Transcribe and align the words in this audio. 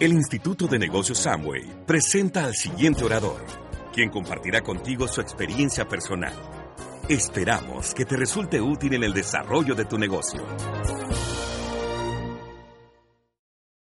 El 0.00 0.12
Instituto 0.12 0.68
de 0.68 0.78
Negocios 0.78 1.18
Samway 1.18 1.84
presenta 1.84 2.44
al 2.44 2.54
siguiente 2.54 3.04
orador, 3.04 3.44
quien 3.92 4.10
compartirá 4.10 4.60
contigo 4.60 5.08
su 5.08 5.20
experiencia 5.20 5.88
personal. 5.88 6.32
Esperamos 7.08 7.94
que 7.94 8.04
te 8.04 8.16
resulte 8.16 8.60
útil 8.60 8.94
en 8.94 9.02
el 9.02 9.12
desarrollo 9.12 9.74
de 9.74 9.86
tu 9.86 9.98
negocio. 9.98 10.46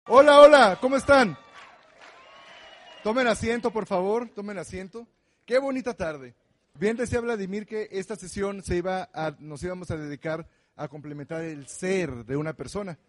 Hola, 0.08 0.42
hola, 0.42 0.78
¿cómo 0.82 0.98
están? 0.98 1.38
Tomen 3.06 3.28
asiento, 3.28 3.72
por 3.72 3.86
favor, 3.86 4.28
tomen 4.36 4.58
asiento. 4.58 5.08
Qué 5.46 5.60
bonita 5.60 5.94
tarde. 5.94 6.36
Bien 6.78 6.98
decía 6.98 7.22
Vladimir 7.22 7.66
que 7.66 7.88
esta 7.90 8.18
sesión 8.18 8.64
se 8.64 8.76
iba 8.76 9.10
nos 9.40 9.64
íbamos 9.64 9.90
a 9.92 9.96
dedicar 9.96 10.46
a 10.76 10.90
complementar 10.90 11.42
el 11.42 11.68
ser 11.68 12.26
de 12.26 12.36
una 12.36 12.52
persona 12.52 13.00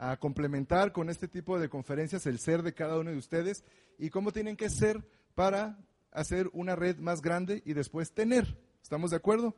a 0.00 0.16
complementar 0.16 0.92
con 0.92 1.10
este 1.10 1.28
tipo 1.28 1.60
de 1.60 1.68
conferencias 1.68 2.24
el 2.24 2.38
ser 2.38 2.62
de 2.62 2.72
cada 2.72 2.98
uno 2.98 3.10
de 3.10 3.18
ustedes 3.18 3.62
y 3.98 4.08
cómo 4.08 4.32
tienen 4.32 4.56
que 4.56 4.70
ser 4.70 5.04
para 5.34 5.78
hacer 6.10 6.48
una 6.54 6.74
red 6.74 6.96
más 6.96 7.20
grande 7.20 7.62
y 7.66 7.74
después 7.74 8.12
tener. 8.12 8.56
¿Estamos 8.82 9.10
de 9.10 9.18
acuerdo? 9.18 9.54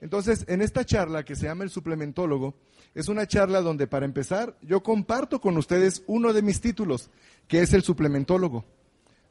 Entonces, 0.00 0.44
en 0.48 0.62
esta 0.62 0.84
charla 0.84 1.24
que 1.24 1.36
se 1.36 1.46
llama 1.46 1.62
el 1.62 1.70
suplementólogo, 1.70 2.54
es 2.92 3.08
una 3.08 3.28
charla 3.28 3.60
donde 3.60 3.86
para 3.86 4.04
empezar 4.04 4.58
yo 4.62 4.82
comparto 4.82 5.40
con 5.40 5.56
ustedes 5.56 6.02
uno 6.08 6.32
de 6.32 6.42
mis 6.42 6.60
títulos, 6.60 7.08
que 7.46 7.62
es 7.62 7.72
el 7.72 7.82
suplementólogo. 7.82 8.64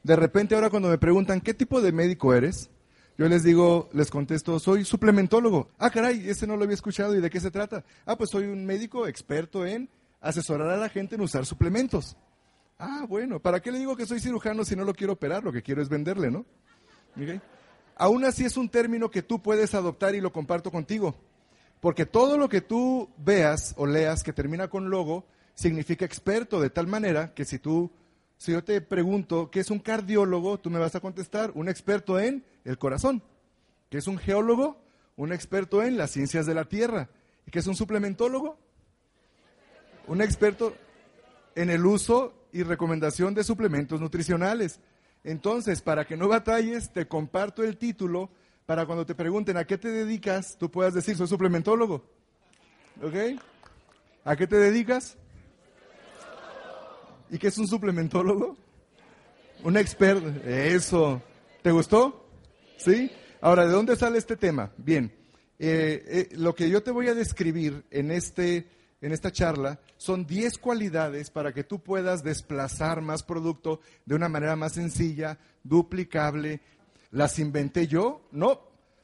De 0.02 0.16
repente 0.16 0.54
ahora 0.54 0.70
cuando 0.70 0.88
me 0.88 0.98
preguntan, 0.98 1.42
¿qué 1.42 1.52
tipo 1.52 1.82
de 1.82 1.92
médico 1.92 2.32
eres? 2.32 2.70
Yo 3.18 3.28
les 3.28 3.44
digo, 3.44 3.90
les 3.92 4.10
contesto, 4.10 4.58
soy 4.58 4.86
suplementólogo. 4.86 5.68
Ah, 5.78 5.90
caray, 5.90 6.28
ese 6.28 6.46
no 6.46 6.56
lo 6.56 6.64
había 6.64 6.74
escuchado. 6.74 7.14
¿Y 7.14 7.20
de 7.20 7.30
qué 7.30 7.38
se 7.38 7.50
trata? 7.50 7.84
Ah, 8.06 8.16
pues 8.16 8.30
soy 8.30 8.46
un 8.46 8.64
médico 8.64 9.06
experto 9.06 9.66
en 9.66 9.88
asesorar 10.24 10.70
a 10.70 10.76
la 10.76 10.88
gente 10.88 11.14
en 11.14 11.20
usar 11.20 11.44
suplementos. 11.44 12.16
Ah, 12.78 13.04
bueno, 13.08 13.40
¿para 13.40 13.60
qué 13.60 13.70
le 13.70 13.78
digo 13.78 13.94
que 13.94 14.06
soy 14.06 14.20
cirujano 14.20 14.64
si 14.64 14.74
no 14.74 14.84
lo 14.84 14.94
quiero 14.94 15.12
operar? 15.12 15.44
Lo 15.44 15.52
que 15.52 15.62
quiero 15.62 15.82
es 15.82 15.88
venderle, 15.88 16.30
¿no? 16.30 16.44
Aún 17.96 18.24
así 18.24 18.44
es 18.44 18.56
un 18.56 18.68
término 18.68 19.10
que 19.10 19.22
tú 19.22 19.40
puedes 19.40 19.74
adoptar 19.74 20.14
y 20.14 20.20
lo 20.20 20.32
comparto 20.32 20.72
contigo. 20.72 21.14
Porque 21.80 22.06
todo 22.06 22.38
lo 22.38 22.48
que 22.48 22.62
tú 22.62 23.10
veas 23.18 23.74
o 23.76 23.86
leas 23.86 24.22
que 24.22 24.32
termina 24.32 24.68
con 24.68 24.88
logo 24.88 25.26
significa 25.54 26.04
experto, 26.04 26.60
de 26.60 26.70
tal 26.70 26.86
manera 26.86 27.34
que 27.34 27.44
si 27.44 27.58
tú, 27.58 27.92
si 28.38 28.52
yo 28.52 28.64
te 28.64 28.80
pregunto 28.80 29.50
qué 29.50 29.60
es 29.60 29.70
un 29.70 29.78
cardiólogo, 29.78 30.58
tú 30.58 30.70
me 30.70 30.78
vas 30.78 30.94
a 30.94 31.00
contestar 31.00 31.52
un 31.54 31.68
experto 31.68 32.18
en 32.18 32.44
el 32.64 32.78
corazón. 32.78 33.22
¿Qué 33.90 33.98
es 33.98 34.08
un 34.08 34.16
geólogo? 34.16 34.82
Un 35.16 35.32
experto 35.32 35.82
en 35.82 35.98
las 35.98 36.10
ciencias 36.10 36.46
de 36.46 36.54
la 36.54 36.64
tierra. 36.64 37.10
¿Y 37.46 37.50
qué 37.50 37.58
es 37.58 37.66
un 37.66 37.76
suplementólogo? 37.76 38.58
Un 40.06 40.22
experto 40.22 40.74
en 41.54 41.70
el 41.70 41.84
uso 41.86 42.34
y 42.52 42.62
recomendación 42.62 43.34
de 43.34 43.44
suplementos 43.44 44.00
nutricionales. 44.00 44.80
Entonces, 45.22 45.80
para 45.82 46.06
que 46.06 46.16
no 46.16 46.28
batalles, 46.28 46.92
te 46.92 47.06
comparto 47.06 47.62
el 47.62 47.76
título 47.76 48.30
para 48.66 48.86
cuando 48.86 49.04
te 49.04 49.14
pregunten 49.14 49.56
a 49.56 49.64
qué 49.64 49.76
te 49.76 49.88
dedicas, 49.88 50.56
tú 50.58 50.70
puedas 50.70 50.94
decir, 50.94 51.16
soy 51.16 51.26
suplementólogo. 51.26 52.04
¿Ok? 53.02 53.40
¿A 54.24 54.36
qué 54.36 54.46
te 54.46 54.56
dedicas? 54.56 55.16
¿Y 57.30 57.38
qué 57.38 57.48
es 57.48 57.58
un 57.58 57.66
suplementólogo? 57.66 58.56
Un 59.62 59.76
experto. 59.76 60.28
Eso. 60.46 61.22
¿Te 61.62 61.70
gustó? 61.70 62.26
¿Sí? 62.76 63.10
Ahora, 63.40 63.66
¿de 63.66 63.72
dónde 63.72 63.96
sale 63.96 64.18
este 64.18 64.36
tema? 64.36 64.70
Bien, 64.76 65.12
eh, 65.58 66.04
eh, 66.06 66.28
lo 66.36 66.54
que 66.54 66.68
yo 66.68 66.82
te 66.82 66.90
voy 66.90 67.08
a 67.08 67.14
describir 67.14 67.84
en 67.90 68.10
este 68.10 68.66
en 69.04 69.12
esta 69.12 69.30
charla 69.30 69.78
son 69.98 70.24
10 70.24 70.56
cualidades 70.56 71.28
para 71.28 71.52
que 71.52 71.62
tú 71.62 71.78
puedas 71.78 72.24
desplazar 72.24 73.02
más 73.02 73.22
producto 73.22 73.80
de 74.06 74.14
una 74.14 74.30
manera 74.30 74.56
más 74.56 74.72
sencilla, 74.72 75.38
duplicable. 75.62 76.62
¿Las 77.10 77.38
inventé 77.38 77.86
yo? 77.86 78.26
No, 78.32 78.62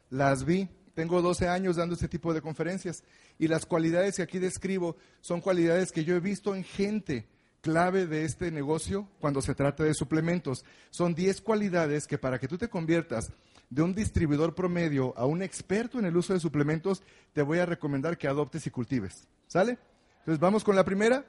las 0.08 0.46
vi. 0.46 0.70
Tengo 0.94 1.20
12 1.20 1.48
años 1.48 1.76
dando 1.76 1.94
este 1.94 2.08
tipo 2.08 2.32
de 2.32 2.40
conferencias 2.40 3.04
y 3.38 3.46
las 3.46 3.66
cualidades 3.66 4.16
que 4.16 4.22
aquí 4.22 4.38
describo 4.38 4.96
son 5.20 5.42
cualidades 5.42 5.92
que 5.92 6.02
yo 6.02 6.16
he 6.16 6.20
visto 6.20 6.54
en 6.54 6.64
gente 6.64 7.28
clave 7.60 8.06
de 8.06 8.24
este 8.24 8.50
negocio 8.50 9.06
cuando 9.20 9.42
se 9.42 9.54
trata 9.54 9.84
de 9.84 9.92
suplementos. 9.92 10.64
Son 10.88 11.14
10 11.14 11.42
cualidades 11.42 12.06
que 12.06 12.16
para 12.16 12.38
que 12.38 12.48
tú 12.48 12.56
te 12.56 12.70
conviertas 12.70 13.32
de 13.68 13.82
un 13.82 13.94
distribuidor 13.94 14.54
promedio 14.54 15.12
a 15.18 15.26
un 15.26 15.42
experto 15.42 15.98
en 15.98 16.06
el 16.06 16.16
uso 16.16 16.32
de 16.32 16.40
suplementos, 16.40 17.02
te 17.34 17.42
voy 17.42 17.58
a 17.58 17.66
recomendar 17.66 18.16
que 18.16 18.28
adoptes 18.28 18.66
y 18.66 18.70
cultives. 18.70 19.28
¿Sale? 19.50 19.78
Entonces 20.20 20.38
vamos 20.38 20.62
con 20.62 20.76
la 20.76 20.84
primera. 20.84 21.24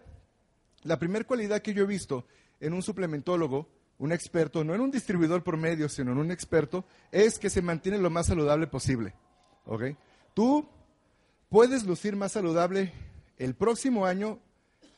La 0.84 1.00
primera 1.00 1.26
cualidad 1.26 1.64
que 1.64 1.74
yo 1.74 1.84
he 1.84 1.88
visto 1.88 2.26
en 2.60 2.74
un 2.74 2.84
suplementólogo, 2.84 3.68
un 3.98 4.12
experto, 4.12 4.64
no 4.64 4.76
en 4.76 4.82
un 4.82 4.92
distribuidor 4.92 5.44
por 5.44 5.58
medio, 5.58 5.90
sino 5.90 6.12
en 6.12 6.20
un 6.20 6.30
experto, 6.30 6.86
es 7.12 7.40
que 7.40 7.50
se 7.50 7.64
mantiene 7.64 7.98
lo 7.98 8.12
más 8.12 8.28
saludable 8.28 8.68
posible. 8.68 9.16
¿Ok? 9.66 9.86
Tú 10.36 10.70
puedes 11.50 11.84
lucir 11.84 12.16
más 12.16 12.34
saludable 12.34 12.94
el 13.40 13.56
próximo 13.56 14.06
año 14.06 14.38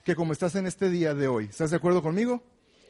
que 0.04 0.16
como 0.16 0.34
estás 0.34 0.56
en 0.56 0.68
este 0.68 0.90
día 0.90 1.14
de 1.14 1.30
hoy. 1.30 1.46
¿Estás 1.46 1.72
de 1.72 1.78
acuerdo 1.78 2.02
conmigo? 2.02 2.44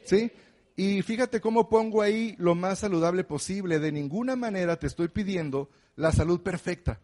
¿Sí? 0.04 0.32
Y 0.74 1.02
fíjate 1.02 1.40
cómo 1.40 1.68
pongo 1.68 2.02
ahí 2.02 2.34
lo 2.38 2.56
más 2.56 2.80
saludable 2.80 3.22
posible. 3.22 3.78
De 3.78 3.92
ninguna 3.92 4.34
manera 4.34 4.80
te 4.80 4.88
estoy 4.88 5.06
pidiendo 5.06 5.70
la 5.94 6.10
salud 6.10 6.40
perfecta. 6.40 6.98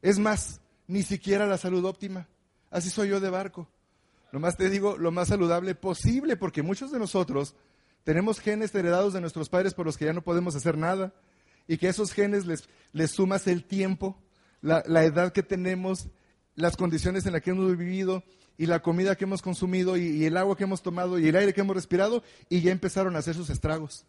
Es 0.00 0.18
más, 0.18 0.62
ni 0.86 1.02
siquiera 1.02 1.46
la 1.46 1.58
salud 1.58 1.84
óptima. 1.84 2.28
Así 2.72 2.88
soy 2.88 3.10
yo 3.10 3.20
de 3.20 3.28
barco. 3.30 3.68
Nomás 4.32 4.56
te 4.56 4.70
digo 4.70 4.96
lo 4.96 5.12
más 5.12 5.28
saludable 5.28 5.74
posible, 5.74 6.36
porque 6.36 6.62
muchos 6.62 6.90
de 6.90 6.98
nosotros 6.98 7.54
tenemos 8.02 8.40
genes 8.40 8.74
heredados 8.74 9.12
de 9.12 9.20
nuestros 9.20 9.50
padres 9.50 9.74
por 9.74 9.84
los 9.84 9.98
que 9.98 10.06
ya 10.06 10.14
no 10.14 10.22
podemos 10.22 10.56
hacer 10.56 10.78
nada, 10.78 11.12
y 11.68 11.76
que 11.76 11.88
esos 11.88 12.12
genes 12.12 12.46
les, 12.46 13.10
sumas 13.10 13.46
el 13.46 13.64
tiempo, 13.64 14.18
la, 14.62 14.80
edad 15.04 15.32
que 15.32 15.42
tenemos, 15.42 16.08
las 16.56 16.78
condiciones 16.78 17.26
en 17.26 17.34
las 17.34 17.42
que 17.42 17.50
hemos 17.50 17.76
vivido, 17.76 18.24
y 18.56 18.64
la 18.64 18.80
comida 18.80 19.16
que 19.16 19.24
hemos 19.24 19.42
consumido, 19.42 19.98
y, 19.98 20.24
el 20.24 20.38
agua 20.38 20.56
que 20.56 20.64
hemos 20.64 20.82
tomado, 20.82 21.18
y 21.18 21.28
el 21.28 21.36
aire 21.36 21.52
que 21.52 21.60
hemos 21.60 21.76
respirado, 21.76 22.22
y 22.48 22.62
ya 22.62 22.72
empezaron 22.72 23.16
a 23.16 23.18
hacer 23.18 23.34
sus 23.34 23.50
estragos. 23.50 24.06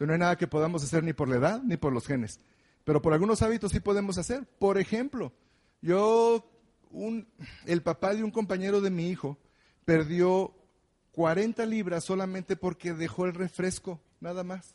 no 0.00 0.12
hay 0.12 0.18
nada 0.18 0.36
que 0.36 0.48
podamos 0.48 0.82
hacer 0.82 1.04
ni 1.04 1.12
por 1.12 1.28
la 1.28 1.36
edad 1.36 1.62
ni 1.62 1.76
por 1.76 1.92
los 1.92 2.08
genes. 2.08 2.40
Pero 2.82 3.00
por 3.00 3.12
algunos 3.12 3.40
hábitos 3.42 3.70
sí 3.70 3.78
podemos 3.78 4.18
hacer. 4.18 4.48
Por 4.58 4.78
ejemplo, 4.78 5.32
yo 5.80 6.49
el 7.66 7.82
papá 7.82 8.14
de 8.14 8.24
un 8.24 8.30
compañero 8.30 8.80
de 8.80 8.90
mi 8.90 9.08
hijo 9.08 9.38
perdió 9.84 10.54
40 11.12 11.64
libras 11.66 12.04
solamente 12.04 12.56
porque 12.56 12.92
dejó 12.92 13.26
el 13.26 13.34
refresco, 13.34 14.00
nada 14.20 14.44
más. 14.44 14.74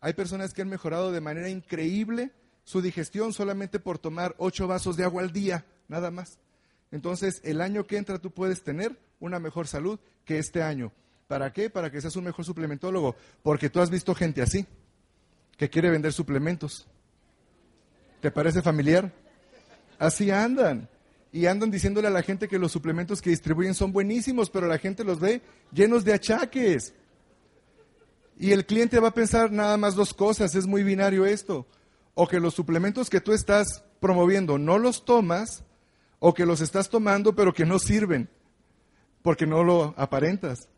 Hay 0.00 0.12
personas 0.12 0.52
que 0.52 0.62
han 0.62 0.68
mejorado 0.68 1.12
de 1.12 1.20
manera 1.20 1.48
increíble 1.48 2.32
su 2.64 2.80
digestión 2.80 3.32
solamente 3.32 3.78
por 3.78 3.98
tomar 3.98 4.34
8 4.38 4.66
vasos 4.66 4.96
de 4.96 5.04
agua 5.04 5.22
al 5.22 5.32
día, 5.32 5.64
nada 5.88 6.10
más. 6.10 6.38
Entonces, 6.90 7.40
el 7.44 7.60
año 7.60 7.86
que 7.86 7.96
entra 7.96 8.18
tú 8.18 8.30
puedes 8.30 8.62
tener 8.62 8.98
una 9.20 9.38
mejor 9.38 9.66
salud 9.66 9.98
que 10.24 10.38
este 10.38 10.62
año. 10.62 10.92
¿Para 11.26 11.52
qué? 11.52 11.70
Para 11.70 11.90
que 11.90 12.00
seas 12.00 12.16
un 12.16 12.24
mejor 12.24 12.44
suplementólogo. 12.44 13.16
Porque 13.42 13.70
tú 13.70 13.80
has 13.80 13.90
visto 13.90 14.14
gente 14.14 14.42
así, 14.42 14.66
que 15.56 15.68
quiere 15.68 15.90
vender 15.90 16.12
suplementos. 16.12 16.86
¿Te 18.20 18.30
parece 18.30 18.62
familiar? 18.62 19.12
Así 19.98 20.30
andan 20.30 20.88
y 21.34 21.46
andan 21.46 21.68
diciéndole 21.68 22.06
a 22.06 22.12
la 22.12 22.22
gente 22.22 22.46
que 22.46 22.60
los 22.60 22.70
suplementos 22.70 23.20
que 23.20 23.30
distribuyen 23.30 23.74
son 23.74 23.90
buenísimos, 23.90 24.50
pero 24.50 24.68
la 24.68 24.78
gente 24.78 25.02
los 25.02 25.18
ve 25.18 25.42
llenos 25.72 26.04
de 26.04 26.12
achaques. 26.12 26.94
Y 28.38 28.52
el 28.52 28.64
cliente 28.64 29.00
va 29.00 29.08
a 29.08 29.14
pensar 29.14 29.50
nada 29.50 29.76
más 29.76 29.96
dos 29.96 30.14
cosas, 30.14 30.54
es 30.54 30.68
muy 30.68 30.84
binario 30.84 31.26
esto. 31.26 31.66
O 32.14 32.28
que 32.28 32.38
los 32.38 32.54
suplementos 32.54 33.10
que 33.10 33.20
tú 33.20 33.32
estás 33.32 33.82
promoviendo 33.98 34.58
no 34.58 34.78
los 34.78 35.04
tomas, 35.04 35.64
o 36.20 36.34
que 36.34 36.46
los 36.46 36.60
estás 36.60 36.88
tomando 36.88 37.34
pero 37.34 37.52
que 37.52 37.66
no 37.66 37.80
sirven, 37.80 38.28
porque 39.20 39.44
no 39.44 39.64
lo 39.64 39.92
aparentas. 39.96 40.68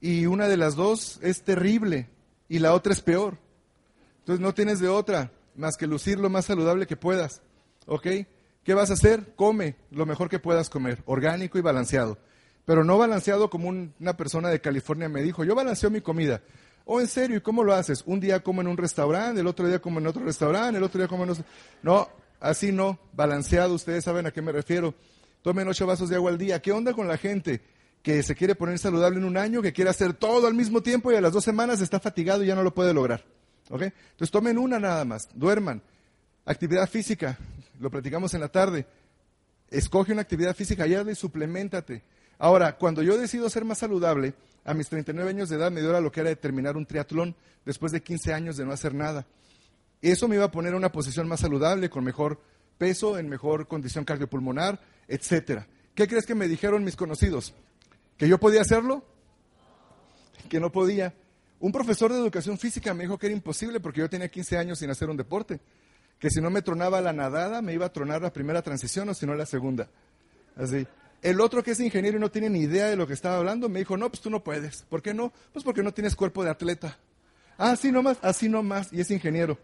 Y 0.00 0.24
una 0.24 0.48
de 0.48 0.56
las 0.56 0.74
dos 0.74 1.20
es 1.20 1.42
terrible 1.42 2.08
y 2.48 2.60
la 2.60 2.72
otra 2.72 2.94
es 2.94 3.02
peor. 3.02 3.36
Entonces 4.20 4.40
no 4.40 4.54
tienes 4.54 4.80
de 4.80 4.88
otra 4.88 5.32
más 5.54 5.76
que 5.76 5.86
lucir 5.86 6.18
lo 6.18 6.30
más 6.30 6.46
saludable 6.46 6.86
que 6.86 6.96
puedas. 6.96 7.42
¿Ok? 7.84 8.06
¿Qué 8.68 8.74
vas 8.74 8.90
a 8.90 8.92
hacer? 8.92 9.32
Come 9.34 9.76
lo 9.90 10.04
mejor 10.04 10.28
que 10.28 10.40
puedas 10.40 10.68
comer, 10.68 11.02
orgánico 11.06 11.56
y 11.56 11.62
balanceado. 11.62 12.18
pero 12.66 12.84
no 12.84 12.98
balanceado 12.98 13.48
como 13.48 13.70
una 13.70 14.14
persona 14.18 14.50
de 14.50 14.60
California 14.60 15.08
me 15.08 15.22
dijo. 15.22 15.42
Yo 15.42 15.54
balanceo 15.54 15.88
mi 15.88 16.02
comida. 16.02 16.42
Oh, 16.84 17.00
en 17.00 17.08
serio, 17.08 17.38
¿y 17.38 17.40
cómo 17.40 17.64
lo 17.64 17.72
haces? 17.72 18.02
Un 18.04 18.20
día 18.20 18.40
como 18.40 18.60
en 18.60 18.68
un 18.68 18.76
restaurante, 18.76 19.40
el 19.40 19.46
otro 19.46 19.66
día 19.66 19.78
como 19.78 20.00
en 20.00 20.06
otro 20.06 20.22
restaurante, 20.22 20.76
el 20.76 20.84
otro 20.84 20.98
día 20.98 21.08
como 21.08 21.24
en 21.24 21.30
otro... 21.30 21.44
No, 21.82 22.10
así 22.40 22.70
no, 22.70 22.98
balanceado, 23.14 23.72
ustedes 23.72 24.04
saben 24.04 24.26
a 24.26 24.32
qué 24.32 24.42
me 24.42 24.52
refiero. 24.52 24.94
Tomen 25.40 25.66
ocho 25.66 25.86
vasos 25.86 26.10
de 26.10 26.16
agua 26.16 26.30
al 26.30 26.36
día. 26.36 26.60
¿Qué 26.60 26.70
onda 26.70 26.92
con 26.92 27.08
la 27.08 27.16
gente 27.16 27.62
que 28.02 28.22
se 28.22 28.34
quiere 28.34 28.54
poner 28.54 28.78
saludable 28.78 29.16
en 29.16 29.24
un 29.24 29.38
año, 29.38 29.62
que 29.62 29.72
quiere 29.72 29.88
hacer 29.88 30.12
todo 30.12 30.46
al 30.46 30.52
mismo 30.52 30.82
tiempo 30.82 31.10
y 31.10 31.14
a 31.14 31.22
las 31.22 31.32
dos 31.32 31.42
semanas 31.42 31.80
está 31.80 32.00
fatigado 32.00 32.44
y 32.44 32.48
ya 32.48 32.54
no 32.54 32.62
lo 32.62 32.74
puede 32.74 32.92
lograr? 32.92 33.24
¿Ok? 33.70 33.80
Entonces 33.80 34.30
tomen 34.30 34.58
una 34.58 34.78
nada 34.78 35.06
más, 35.06 35.26
duerman. 35.32 35.80
Actividad 36.44 36.86
física, 36.86 37.38
lo 37.78 37.90
platicamos 37.90 38.34
en 38.34 38.40
la 38.40 38.48
tarde. 38.48 38.86
Escoge 39.70 40.12
una 40.12 40.22
actividad 40.22 40.56
física 40.56 40.86
ya 40.86 41.02
y 41.02 41.14
suplementate. 41.14 42.02
Ahora, 42.38 42.76
cuando 42.76 43.02
yo 43.02 43.18
decido 43.18 43.50
ser 43.50 43.64
más 43.64 43.78
saludable, 43.78 44.34
a 44.64 44.74
mis 44.74 44.88
39 44.88 45.30
años 45.30 45.48
de 45.48 45.56
edad 45.56 45.70
me 45.70 45.80
dio 45.80 45.98
lo 46.00 46.12
que 46.12 46.20
era 46.20 46.34
terminar 46.36 46.76
un 46.76 46.86
triatlón 46.86 47.34
después 47.64 47.92
de 47.92 48.02
15 48.02 48.32
años 48.32 48.56
de 48.56 48.64
no 48.64 48.72
hacer 48.72 48.94
nada. 48.94 49.26
Eso 50.00 50.28
me 50.28 50.36
iba 50.36 50.44
a 50.44 50.50
poner 50.50 50.70
en 50.70 50.76
una 50.76 50.92
posición 50.92 51.26
más 51.26 51.40
saludable, 51.40 51.90
con 51.90 52.04
mejor 52.04 52.40
peso, 52.78 53.18
en 53.18 53.28
mejor 53.28 53.66
condición 53.66 54.04
cardiopulmonar, 54.04 54.80
etcétera. 55.08 55.66
¿Qué 55.94 56.06
crees 56.06 56.26
que 56.26 56.36
me 56.36 56.46
dijeron 56.46 56.84
mis 56.84 56.96
conocidos? 56.96 57.54
¿Que 58.16 58.28
yo 58.28 58.38
podía 58.38 58.60
hacerlo? 58.60 59.04
Que 60.48 60.60
no 60.60 60.70
podía. 60.70 61.14
Un 61.60 61.72
profesor 61.72 62.12
de 62.12 62.18
educación 62.18 62.56
física 62.56 62.94
me 62.94 63.02
dijo 63.02 63.18
que 63.18 63.26
era 63.26 63.34
imposible 63.34 63.80
porque 63.80 64.00
yo 64.00 64.08
tenía 64.08 64.28
15 64.28 64.58
años 64.58 64.78
sin 64.78 64.90
hacer 64.90 65.10
un 65.10 65.16
deporte. 65.16 65.60
Que 66.18 66.30
si 66.30 66.40
no 66.40 66.50
me 66.50 66.62
tronaba 66.62 67.00
la 67.00 67.12
nadada, 67.12 67.62
me 67.62 67.72
iba 67.72 67.86
a 67.86 67.92
tronar 67.92 68.22
la 68.22 68.32
primera 68.32 68.62
transición 68.62 69.08
o 69.08 69.14
si 69.14 69.26
no 69.26 69.34
la 69.34 69.46
segunda. 69.46 69.88
Así. 70.56 70.86
El 71.22 71.40
otro 71.40 71.62
que 71.62 71.72
es 71.72 71.80
ingeniero 71.80 72.18
y 72.18 72.20
no 72.20 72.30
tiene 72.30 72.48
ni 72.50 72.60
idea 72.60 72.86
de 72.86 72.96
lo 72.96 73.06
que 73.06 73.12
estaba 73.12 73.38
hablando, 73.38 73.68
me 73.68 73.80
dijo, 73.80 73.96
no, 73.96 74.08
pues 74.08 74.20
tú 74.20 74.30
no 74.30 74.42
puedes. 74.42 74.82
¿Por 74.82 75.02
qué 75.02 75.14
no? 75.14 75.32
Pues 75.52 75.64
porque 75.64 75.82
no 75.82 75.92
tienes 75.92 76.14
cuerpo 76.14 76.44
de 76.44 76.50
atleta. 76.50 76.98
Ah, 77.56 77.72
así 77.72 77.90
nomás, 77.90 78.18
así 78.22 78.48
nomás, 78.48 78.92
y 78.92 79.00
es 79.00 79.10
ingeniero. 79.10 79.58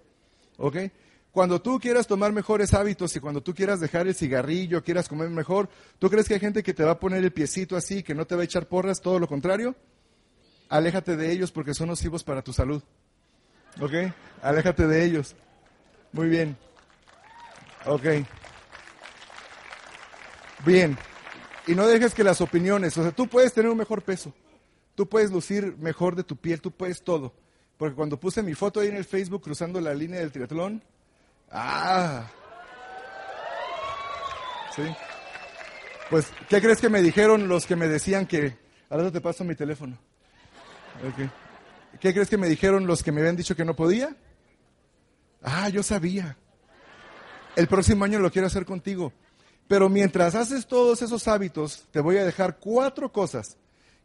¿Ok? 0.57 0.77
Cuando 1.31 1.61
tú 1.61 1.81
quieras 1.81 2.07
tomar 2.07 2.33
mejores 2.33 2.75
hábitos 2.75 3.15
y 3.17 3.21
cuando 3.21 3.43
tú 3.43 3.55
quieras 3.55 3.81
dejar 3.81 4.07
el 4.07 4.15
cigarrillo, 4.15 4.83
quieras 4.85 5.09
comer 5.09 5.31
mejor, 5.31 5.69
¿tú 5.99 6.09
crees 6.09 6.29
que 6.29 6.35
hay 6.35 6.41
gente 6.41 6.63
que 6.63 6.75
te 6.75 6.85
va 6.85 6.93
a 6.93 7.01
poner 7.01 7.25
el 7.25 7.33
piecito 7.33 7.77
así, 7.77 8.03
que 8.05 8.15
no 8.15 8.25
te 8.25 8.37
va 8.37 8.43
a 8.43 8.45
echar 8.45 8.67
porras? 8.67 9.01
Todo 9.01 9.19
lo 9.19 9.27
contrario. 9.27 9.75
Aléjate 10.69 11.17
de 11.17 11.33
ellos 11.33 11.51
porque 11.51 11.75
son 11.75 11.89
nocivos 11.89 12.23
para 12.23 12.43
tu 12.43 12.53
salud. 12.53 12.83
¿Ok? 13.81 13.93
Aléjate 14.43 14.87
de 14.87 15.05
ellos. 15.05 15.35
Muy 16.15 16.29
bien. 16.29 16.57
Ok. 17.85 18.07
Bien 20.65 20.97
y 21.67 21.75
no 21.75 21.87
dejes 21.87 22.15
que 22.15 22.25
las 22.25 22.41
opiniones, 22.41 22.97
o 22.99 23.03
sea, 23.03 23.13
tú 23.13 23.27
puedes 23.27 23.53
tener 23.53 23.71
un 23.71 23.79
mejor 23.79 24.03
peso, 24.03 24.33
tú 24.95 25.09
puedes 25.09 25.31
lucir 25.31 25.77
mejor 25.79 26.15
de 26.15 26.25
tu 26.25 26.37
piel, 26.37 26.61
tú 26.61 26.71
puedes 26.71 27.03
todo. 27.03 27.33
Porque 27.77 27.97
cuando 27.97 28.21
puse 28.21 28.43
mi 28.43 28.55
foto 28.55 28.81
ahí 28.81 28.89
en 28.89 28.97
el 28.97 29.05
Facebook 29.05 29.43
cruzando 29.43 29.81
la 29.81 29.95
línea 29.95 30.21
del 30.21 30.31
triatlón, 30.31 30.83
ah, 31.51 32.31
sí. 34.77 34.83
Pues, 36.11 36.27
¿qué 36.49 36.61
crees 36.61 36.81
que 36.81 36.89
me 36.89 37.03
dijeron 37.03 37.49
los 37.49 37.67
que 37.67 37.77
me 37.77 37.89
decían 37.89 38.27
que, 38.27 38.57
ahora 38.91 39.11
te 39.11 39.21
paso 39.21 39.43
mi 39.43 39.55
teléfono? 39.55 39.99
¿Qué 41.99 42.13
crees 42.13 42.29
que 42.29 42.39
me 42.39 42.49
dijeron 42.49 42.87
los 42.87 43.03
que 43.03 43.11
me 43.11 43.21
habían 43.21 43.37
dicho 43.37 43.57
que 43.57 43.65
no 43.65 43.75
podía? 43.75 44.15
Ah, 45.45 45.69
yo 45.69 45.83
sabía. 45.83 46.37
El 47.55 47.69
próximo 47.69 48.05
año 48.05 48.19
lo 48.19 48.33
quiero 48.33 48.47
hacer 48.47 48.65
contigo. 48.65 49.13
Pero 49.69 49.89
mientras 49.89 50.35
haces 50.35 50.67
todos 50.67 51.03
esos 51.03 51.29
hábitos, 51.29 51.85
te 51.91 52.01
voy 52.01 52.17
a 52.17 52.25
dejar 52.25 52.59
cuatro 52.59 53.13
cosas 53.13 53.57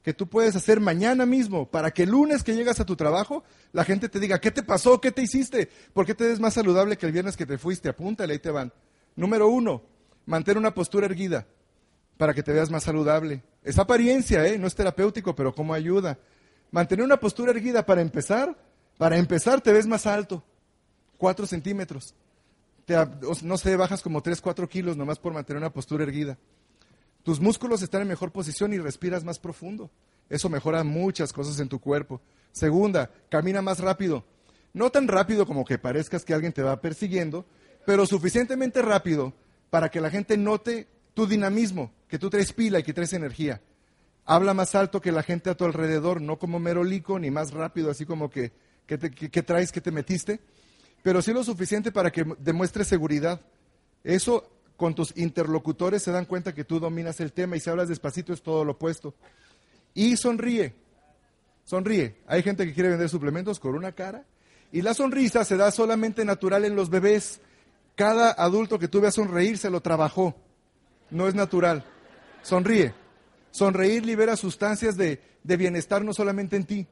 que 0.04 0.14
tú 0.14 0.28
puedes 0.28 0.56
hacer 0.56 0.80
mañana 0.80 1.26
mismo 1.26 1.70
para 1.70 1.92
que 1.92 2.04
el 2.04 2.12
lunes 2.12 2.44
que 2.44 2.56
llegas 2.56 2.80
a 2.80 2.86
tu 2.86 2.96
trabajo, 2.96 3.44
la 3.74 3.84
gente 3.84 4.08
te 4.08 4.20
diga, 4.20 4.40
¿qué 4.40 4.52
te 4.52 4.64
pasó? 4.64 5.02
¿Qué 5.02 5.12
te 5.12 5.22
hiciste? 5.22 5.70
¿Por 5.94 6.06
qué 6.06 6.16
te 6.16 6.26
ves 6.28 6.40
más 6.40 6.54
saludable 6.54 6.98
que 6.98 7.06
el 7.06 7.12
viernes 7.12 7.36
que 7.36 7.46
te 7.46 7.58
fuiste? 7.58 7.90
Apúntale, 7.90 8.34
ahí 8.34 8.40
te 8.40 8.52
van. 8.52 8.72
Número 9.16 9.50
uno, 9.50 9.84
mantén 10.26 10.58
una 10.58 10.74
postura 10.74 11.06
erguida 11.06 11.46
para 12.18 12.34
que 12.34 12.44
te 12.44 12.54
veas 12.54 12.70
más 12.70 12.84
saludable. 12.84 13.44
Es 13.64 13.78
apariencia, 13.78 14.46
¿eh? 14.48 14.58
no 14.58 14.68
es 14.68 14.76
terapéutico, 14.76 15.36
pero 15.36 15.54
¿cómo 15.54 15.74
ayuda? 15.74 16.18
Mantener 16.72 17.04
una 17.04 17.20
postura 17.20 17.52
erguida 17.52 17.86
para 17.86 18.02
empezar, 18.02 18.58
para 18.98 19.18
empezar 19.18 19.60
te 19.60 19.74
ves 19.74 19.88
más 19.88 20.06
alto, 20.06 20.44
cuatro 21.20 21.46
centímetros 21.46 22.16
no 23.44 23.58
sé, 23.58 23.76
bajas 23.76 24.02
como 24.02 24.22
3, 24.22 24.42
4 24.42 24.68
kilos 24.68 24.98
nomás 24.98 25.20
por 25.20 25.34
mantener 25.34 25.62
una 25.62 25.72
postura 25.72 26.04
erguida. 26.04 26.38
Tus 27.24 27.40
músculos 27.40 27.82
están 27.82 28.02
en 28.02 28.08
mejor 28.08 28.32
posición 28.32 28.74
y 28.74 28.80
respiras 28.80 29.24
más 29.24 29.40
profundo. 29.40 29.92
Eso 30.30 30.50
mejora 30.50 30.84
muchas 30.84 31.34
cosas 31.34 31.60
en 31.60 31.70
tu 31.70 31.80
cuerpo. 31.80 32.22
Segunda, 32.52 33.12
camina 33.30 33.62
más 33.62 33.80
rápido. 33.80 34.24
No 34.74 34.90
tan 34.90 35.08
rápido 35.08 35.46
como 35.46 35.66
que 35.66 35.78
parezcas 35.78 36.24
que 36.24 36.34
alguien 36.34 36.54
te 36.54 36.64
va 36.64 36.82
persiguiendo, 36.82 37.46
pero 37.86 38.06
suficientemente 38.06 38.82
rápido 38.82 39.34
para 39.70 39.90
que 39.90 40.02
la 40.02 40.10
gente 40.10 40.38
note 40.38 40.88
tu 41.14 41.28
dinamismo, 41.28 41.92
que 42.08 42.20
tú 42.20 42.30
traes 42.30 42.54
pila 42.54 42.80
y 42.80 42.84
que 42.84 42.94
traes 42.94 43.14
energía. 43.14 43.62
Habla 44.26 44.54
más 44.54 44.76
alto 44.76 45.02
que 45.02 45.12
la 45.12 45.24
gente 45.24 45.50
a 45.50 45.56
tu 45.56 45.66
alrededor, 45.66 46.22
no 46.22 46.38
como 46.38 46.60
merolico, 46.60 47.20
ni 47.20 47.32
más 47.32 47.52
rápido, 47.52 47.90
así 47.90 48.06
como 48.06 48.30
que, 48.30 48.52
que 48.86 49.44
traes, 49.44 49.72
que 49.72 49.82
te 49.82 49.92
metiste 49.92 50.40
pero 51.04 51.22
sí 51.22 51.34
lo 51.34 51.44
suficiente 51.44 51.92
para 51.92 52.12
que 52.12 52.26
demuestres 52.40 52.88
seguridad. 52.88 53.42
Eso 54.04 54.50
con 54.78 54.96
tus 54.96 55.16
interlocutores 55.18 56.04
se 56.04 56.12
dan 56.12 56.26
cuenta 56.26 56.54
que 56.54 56.64
tú 56.64 56.80
dominas 56.80 57.20
el 57.20 57.34
tema 57.34 57.58
y 57.58 57.60
si 57.60 57.70
hablas 57.70 57.90
despacito 57.90 58.34
es 58.34 58.42
todo 58.42 58.64
lo 58.64 58.74
opuesto. 58.74 59.14
Y 59.94 60.16
sonríe, 60.18 60.74
sonríe. 61.66 62.18
Hay 62.28 62.44
gente 62.44 62.66
que 62.66 62.74
quiere 62.74 62.90
vender 62.90 63.10
suplementos 63.10 63.60
con 63.60 63.76
una 63.76 63.92
cara 63.92 64.26
y 64.72 64.82
la 64.82 64.94
sonrisa 64.94 65.44
se 65.44 65.58
da 65.58 65.72
solamente 65.72 66.24
natural 66.24 66.66
en 66.66 66.76
los 66.76 66.90
bebés. 66.90 67.42
Cada 67.96 68.32
adulto 68.32 68.80
que 68.80 68.88
tú 68.88 69.02
veas 69.02 69.16
sonreír 69.16 69.58
se 69.58 69.70
lo 69.70 69.82
trabajó, 69.82 70.36
no 71.10 71.28
es 71.28 71.36
natural. 71.36 71.84
Sonríe. 72.42 72.94
Sonreír 73.52 74.06
libera 74.06 74.36
sustancias 74.36 74.96
de, 74.96 75.22
de 75.44 75.58
bienestar 75.58 76.06
no 76.06 76.14
solamente 76.14 76.56
en 76.56 76.66
ti, 76.66 76.88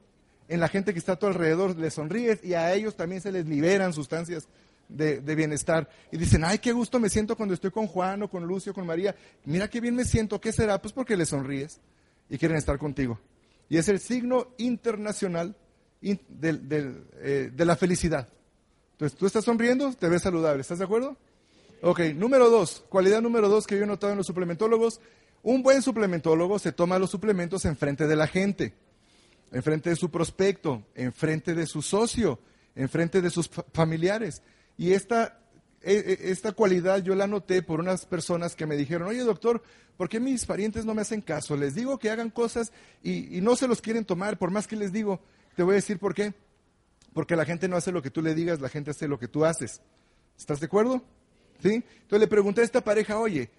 en 0.48 0.60
la 0.60 0.68
gente 0.68 0.92
que 0.92 0.98
está 0.98 1.12
a 1.12 1.18
tu 1.18 1.26
alrededor, 1.26 1.76
les 1.76 1.94
sonríes 1.94 2.42
y 2.42 2.54
a 2.54 2.72
ellos 2.74 2.96
también 2.96 3.20
se 3.20 3.30
les 3.30 3.46
liberan 3.46 3.92
sustancias 3.92 4.48
de, 4.88 5.20
bienestar. 5.34 5.88
Y 6.10 6.16
dicen, 6.16 6.42
ay, 6.44 6.58
qué 6.58 6.72
gusto 6.72 6.98
me 6.98 7.10
siento 7.10 7.36
cuando 7.36 7.54
estoy 7.54 7.70
con 7.70 7.86
Juan 7.86 8.22
o 8.22 8.30
con 8.30 8.46
Lucio, 8.46 8.72
con 8.72 8.86
María. 8.86 9.14
Mira 9.44 9.68
qué 9.68 9.80
bien 9.80 9.94
me 9.94 10.04
siento, 10.04 10.40
¿qué 10.40 10.52
será? 10.52 10.80
Pues 10.80 10.92
porque 10.92 11.16
les 11.16 11.28
sonríes 11.28 11.80
y 12.30 12.38
quieren 12.38 12.56
estar 12.56 12.78
contigo. 12.78 13.20
Y 13.68 13.76
es 13.76 13.88
el 13.88 14.00
signo 14.00 14.48
internacional 14.56 15.54
eh, 16.00 17.50
de 17.54 17.64
la 17.64 17.76
felicidad. 17.76 18.28
Entonces, 18.92 19.18
tú 19.18 19.26
estás 19.26 19.44
sonriendo, 19.44 19.92
te 19.92 20.08
ves 20.08 20.22
saludable, 20.22 20.62
¿estás 20.62 20.78
de 20.78 20.84
acuerdo? 20.84 21.16
Ok, 21.82 22.00
número 22.16 22.50
dos, 22.50 22.84
cualidad 22.88 23.20
número 23.20 23.48
dos 23.48 23.66
que 23.66 23.76
yo 23.76 23.84
he 23.84 23.86
notado 23.86 24.12
en 24.12 24.18
los 24.18 24.26
suplementólogos, 24.26 25.00
un 25.44 25.62
buen 25.62 25.82
suplementólogo 25.82 26.58
se 26.58 26.72
toma 26.72 26.98
los 26.98 27.10
suplementos 27.10 27.64
enfrente 27.64 28.08
de 28.08 28.16
la 28.16 28.26
gente 28.26 28.74
enfrente 29.52 29.90
de 29.90 29.96
su 29.96 30.10
prospecto, 30.10 30.84
enfrente 30.94 31.54
de 31.54 31.66
su 31.66 31.82
socio, 31.82 32.40
enfrente 32.74 33.20
de 33.20 33.30
sus 33.30 33.50
familiares. 33.72 34.42
Y 34.76 34.92
esta, 34.92 35.40
e, 35.82 35.94
e, 35.94 36.30
esta 36.30 36.52
cualidad 36.52 37.02
yo 37.02 37.14
la 37.14 37.26
noté 37.26 37.62
por 37.62 37.80
unas 37.80 38.06
personas 38.06 38.54
que 38.54 38.66
me 38.66 38.76
dijeron, 38.76 39.08
oye 39.08 39.20
doctor, 39.20 39.62
¿por 39.96 40.08
qué 40.08 40.20
mis 40.20 40.46
parientes 40.46 40.84
no 40.84 40.94
me 40.94 41.02
hacen 41.02 41.20
caso? 41.20 41.56
Les 41.56 41.74
digo 41.74 41.98
que 41.98 42.10
hagan 42.10 42.30
cosas 42.30 42.72
y, 43.02 43.40
no 43.40 43.56
se 43.56 43.68
los 43.68 43.82
quieren 43.82 44.04
tomar, 44.04 44.38
por 44.38 44.50
más 44.50 44.66
que 44.66 44.76
les 44.76 44.92
digo, 44.92 45.20
te 45.56 45.62
voy 45.62 45.72
a 45.72 45.76
decir 45.76 45.98
por 45.98 46.14
qué. 46.14 46.34
Porque 47.12 47.36
la 47.36 47.44
gente 47.44 47.68
no 47.68 47.76
hace 47.76 47.90
lo 47.90 48.02
que 48.02 48.10
tú 48.10 48.22
le 48.22 48.34
digas, 48.34 48.60
la 48.60 48.68
gente 48.68 48.92
hace 48.92 49.08
lo 49.08 49.18
que 49.18 49.28
tú 49.28 49.44
haces. 49.44 49.80
¿Estás 50.38 50.60
de 50.60 50.66
acuerdo? 50.66 51.02
¿Sí? 51.60 51.82
Entonces 52.02 52.20
le 52.20 52.28
pregunté 52.28 52.60
a 52.60 52.64
esta 52.64 52.84
pareja, 52.84 53.18
oye, 53.18 53.50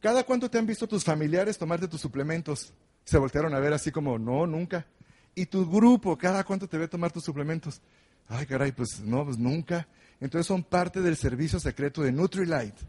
¿cada 0.00 0.24
cuánto 0.24 0.50
te 0.50 0.58
han 0.58 0.66
visto 0.66 0.88
tus 0.88 1.04
familiares 1.04 1.56
tomarte 1.56 1.86
tus 1.86 2.00
suplementos? 2.00 2.72
Se 3.04 3.18
voltearon 3.18 3.54
a 3.54 3.60
ver 3.60 3.72
así 3.72 3.92
como, 3.92 4.18
no, 4.18 4.46
nunca. 4.46 4.86
¿Y 5.34 5.46
tu 5.46 5.68
grupo, 5.68 6.16
cada 6.16 6.44
cuánto 6.44 6.68
te 6.68 6.78
ve 6.78 6.88
tomar 6.88 7.10
tus 7.12 7.24
suplementos? 7.24 7.80
Ay, 8.28 8.46
caray, 8.46 8.72
pues 8.72 9.00
no, 9.00 9.24
pues 9.24 9.38
nunca. 9.38 9.86
Entonces 10.20 10.46
son 10.46 10.62
parte 10.62 11.00
del 11.00 11.16
servicio 11.16 11.58
secreto 11.58 12.02
de 12.02 12.12
Nutrilite. 12.12 12.82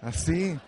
Así. 0.00 0.58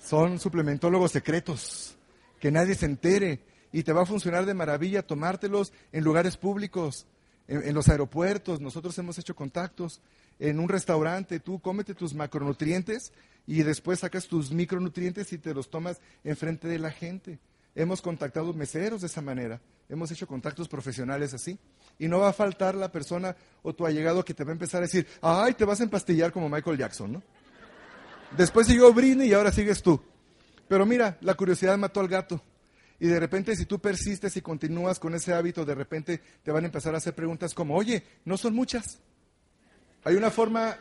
Son 0.00 0.38
suplementólogos 0.38 1.12
secretos. 1.12 1.96
Que 2.40 2.50
nadie 2.50 2.74
se 2.74 2.86
entere. 2.86 3.40
Y 3.72 3.84
te 3.84 3.92
va 3.92 4.02
a 4.02 4.06
funcionar 4.06 4.44
de 4.44 4.54
maravilla 4.54 5.06
tomártelos 5.06 5.72
en 5.92 6.04
lugares 6.04 6.36
públicos, 6.36 7.06
en, 7.48 7.66
en 7.66 7.74
los 7.74 7.88
aeropuertos. 7.88 8.60
Nosotros 8.60 8.98
hemos 8.98 9.18
hecho 9.18 9.34
contactos. 9.34 10.02
En 10.38 10.58
un 10.58 10.68
restaurante, 10.68 11.40
tú 11.40 11.60
cómete 11.60 11.94
tus 11.94 12.14
macronutrientes 12.14 13.12
y 13.46 13.62
después 13.62 14.00
sacas 14.00 14.26
tus 14.26 14.50
micronutrientes 14.50 15.32
y 15.32 15.38
te 15.38 15.54
los 15.54 15.70
tomas 15.70 16.00
enfrente 16.24 16.68
de 16.68 16.78
la 16.78 16.90
gente. 16.90 17.38
Hemos 17.74 18.02
contactado 18.02 18.52
meseros 18.52 19.00
de 19.00 19.06
esa 19.06 19.22
manera, 19.22 19.60
hemos 19.88 20.10
hecho 20.10 20.26
contactos 20.26 20.68
profesionales 20.68 21.32
así. 21.32 21.58
Y 21.98 22.08
no 22.08 22.18
va 22.18 22.28
a 22.28 22.32
faltar 22.32 22.74
la 22.74 22.90
persona 22.90 23.36
o 23.62 23.74
tu 23.74 23.86
allegado 23.86 24.24
que 24.24 24.34
te 24.34 24.44
va 24.44 24.50
a 24.50 24.52
empezar 24.52 24.78
a 24.78 24.86
decir, 24.86 25.06
ay, 25.20 25.54
te 25.54 25.64
vas 25.64 25.80
a 25.80 25.84
empastillar 25.84 26.32
como 26.32 26.48
Michael 26.48 26.78
Jackson, 26.78 27.12
¿no? 27.12 27.22
Después 28.36 28.66
siguió 28.66 28.92
Britney 28.92 29.28
y 29.28 29.32
ahora 29.34 29.52
sigues 29.52 29.82
tú. 29.82 30.02
Pero 30.68 30.86
mira, 30.86 31.18
la 31.20 31.34
curiosidad 31.34 31.76
mató 31.76 32.00
al 32.00 32.08
gato. 32.08 32.42
Y 32.98 33.06
de 33.06 33.18
repente, 33.18 33.56
si 33.56 33.66
tú 33.66 33.78
persistes 33.78 34.36
y 34.36 34.42
continúas 34.42 34.98
con 34.98 35.14
ese 35.14 35.34
hábito, 35.34 35.64
de 35.64 35.74
repente 35.74 36.20
te 36.42 36.50
van 36.50 36.64
a 36.64 36.66
empezar 36.66 36.94
a 36.94 36.98
hacer 36.98 37.14
preguntas 37.14 37.52
como, 37.52 37.74
oye, 37.76 38.02
no 38.24 38.36
son 38.36 38.54
muchas. 38.54 39.00
Hay 40.04 40.14
una 40.14 40.30
forma 40.30 40.76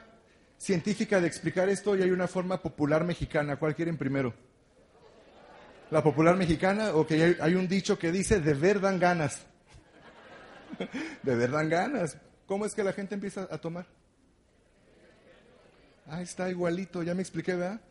científica 0.57 1.19
de 1.19 1.27
explicar 1.27 1.67
esto 1.67 1.95
y 1.95 2.03
hay 2.03 2.11
una 2.11 2.27
forma 2.27 2.61
popular 2.61 3.03
mexicana. 3.03 3.57
¿Cuál 3.57 3.75
quieren 3.75 3.97
primero? 3.97 4.33
La 5.91 6.01
popular 6.01 6.37
mexicana, 6.37 6.95
o 6.95 7.05
que 7.05 7.35
hay, 7.39 7.53
un 7.53 7.67
dicho 7.67 7.99
que 7.99 8.13
dice, 8.13 8.39
de 8.39 8.53
ver 8.53 8.79
dan 8.79 8.97
ganas. 8.97 9.41
de 11.23 11.35
ver 11.35 11.51
dan 11.51 11.67
ganas. 11.67 12.17
¿Cómo 12.47 12.65
es 12.65 12.73
que 12.73 12.81
la 12.83 12.93
gente 12.93 13.13
empieza 13.13 13.45
a 13.51 13.57
tomar? 13.57 13.85
Ah, 16.07 16.21
está 16.21 16.49
igualito, 16.49 17.03
ya 17.03 17.13
me 17.13 17.21
expliqué, 17.21 17.55
¿verdad? 17.55 17.81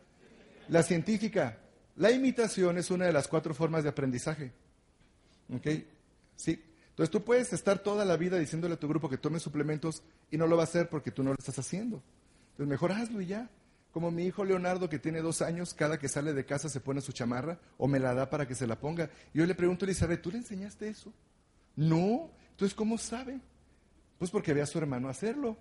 La 0.69 0.81
científica, 0.81 1.59
la 1.95 2.11
imitación 2.11 2.79
es 2.79 2.89
una 2.89 3.05
de 3.05 3.13
las 3.13 3.27
cuatro 3.27 3.53
formas 3.53 3.83
de 3.83 3.89
aprendizaje. 3.89 4.51
¿Ok? 5.53 5.67
Sí. 6.35 6.59
Entonces 6.89 7.11
tú 7.11 7.23
puedes 7.23 7.53
estar 7.53 7.79
toda 7.79 8.03
la 8.03 8.17
vida 8.17 8.39
diciéndole 8.39 8.73
a 8.73 8.79
tu 8.79 8.87
grupo 8.87 9.09
que 9.09 9.17
tome 9.17 9.39
suplementos 9.39 10.01
y 10.31 10.37
no 10.37 10.47
lo 10.47 10.57
va 10.57 10.63
a 10.63 10.65
hacer 10.65 10.89
porque 10.89 11.11
tú 11.11 11.21
no 11.21 11.29
lo 11.29 11.37
estás 11.37 11.59
haciendo. 11.59 12.01
Entonces 12.51 12.67
mejor 12.67 12.93
hazlo 12.93 13.21
y 13.21 13.27
ya. 13.27 13.47
Como 13.91 14.09
mi 14.09 14.25
hijo 14.25 14.45
Leonardo, 14.45 14.89
que 14.89 14.99
tiene 14.99 15.21
dos 15.21 15.41
años, 15.41 15.73
cada 15.73 15.99
que 15.99 16.07
sale 16.07 16.33
de 16.33 16.45
casa 16.45 16.69
se 16.69 16.79
pone 16.79 17.01
su 17.01 17.11
chamarra 17.11 17.59
o 17.77 17.87
me 17.87 17.99
la 17.99 18.13
da 18.13 18.29
para 18.29 18.47
que 18.47 18.55
se 18.55 18.65
la 18.65 18.79
ponga. 18.79 19.09
Yo 19.33 19.45
le 19.45 19.55
pregunto 19.55 19.85
a 19.85 19.87
Elizabeth, 19.87 20.21
¿tú 20.21 20.31
le 20.31 20.37
enseñaste 20.37 20.87
eso? 20.87 21.13
No. 21.75 22.31
Entonces, 22.51 22.73
¿cómo 22.73 22.97
sabe? 22.97 23.39
Pues 24.17 24.31
porque 24.31 24.53
ve 24.53 24.61
a 24.61 24.65
su 24.65 24.77
hermano 24.77 25.09
hacerlo. 25.09 25.57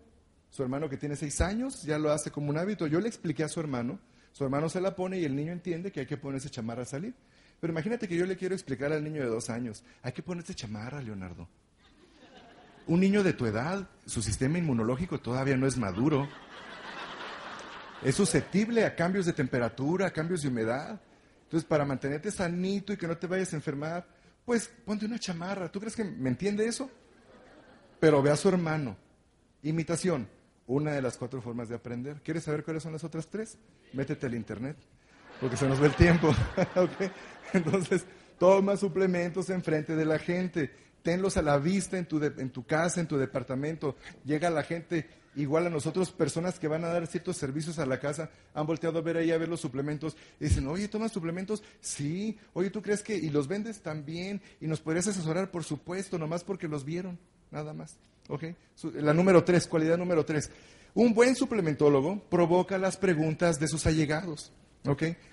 Su 0.50 0.62
hermano 0.62 0.88
que 0.88 0.96
tiene 0.96 1.16
seis 1.16 1.40
años 1.40 1.82
ya 1.82 1.98
lo 1.98 2.10
hace 2.10 2.30
como 2.30 2.50
un 2.50 2.58
hábito. 2.58 2.86
Yo 2.86 3.00
le 3.00 3.08
expliqué 3.08 3.44
a 3.44 3.48
su 3.48 3.60
hermano, 3.60 3.98
su 4.32 4.44
hermano 4.44 4.68
se 4.68 4.80
la 4.80 4.94
pone 4.94 5.18
y 5.18 5.24
el 5.24 5.34
niño 5.34 5.52
entiende 5.52 5.92
que 5.92 6.00
hay 6.00 6.06
que 6.06 6.16
ponerse 6.16 6.50
chamarra 6.50 6.82
a 6.82 6.86
salir. 6.86 7.14
Pero 7.60 7.72
imagínate 7.72 8.08
que 8.08 8.16
yo 8.16 8.26
le 8.26 8.36
quiero 8.36 8.54
explicar 8.54 8.92
al 8.92 9.04
niño 9.04 9.22
de 9.22 9.28
dos 9.28 9.50
años, 9.50 9.84
hay 10.02 10.12
que 10.12 10.22
ponerse 10.22 10.54
chamarra, 10.54 11.02
Leonardo. 11.02 11.48
Un 12.86 13.00
niño 13.00 13.22
de 13.22 13.32
tu 13.32 13.46
edad, 13.46 13.88
su 14.06 14.22
sistema 14.22 14.58
inmunológico 14.58 15.20
todavía 15.20 15.56
no 15.56 15.66
es 15.66 15.76
maduro. 15.76 16.26
Es 18.02 18.14
susceptible 18.14 18.84
a 18.84 18.94
cambios 18.94 19.26
de 19.26 19.32
temperatura, 19.32 20.06
a 20.06 20.10
cambios 20.10 20.42
de 20.42 20.48
humedad. 20.48 21.00
Entonces, 21.44 21.68
para 21.68 21.84
mantenerte 21.84 22.30
sanito 22.30 22.92
y 22.92 22.96
que 22.96 23.06
no 23.06 23.16
te 23.16 23.26
vayas 23.26 23.52
a 23.52 23.56
enfermar, 23.56 24.06
pues 24.44 24.70
ponte 24.84 25.06
una 25.06 25.18
chamarra. 25.18 25.70
¿Tú 25.70 25.80
crees 25.80 25.96
que 25.96 26.04
me 26.04 26.30
entiende 26.30 26.66
eso? 26.66 26.90
Pero 27.98 28.22
ve 28.22 28.30
a 28.30 28.36
su 28.36 28.48
hermano. 28.48 28.96
Imitación 29.62 30.28
una 30.70 30.92
de 30.92 31.02
las 31.02 31.16
cuatro 31.16 31.42
formas 31.42 31.68
de 31.68 31.74
aprender. 31.74 32.20
¿Quieres 32.22 32.44
saber 32.44 32.62
cuáles 32.62 32.84
son 32.84 32.92
las 32.92 33.02
otras 33.02 33.26
tres? 33.26 33.58
Métete 33.92 34.26
al 34.26 34.34
internet, 34.34 34.76
porque 35.40 35.56
se 35.56 35.68
nos 35.68 35.80
ve 35.80 35.88
el 35.88 35.94
tiempo. 35.94 36.32
Entonces, 37.52 38.04
toma 38.38 38.76
suplementos 38.76 39.50
enfrente 39.50 39.96
de 39.96 40.04
la 40.04 40.20
gente, 40.20 40.70
tenlos 41.02 41.36
a 41.36 41.42
la 41.42 41.58
vista 41.58 41.98
en 41.98 42.06
tu, 42.06 42.22
en 42.22 42.50
tu 42.50 42.64
casa, 42.64 43.00
en 43.00 43.08
tu 43.08 43.18
departamento. 43.18 43.96
Llega 44.24 44.48
la 44.48 44.62
gente, 44.62 45.08
igual 45.36 45.66
a 45.66 45.70
nosotros, 45.70 46.10
personas 46.10 46.58
que 46.58 46.68
van 46.68 46.84
a 46.84 46.88
dar 46.88 47.06
ciertos 47.06 47.36
servicios 47.36 47.78
a 47.78 47.86
la 47.86 48.00
casa, 48.00 48.30
han 48.54 48.66
volteado 48.66 48.98
a 48.98 49.02
ver 49.02 49.16
ahí 49.16 49.30
a 49.30 49.38
ver 49.38 49.48
los 49.48 49.60
suplementos 49.60 50.16
y 50.38 50.44
dicen, 50.44 50.66
oye, 50.66 50.88
¿tomas 50.88 51.12
suplementos? 51.12 51.62
Sí. 51.80 52.38
Oye, 52.52 52.70
¿tú 52.70 52.82
crees 52.82 53.02
que? 53.02 53.16
¿Y 53.16 53.30
los 53.30 53.48
vendes 53.48 53.80
también? 53.80 54.40
¿Y 54.60 54.66
nos 54.66 54.80
podrías 54.80 55.06
asesorar? 55.06 55.50
Por 55.50 55.64
supuesto, 55.64 56.18
nomás 56.18 56.44
porque 56.44 56.68
los 56.68 56.84
vieron, 56.84 57.18
nada 57.50 57.72
más. 57.72 57.96
La 58.94 59.12
número 59.12 59.42
tres, 59.44 59.66
cualidad 59.66 59.98
número 59.98 60.24
tres. 60.24 60.50
Un 60.94 61.14
buen 61.14 61.36
suplementólogo 61.36 62.22
provoca 62.28 62.78
las 62.78 62.96
preguntas 62.96 63.58
de 63.58 63.68
sus 63.68 63.86
allegados. 63.86 64.52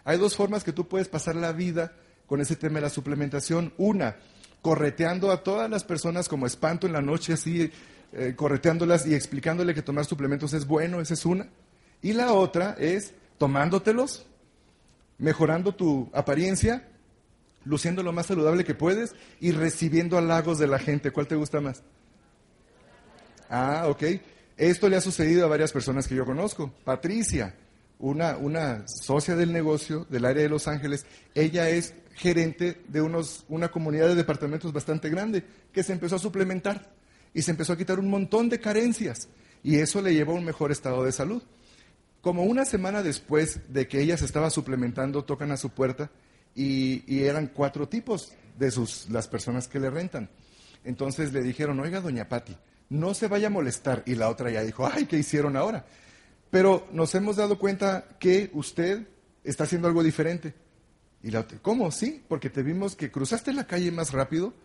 Hay 0.03 0.17
dos 0.17 0.35
formas 0.35 0.63
que 0.63 0.73
tú 0.73 0.87
puedes 0.87 1.07
pasar 1.07 1.35
la 1.35 1.51
vida 1.51 1.93
con 2.25 2.41
ese 2.41 2.55
tema 2.55 2.75
de 2.75 2.81
la 2.81 2.89
suplementación. 2.89 3.73
Una, 3.77 4.17
correteando 4.61 5.31
a 5.31 5.43
todas 5.43 5.69
las 5.69 5.83
personas 5.83 6.27
como 6.27 6.45
espanto 6.45 6.87
en 6.87 6.93
la 6.93 7.01
noche, 7.01 7.33
así, 7.33 7.71
eh, 8.17 8.33
correteándolas 8.35 9.05
y 9.05 9.13
explicándole 9.13 9.75
que 9.75 9.83
tomar 9.83 10.05
suplementos 10.05 10.51
es 10.53 10.65
bueno, 10.65 10.99
esa 10.99 11.13
es 11.13 11.23
una. 11.23 11.47
Y 12.01 12.13
la 12.13 12.33
otra 12.33 12.75
es 12.79 13.13
tomándotelos, 13.37 14.25
mejorando 15.19 15.75
tu 15.75 16.09
apariencia, 16.13 16.87
luciendo 17.63 18.01
lo 18.01 18.13
más 18.13 18.25
saludable 18.25 18.63
que 18.63 18.73
puedes 18.73 19.13
y 19.39 19.51
recibiendo 19.51 20.17
halagos 20.17 20.57
de 20.57 20.65
la 20.65 20.79
gente. 20.79 21.11
¿Cuál 21.11 21.27
te 21.27 21.35
gusta 21.35 21.61
más? 21.61 21.83
Ah, 23.51 23.85
ok. 23.87 24.03
Esto 24.57 24.89
le 24.89 24.95
ha 24.95 25.01
sucedido 25.01 25.45
a 25.45 25.49
varias 25.49 25.71
personas 25.71 26.07
que 26.07 26.15
yo 26.15 26.25
conozco. 26.25 26.73
Patricia, 26.83 27.53
una, 27.99 28.35
una 28.37 28.83
socia 28.87 29.35
del 29.35 29.53
negocio 29.53 30.07
del 30.09 30.25
área 30.25 30.41
de 30.41 30.49
Los 30.49 30.67
Ángeles, 30.67 31.05
ella 31.35 31.69
es 31.69 31.93
gerente 32.15 32.81
de 32.87 32.99
unos, 32.99 33.45
una 33.47 33.69
comunidad 33.69 34.07
de 34.07 34.15
departamentos 34.15 34.73
bastante 34.73 35.07
grande 35.11 35.43
que 35.71 35.83
se 35.83 35.93
empezó 35.93 36.15
a 36.15 36.19
suplementar 36.19 36.96
y 37.37 37.43
se 37.43 37.51
empezó 37.51 37.73
a 37.73 37.77
quitar 37.77 37.99
un 37.99 38.09
montón 38.09 38.49
de 38.49 38.59
carencias 38.59 39.27
y 39.61 39.75
eso 39.75 40.01
le 40.01 40.11
llevó 40.11 40.31
a 40.31 40.37
un 40.37 40.43
mejor 40.43 40.71
estado 40.71 41.03
de 41.03 41.11
salud. 41.11 41.43
Como 42.19 42.41
una 42.41 42.65
semana 42.65 43.03
después 43.03 43.71
de 43.71 43.87
que 43.87 44.01
ella 44.01 44.17
se 44.17 44.25
estaba 44.25 44.49
suplementando, 44.49 45.23
tocan 45.23 45.51
a 45.51 45.57
su 45.57 45.69
puerta 45.69 46.09
y, 46.55 47.03
eran 47.21 47.51
cuatro 47.53 47.87
tipos 47.87 48.33
de 48.57 48.71
sus, 48.71 49.07
las 49.11 49.27
personas 49.27 49.67
que 49.67 49.79
le 49.79 49.91
rentan. 49.91 50.31
Entonces 50.83 51.31
le 51.31 51.43
dijeron, 51.43 51.79
oiga, 51.79 52.01
doña 52.01 52.27
Patti, 52.27 52.57
no 52.89 53.13
se 53.13 53.27
vaya 53.27 53.47
a 53.47 53.51
molestar. 53.51 54.01
Y 54.07 54.15
la 54.15 54.29
otra 54.29 54.49
ya 54.49 54.63
dijo, 54.63 54.89
ay, 54.91 55.05
¿qué 55.05 55.19
hicieron 55.19 55.55
ahora? 55.55 55.85
Pero 56.49 56.87
nos 56.91 57.13
hemos 57.13 57.35
dado 57.35 57.59
cuenta 57.59 58.17
que 58.19 58.49
usted 58.55 59.07
está 59.43 59.65
haciendo 59.65 59.87
algo 59.87 60.01
diferente. 60.01 60.55
Y 61.21 61.29
la 61.29 61.41
otra, 61.41 61.59
¿cómo? 61.61 61.91
Sí, 61.91 62.23
porque 62.27 62.49
te 62.49 62.63
vimos 62.63 62.95
que 62.95 63.11
cruzaste 63.11 63.53
la 63.53 63.67
calle 63.67 63.91
más 63.91 64.11
rápido, 64.11 64.55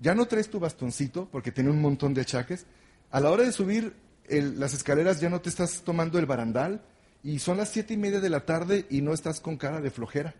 ya 0.00 0.14
no 0.14 0.26
traes 0.26 0.48
tu 0.48 0.60
bastoncito 0.60 1.28
porque 1.30 1.52
tiene 1.52 1.70
un 1.70 1.80
montón 1.80 2.14
de 2.14 2.22
achaques. 2.22 2.66
A 3.10 3.20
la 3.20 3.30
hora 3.30 3.44
de 3.44 3.52
subir 3.52 3.94
las 4.28 4.74
escaleras 4.74 5.20
ya 5.20 5.30
no 5.30 5.40
te 5.40 5.48
estás 5.48 5.82
tomando 5.82 6.18
el 6.18 6.26
barandal 6.26 6.82
y 7.22 7.38
son 7.38 7.56
las 7.56 7.70
siete 7.70 7.94
y 7.94 7.96
media 7.96 8.20
de 8.20 8.30
la 8.30 8.44
tarde 8.44 8.86
y 8.90 9.00
no 9.00 9.12
estás 9.12 9.40
con 9.40 9.56
cara 9.56 9.80
de 9.80 9.90
flojera. 9.90 10.34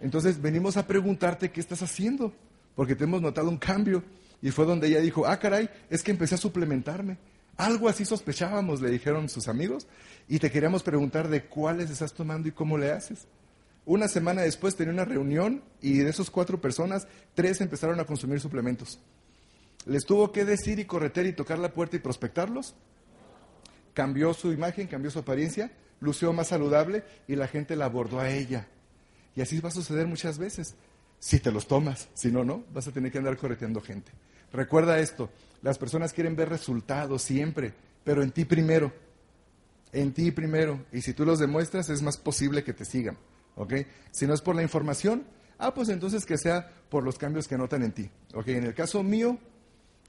Entonces 0.00 0.40
venimos 0.40 0.76
a 0.76 0.86
preguntarte 0.86 1.50
qué 1.50 1.60
estás 1.60 1.82
haciendo, 1.82 2.32
porque 2.76 2.94
te 2.94 3.04
hemos 3.04 3.20
notado 3.20 3.48
un 3.48 3.58
cambio. 3.58 4.04
Y 4.40 4.50
fue 4.52 4.64
donde 4.64 4.86
ella 4.86 5.00
dijo, 5.00 5.26
ah, 5.26 5.38
caray, 5.38 5.68
es 5.90 6.02
que 6.02 6.12
empecé 6.12 6.36
a 6.36 6.38
suplementarme. 6.38 7.18
Algo 7.56 7.88
así 7.88 8.04
sospechábamos, 8.04 8.80
le 8.80 8.90
dijeron 8.90 9.28
sus 9.28 9.48
amigos, 9.48 9.88
y 10.28 10.38
te 10.38 10.50
queríamos 10.50 10.84
preguntar 10.84 11.28
de 11.28 11.44
cuáles 11.44 11.90
estás 11.90 12.14
tomando 12.14 12.48
y 12.48 12.52
cómo 12.52 12.78
le 12.78 12.92
haces. 12.92 13.26
Una 13.88 14.06
semana 14.06 14.42
después 14.42 14.76
tenía 14.76 14.92
una 14.92 15.06
reunión 15.06 15.62
y 15.80 15.96
de 16.00 16.10
esas 16.10 16.28
cuatro 16.28 16.60
personas, 16.60 17.08
tres 17.34 17.62
empezaron 17.62 17.98
a 17.98 18.04
consumir 18.04 18.38
suplementos. 18.38 19.00
Les 19.86 20.04
tuvo 20.04 20.30
que 20.30 20.44
decir 20.44 20.78
y 20.78 20.84
correter 20.84 21.24
y 21.24 21.32
tocar 21.32 21.58
la 21.58 21.72
puerta 21.72 21.96
y 21.96 22.00
prospectarlos. 22.00 22.74
Cambió 23.94 24.34
su 24.34 24.52
imagen, 24.52 24.88
cambió 24.88 25.10
su 25.10 25.20
apariencia, 25.20 25.72
lució 26.00 26.34
más 26.34 26.48
saludable 26.48 27.02
y 27.26 27.34
la 27.34 27.48
gente 27.48 27.76
la 27.76 27.86
abordó 27.86 28.20
a 28.20 28.28
ella. 28.28 28.68
Y 29.34 29.40
así 29.40 29.58
va 29.58 29.70
a 29.70 29.72
suceder 29.72 30.06
muchas 30.06 30.36
veces. 30.36 30.74
Si 31.18 31.40
te 31.40 31.50
los 31.50 31.66
tomas, 31.66 32.10
si 32.12 32.30
no, 32.30 32.44
no, 32.44 32.64
vas 32.74 32.88
a 32.88 32.92
tener 32.92 33.10
que 33.10 33.16
andar 33.16 33.38
correteando 33.38 33.80
gente. 33.80 34.12
Recuerda 34.52 34.98
esto, 34.98 35.30
las 35.62 35.78
personas 35.78 36.12
quieren 36.12 36.36
ver 36.36 36.50
resultados 36.50 37.22
siempre, 37.22 37.72
pero 38.04 38.22
en 38.22 38.32
ti 38.32 38.44
primero. 38.44 38.92
En 39.92 40.12
ti 40.12 40.30
primero. 40.30 40.84
Y 40.92 41.00
si 41.00 41.14
tú 41.14 41.24
los 41.24 41.38
demuestras, 41.38 41.88
es 41.88 42.02
más 42.02 42.18
posible 42.18 42.62
que 42.62 42.74
te 42.74 42.84
sigan. 42.84 43.16
Si 44.10 44.26
no 44.26 44.34
es 44.34 44.40
por 44.40 44.54
la 44.54 44.62
información, 44.62 45.24
ah, 45.58 45.74
pues 45.74 45.88
entonces 45.88 46.24
que 46.24 46.38
sea 46.38 46.70
por 46.88 47.02
los 47.02 47.18
cambios 47.18 47.48
que 47.48 47.58
notan 47.58 47.82
en 47.82 47.92
ti. 47.92 48.10
¿Ok? 48.34 48.48
En 48.48 48.64
el 48.64 48.74
caso 48.74 49.02
mío, 49.02 49.38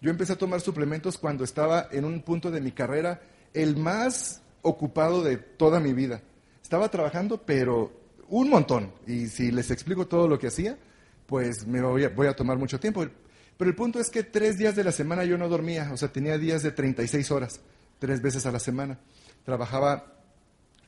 yo 0.02 0.12
empecé 0.12 0.34
a 0.34 0.38
tomar 0.38 0.62
suplementos 0.62 1.18
cuando 1.18 1.44
estaba 1.44 1.88
en 1.92 2.06
un 2.06 2.22
punto 2.22 2.52
de 2.52 2.62
mi 2.62 2.72
carrera 2.72 3.22
el 3.54 3.78
más 3.78 4.42
ocupado 4.62 5.24
de 5.24 5.38
toda 5.38 5.80
mi 5.80 5.94
vida. 5.94 6.22
Estaba 6.62 6.90
trabajando, 6.90 7.42
pero 7.42 7.92
un 8.30 8.50
montón. 8.50 8.92
Y 9.08 9.28
si 9.28 9.52
les 9.52 9.72
explico 9.72 10.08
todo 10.08 10.28
lo 10.28 10.38
que 10.38 10.48
hacía, 10.48 10.78
pues 11.26 11.66
me 11.68 11.82
voy 11.82 12.04
a, 12.04 12.10
voy 12.10 12.28
a 12.28 12.36
tomar 12.36 12.58
mucho 12.58 12.80
tiempo. 12.80 13.06
Pero 13.58 13.70
el 13.70 13.76
punto 13.76 14.00
es 14.00 14.10
que 14.10 14.24
tres 14.24 14.58
días 14.58 14.76
de 14.76 14.84
la 14.84 14.92
semana 14.92 15.26
yo 15.26 15.38
no 15.38 15.50
dormía, 15.50 15.90
o 15.92 15.98
sea, 15.98 16.10
tenía 16.10 16.38
días 16.38 16.64
de 16.64 16.72
36 16.72 17.32
horas, 17.32 17.60
tres 18.00 18.22
veces 18.22 18.46
a 18.46 18.52
la 18.52 18.60
semana. 18.60 19.00
Trabajaba 19.44 20.19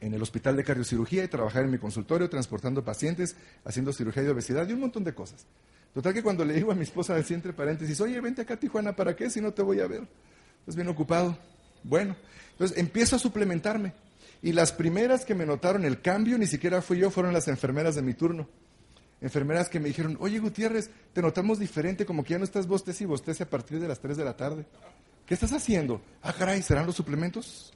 en 0.02 0.14
el 0.14 0.22
hospital 0.22 0.58
de 0.58 0.64
cardiocirugía 0.66 1.24
y 1.24 1.28
trabajaba 1.30 1.64
en 1.64 1.72
mi 1.72 1.78
consultorio 1.78 2.30
transportando 2.30 2.84
pacientes, 2.84 3.38
haciendo 3.64 3.94
cirugía 3.94 4.24
de 4.24 4.32
obesidad 4.32 4.68
y 4.68 4.74
un 4.74 4.82
montón 4.82 5.06
de 5.06 5.14
cosas. 5.14 5.46
Total 5.94 6.14
que 6.14 6.24
cuando 6.24 6.44
le 6.44 6.54
digo 6.54 6.72
a 6.72 6.76
mi 6.76 6.84
esposa, 6.84 7.16
así 7.16 7.34
entre 7.34 7.54
paréntesis, 7.54 8.02
oye, 8.02 8.20
vente 8.20 8.42
acá 8.42 8.56
a 8.56 8.58
Tijuana, 8.58 8.96
¿para 8.96 9.16
qué? 9.16 9.30
Si 9.30 9.40
no 9.40 9.54
te 9.54 9.62
voy 9.62 9.80
a 9.80 9.88
ver. 9.88 10.08
Estás 10.60 10.76
bien 10.76 10.88
ocupado. 10.90 11.38
Bueno, 11.84 12.16
entonces 12.52 12.78
empiezo 12.78 13.16
a 13.16 13.20
suplementarme. 13.20 13.94
Y 14.42 14.54
las 14.54 14.72
primeras 14.72 15.24
que 15.24 15.36
me 15.36 15.46
notaron 15.46 15.86
el 15.86 16.02
cambio, 16.02 16.38
ni 16.38 16.48
siquiera 16.48 16.82
fui 16.82 16.98
yo, 16.98 17.12
fueron 17.12 17.34
las 17.34 17.48
enfermeras 17.48 17.96
de 17.96 18.02
mi 18.02 18.14
turno 18.14 18.48
enfermeras 19.22 19.70
que 19.70 19.80
me 19.80 19.88
dijeron, 19.88 20.18
oye 20.20 20.40
Gutiérrez, 20.40 20.90
te 21.14 21.22
notamos 21.22 21.60
diferente, 21.60 22.06
como 22.06 22.24
que 22.24 22.32
ya 22.32 22.40
no 22.40 22.44
estás 22.44 22.68
bostes 22.68 23.00
y 23.02 23.06
bostece 23.06 23.44
a 23.44 23.50
partir 23.50 23.80
de 23.80 23.88
las 23.88 24.00
3 24.00 24.18
de 24.18 24.26
la 24.26 24.36
tarde. 24.36 24.66
¿Qué 25.26 25.36
estás 25.36 25.54
haciendo? 25.54 26.02
Ah, 26.24 26.34
caray, 26.34 26.62
¿serán 26.62 26.88
los 26.88 26.96
suplementos? 26.96 27.72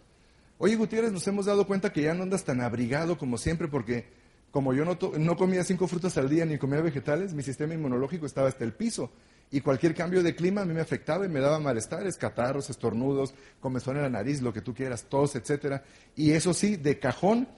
Oye 0.57 0.75
Gutiérrez, 0.75 1.11
nos 1.11 1.27
hemos 1.27 1.45
dado 1.45 1.67
cuenta 1.67 1.91
que 1.91 2.03
ya 2.03 2.13
no 2.13 2.23
andas 2.23 2.45
tan 2.45 2.61
abrigado 2.61 3.17
como 3.17 3.37
siempre 3.37 3.67
porque 3.67 4.05
como 4.51 4.73
yo 4.73 4.85
no, 4.85 4.97
no 5.19 5.35
comía 5.35 5.65
cinco 5.65 5.85
frutas 5.85 6.17
al 6.17 6.29
día 6.29 6.45
ni 6.45 6.57
comía 6.57 6.79
vegetales, 6.79 7.33
mi 7.33 7.43
sistema 7.43 7.73
inmunológico 7.73 8.25
estaba 8.25 8.47
hasta 8.47 8.63
el 8.63 8.71
piso. 8.71 9.11
Y 9.51 9.59
cualquier 9.59 9.93
cambio 9.93 10.23
de 10.23 10.33
clima 10.33 10.61
a 10.61 10.65
mí 10.65 10.73
me 10.73 10.79
afectaba 10.79 11.25
y 11.25 11.29
me 11.29 11.41
daba 11.41 11.59
malestares, 11.59 12.17
catarros, 12.17 12.69
estornudos, 12.69 13.33
comezón 13.59 13.97
en 13.97 14.03
la 14.03 14.09
nariz, 14.09 14.41
lo 14.41 14.53
que 14.53 14.61
tú 14.61 14.73
quieras, 14.73 15.03
tos, 15.09 15.35
etcétera. 15.35 15.83
Y 16.15 16.31
eso 16.31 16.53
sí, 16.53 16.77
de 16.77 16.99
cajón, 16.99 17.49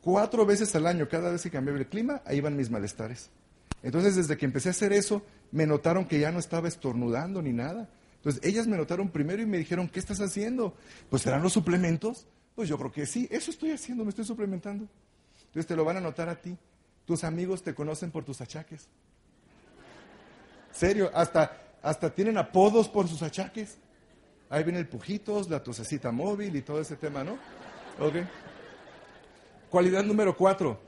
cuatro 0.00 0.46
veces 0.46 0.72
al 0.76 0.86
año, 0.86 1.08
cada 1.08 1.32
vez 1.32 1.42
que 1.42 1.50
cambiaba 1.50 1.80
el 1.80 1.88
clima, 1.88 2.22
ahí 2.24 2.38
iban 2.38 2.56
mis 2.56 2.70
malestares. 2.70 3.30
Entonces, 3.82 4.14
desde 4.14 4.36
que 4.36 4.46
empecé 4.46 4.68
a 4.68 4.70
hacer 4.70 4.92
eso, 4.92 5.22
me 5.50 5.66
notaron 5.66 6.06
que 6.06 6.20
ya 6.20 6.30
no 6.30 6.38
estaba 6.38 6.68
estornudando 6.68 7.42
ni 7.42 7.52
nada. 7.52 7.90
Entonces, 8.16 8.40
ellas 8.44 8.66
me 8.66 8.76
notaron 8.76 9.10
primero 9.10 9.42
y 9.42 9.46
me 9.46 9.58
dijeron, 9.58 9.88
¿qué 9.88 9.98
estás 9.98 10.20
haciendo? 10.20 10.74
Pues 11.10 11.22
serán 11.22 11.42
los 11.42 11.52
suplementos. 11.52 12.26
Pues 12.56 12.70
yo 12.70 12.78
creo 12.78 12.90
que 12.90 13.04
sí, 13.04 13.28
eso 13.30 13.50
estoy 13.50 13.70
haciendo, 13.70 14.02
me 14.02 14.10
estoy 14.10 14.24
suplementando. 14.24 14.88
Entonces 15.40 15.66
te 15.66 15.76
lo 15.76 15.84
van 15.84 15.98
a 15.98 16.00
notar 16.00 16.30
a 16.30 16.40
ti. 16.40 16.56
Tus 17.04 17.22
amigos 17.22 17.62
te 17.62 17.74
conocen 17.74 18.10
por 18.10 18.24
tus 18.24 18.40
achaques. 18.40 18.88
Serio, 20.72 21.10
hasta, 21.14 21.76
hasta 21.82 22.12
tienen 22.12 22.38
apodos 22.38 22.88
por 22.88 23.06
sus 23.08 23.22
achaques. 23.22 23.76
Ahí 24.48 24.64
viene 24.64 24.78
el 24.78 24.88
pujitos, 24.88 25.50
la 25.50 25.62
tosecita 25.62 26.10
móvil 26.10 26.56
y 26.56 26.62
todo 26.62 26.80
ese 26.80 26.96
tema, 26.96 27.22
¿no? 27.22 27.34
Ok. 28.00 28.14
Cualidad 29.68 30.02
número 30.02 30.34
cuatro. 30.34 30.80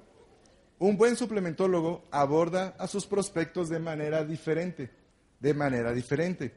Un 0.79 0.97
buen 0.97 1.17
suplementólogo 1.17 2.05
aborda 2.11 2.77
a 2.79 2.87
sus 2.87 3.07
prospectos 3.07 3.69
de 3.69 3.79
manera 3.79 4.25
diferente. 4.25 4.91
De 5.39 5.53
manera 5.53 5.93
diferente. 5.93 6.55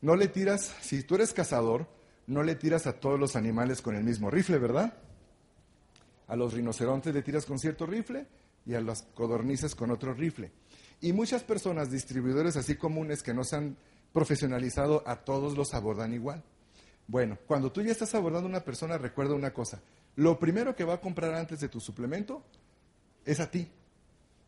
No 0.00 0.16
le 0.16 0.26
tiras, 0.26 0.74
si 0.80 1.04
tú 1.04 1.14
eres 1.14 1.32
cazador, 1.32 1.86
no 2.26 2.42
le 2.42 2.54
tiras 2.54 2.86
a 2.86 2.94
todos 2.94 3.18
los 3.18 3.36
animales 3.36 3.82
con 3.82 3.96
el 3.96 4.04
mismo 4.04 4.30
rifle, 4.30 4.58
¿verdad? 4.58 4.94
A 6.28 6.36
los 6.36 6.52
rinocerontes 6.54 7.14
le 7.14 7.22
tiras 7.22 7.44
con 7.46 7.58
cierto 7.58 7.86
rifle 7.86 8.26
y 8.66 8.74
a 8.74 8.80
las 8.80 9.02
codornices 9.14 9.74
con 9.74 9.90
otro 9.90 10.14
rifle. 10.14 10.52
Y 11.00 11.12
muchas 11.12 11.42
personas, 11.42 11.90
distribuidores 11.90 12.56
así 12.56 12.76
comunes 12.76 13.22
que 13.22 13.34
no 13.34 13.44
se 13.44 13.56
han 13.56 13.76
profesionalizado, 14.12 15.02
a 15.06 15.16
todos 15.16 15.56
los 15.56 15.74
abordan 15.74 16.12
igual. 16.12 16.42
Bueno, 17.06 17.38
cuando 17.46 17.72
tú 17.72 17.82
ya 17.82 17.90
estás 17.90 18.14
abordando 18.14 18.46
a 18.46 18.50
una 18.50 18.64
persona, 18.64 18.98
recuerda 18.98 19.34
una 19.34 19.52
cosa. 19.52 19.80
Lo 20.16 20.38
primero 20.38 20.76
que 20.76 20.84
va 20.84 20.94
a 20.94 21.00
comprar 21.00 21.34
antes 21.34 21.60
de 21.60 21.68
tu 21.68 21.80
suplemento 21.80 22.44
es 23.24 23.40
a 23.40 23.50
ti. 23.50 23.68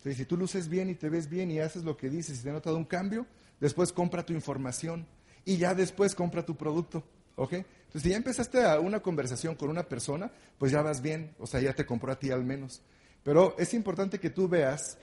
si 0.03 0.25
tú 0.25 0.37
luces 0.37 0.69
bien 0.69 0.91
y 0.91 0.95
te 0.95 1.09
ves 1.09 1.29
bien 1.29 1.51
y 1.51 1.61
haces 1.61 1.85
lo 1.85 1.97
que 1.97 2.11
dices 2.11 2.39
y 2.39 2.43
te 2.43 2.51
ha 2.51 2.53
notado 2.53 2.77
un 2.77 2.85
cambio, 2.85 3.27
después 3.61 3.93
compra 3.93 4.27
tu 4.27 4.33
información 4.33 5.07
y 5.45 5.57
ya 5.57 5.75
después 5.75 6.15
compra 6.15 6.45
tu 6.45 6.57
producto. 6.57 7.05
¿Ok? 7.43 7.55
Entonces, 7.55 8.03
si 8.03 8.11
ya 8.11 8.17
empezaste 8.17 8.65
a 8.65 8.79
una 8.79 9.01
conversación 9.01 9.57
con 9.57 9.69
una 9.69 9.83
persona, 9.83 10.31
pues 10.59 10.71
ya 10.71 10.81
vas 10.81 11.03
bien, 11.03 11.35
o 11.41 11.47
sea, 11.49 11.61
ya 11.61 11.75
te 11.75 11.85
compró 11.85 12.13
a 12.13 12.19
ti 12.19 12.31
al 12.31 12.45
menos. 12.45 12.83
Pero 13.25 13.57
es 13.59 13.75
importante 13.75 14.21
que 14.21 14.31
tú 14.31 14.49
veas 14.49 14.97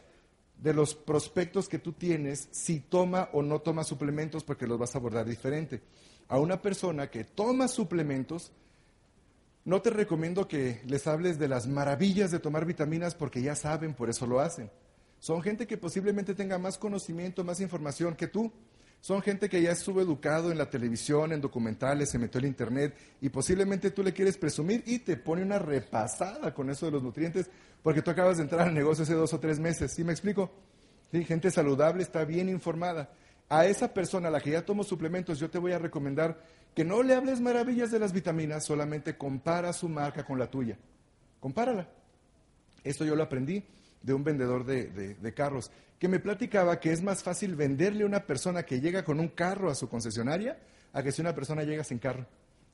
de 0.57 0.73
los 0.73 0.95
prospectos 0.95 1.67
que 1.67 1.79
tú 1.79 1.91
tienes 1.91 2.47
si 2.51 2.79
toma 2.79 3.27
o 3.33 3.41
no 3.41 3.59
toma 3.59 3.83
suplementos 3.83 4.45
porque 4.45 4.67
los 4.67 4.79
vas 4.79 4.95
a 4.95 4.99
abordar 4.99 5.25
diferente. 5.25 5.81
A 6.29 6.39
una 6.39 6.61
persona 6.61 7.09
que 7.09 7.25
toma 7.25 7.67
suplementos, 7.67 8.53
no 9.65 9.81
te 9.81 9.89
recomiendo 9.89 10.47
que 10.47 10.81
les 10.85 11.07
hables 11.07 11.39
de 11.39 11.49
las 11.49 11.67
maravillas 11.67 12.31
de 12.31 12.39
tomar 12.39 12.63
vitaminas 12.65 13.15
porque 13.15 13.41
ya 13.41 13.55
saben, 13.55 13.93
por 13.93 14.09
eso 14.09 14.25
lo 14.25 14.39
hacen. 14.39 14.71
Son 15.19 15.41
gente 15.41 15.67
que 15.67 15.77
posiblemente 15.77 16.35
tenga 16.35 16.57
más 16.57 16.77
conocimiento, 16.77 17.43
más 17.43 17.59
información 17.59 18.15
que 18.15 18.27
tú. 18.27 18.49
Son 19.01 19.21
gente 19.21 19.47
que 19.47 19.61
ya 19.61 19.71
estuvo 19.71 20.01
educado 20.01 20.51
en 20.51 20.57
la 20.57 20.69
televisión, 20.69 21.31
en 21.31 21.39
documentales, 21.39 22.09
se 22.09 22.19
metió 22.19 22.39
en 22.39 22.47
internet 22.47 22.97
y 23.21 23.29
posiblemente 23.29 23.91
tú 23.91 24.03
le 24.03 24.13
quieres 24.13 24.37
presumir 24.37 24.83
y 24.85 24.99
te 24.99 25.15
pone 25.15 25.41
una 25.41 25.57
repasada 25.57 26.53
con 26.53 26.69
eso 26.69 26.85
de 26.85 26.91
los 26.91 27.03
nutrientes 27.03 27.49
porque 27.81 28.01
tú 28.01 28.11
acabas 28.11 28.37
de 28.37 28.43
entrar 28.43 28.67
al 28.67 28.73
negocio 28.73 29.03
hace 29.03 29.13
dos 29.13 29.33
o 29.33 29.39
tres 29.39 29.57
meses. 29.57 29.93
¿Sí 29.93 30.03
me 30.03 30.11
explico? 30.11 30.51
¿Sí? 31.11 31.23
Gente 31.23 31.49
saludable 31.49 32.03
está 32.03 32.25
bien 32.25 32.49
informada. 32.49 33.09
A 33.47 33.65
esa 33.65 33.93
persona 33.93 34.27
a 34.27 34.31
la 34.31 34.41
que 34.41 34.51
ya 34.51 34.65
tomo 34.65 34.83
suplementos, 34.83 35.39
yo 35.39 35.49
te 35.49 35.57
voy 35.57 35.71
a 35.71 35.79
recomendar 35.79 36.43
que 36.75 36.83
no 36.83 37.01
le 37.01 37.15
hables 37.15 37.39
maravillas 37.39 37.91
de 37.91 37.99
las 37.99 38.11
vitaminas, 38.13 38.65
solamente 38.65 39.17
compara 39.17 39.71
su 39.73 39.87
marca 39.89 40.25
con 40.25 40.37
la 40.37 40.51
tuya. 40.51 40.77
Compárala. 41.39 41.89
Esto 42.83 43.05
yo 43.05 43.15
lo 43.15 43.23
aprendí 43.23 43.63
de 44.01 44.13
un 44.13 44.23
vendedor 44.23 44.65
de, 44.65 45.33
carros, 45.35 45.71
que 45.99 46.07
me 46.07 46.19
platicaba 46.19 46.79
que 46.79 46.91
es 46.91 47.01
más 47.01 47.23
fácil 47.23 47.55
venderle 47.55 48.03
a 48.03 48.07
una 48.07 48.25
persona 48.25 48.63
que 48.63 48.79
llega 48.79 49.03
con 49.03 49.19
un 49.19 49.29
carro 49.29 49.69
a 49.69 49.75
su 49.75 49.89
concesionaria 49.89 50.57
a 50.93 51.03
que 51.03 51.11
si 51.11 51.21
una 51.21 51.35
persona 51.35 51.63
llega 51.63 51.83
sin 51.83 51.99
carro. 51.99 52.25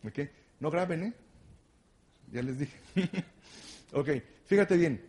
¿Ok? 0.04 0.20
No 0.60 0.70
graben, 0.70 1.04
¿eh? 1.04 1.14
Ya 2.32 2.42
les 2.42 2.60
dije. 2.60 2.78
ok, 3.94 4.10
fíjate 4.46 4.78
bien. 4.78 5.02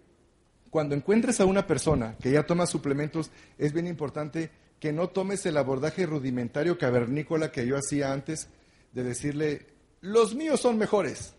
Cuando 0.71 0.95
encuentres 0.95 1.41
a 1.41 1.45
una 1.47 1.67
persona 1.67 2.17
que 2.21 2.31
ya 2.31 2.45
toma 2.45 2.67
suplementos, 2.67 3.31
es 3.59 3.73
bien 3.73 3.87
importante 3.87 4.51
que 4.81 4.93
no 4.93 5.09
tomes 5.09 5.47
el 5.47 5.57
abordaje 5.57 6.07
rudimentario 6.07 6.79
cavernícola 6.79 7.51
que 7.51 7.67
yo 7.67 7.77
hacía 7.77 8.13
antes 8.13 8.49
de 8.93 9.03
decirle, 9.03 9.67
los 10.01 10.35
míos 10.35 10.61
son 10.61 10.79
mejores, 10.79 11.35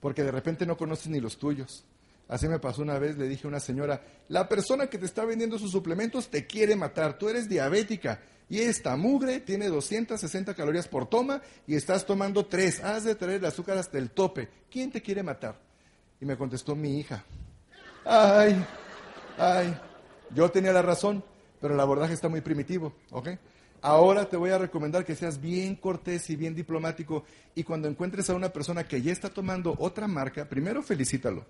porque 0.00 0.22
de 0.22 0.30
repente 0.30 0.66
no 0.66 0.76
conoces 0.76 1.08
ni 1.08 1.20
los 1.20 1.38
tuyos. 1.38 1.84
Así 2.28 2.48
me 2.48 2.58
pasó 2.58 2.82
una 2.82 2.98
vez, 2.98 3.18
le 3.18 3.28
dije 3.28 3.46
a 3.46 3.48
una 3.48 3.60
señora, 3.60 4.02
la 4.28 4.48
persona 4.48 4.86
que 4.86 4.96
te 4.96 5.04
está 5.04 5.24
vendiendo 5.24 5.58
sus 5.58 5.70
suplementos 5.70 6.28
te 6.30 6.46
quiere 6.46 6.74
matar, 6.74 7.18
tú 7.18 7.28
eres 7.28 7.48
diabética 7.48 8.20
y 8.48 8.60
esta 8.60 8.96
mugre 8.96 9.40
tiene 9.40 9.68
260 9.68 10.54
calorías 10.54 10.88
por 10.88 11.06
toma 11.06 11.42
y 11.66 11.74
estás 11.74 12.06
tomando 12.06 12.46
tres, 12.46 12.82
has 12.82 13.04
de 13.04 13.14
traer 13.14 13.40
el 13.40 13.44
azúcar 13.44 13.76
hasta 13.76 13.98
el 13.98 14.10
tope, 14.10 14.48
¿quién 14.70 14.90
te 14.90 15.02
quiere 15.02 15.22
matar? 15.22 15.60
Y 16.18 16.24
me 16.24 16.38
contestó 16.38 16.74
mi 16.74 16.98
hija, 16.98 17.24
ay, 18.06 18.64
ay, 19.36 19.78
yo 20.34 20.50
tenía 20.50 20.72
la 20.72 20.82
razón, 20.82 21.22
pero 21.60 21.74
el 21.74 21.80
abordaje 21.80 22.14
está 22.14 22.30
muy 22.30 22.40
primitivo, 22.40 22.94
¿ok? 23.10 23.28
Ahora 23.82 24.26
te 24.30 24.38
voy 24.38 24.48
a 24.48 24.56
recomendar 24.56 25.04
que 25.04 25.14
seas 25.14 25.38
bien 25.38 25.76
cortés 25.76 26.30
y 26.30 26.36
bien 26.36 26.54
diplomático 26.54 27.24
y 27.54 27.64
cuando 27.64 27.86
encuentres 27.86 28.30
a 28.30 28.34
una 28.34 28.48
persona 28.48 28.88
que 28.88 29.02
ya 29.02 29.12
está 29.12 29.28
tomando 29.28 29.76
otra 29.78 30.08
marca, 30.08 30.48
primero 30.48 30.82
felicítalo 30.82 31.44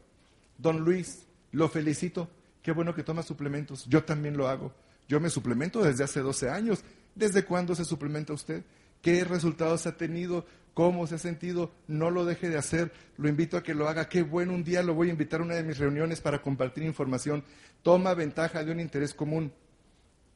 Don 0.59 0.81
Luis, 0.81 1.27
lo 1.53 1.69
felicito. 1.69 2.29
Qué 2.63 2.73
bueno 2.73 2.95
que 2.95 3.03
toma 3.03 3.23
suplementos. 3.23 3.87
Yo 3.87 4.05
también 4.05 4.37
lo 4.37 4.49
hago. 4.49 4.73
Yo 5.09 5.21
me 5.21 5.31
suplemento 5.31 5.83
desde 5.83 6.05
hace 6.05 6.21
12 6.21 6.49
años. 6.49 6.83
¿Desde 7.15 7.45
cuándo 7.45 7.75
se 7.75 7.85
suplementa 7.85 8.33
usted? 8.33 8.65
¿Qué 9.03 9.23
resultados 9.25 9.87
ha 9.87 9.97
tenido? 9.97 10.47
¿Cómo 10.73 11.07
se 11.07 11.17
ha 11.17 11.19
sentido? 11.19 11.71
No 11.87 12.11
lo 12.11 12.25
deje 12.25 12.49
de 12.49 12.59
hacer. 12.59 12.93
Lo 13.17 13.29
invito 13.29 13.57
a 13.57 13.63
que 13.63 13.75
lo 13.75 13.89
haga. 13.89 14.09
Qué 14.09 14.23
bueno. 14.23 14.55
Un 14.55 14.65
día 14.65 14.83
lo 14.83 14.95
voy 14.95 15.09
a 15.09 15.13
invitar 15.13 15.41
a 15.41 15.45
una 15.45 15.55
de 15.55 15.63
mis 15.63 15.79
reuniones 15.79 16.21
para 16.21 16.41
compartir 16.41 16.85
información. 16.85 17.45
Toma 17.83 18.15
ventaja 18.15 18.65
de 18.65 18.73
un 18.73 18.81
interés 18.81 19.15
común 19.15 19.53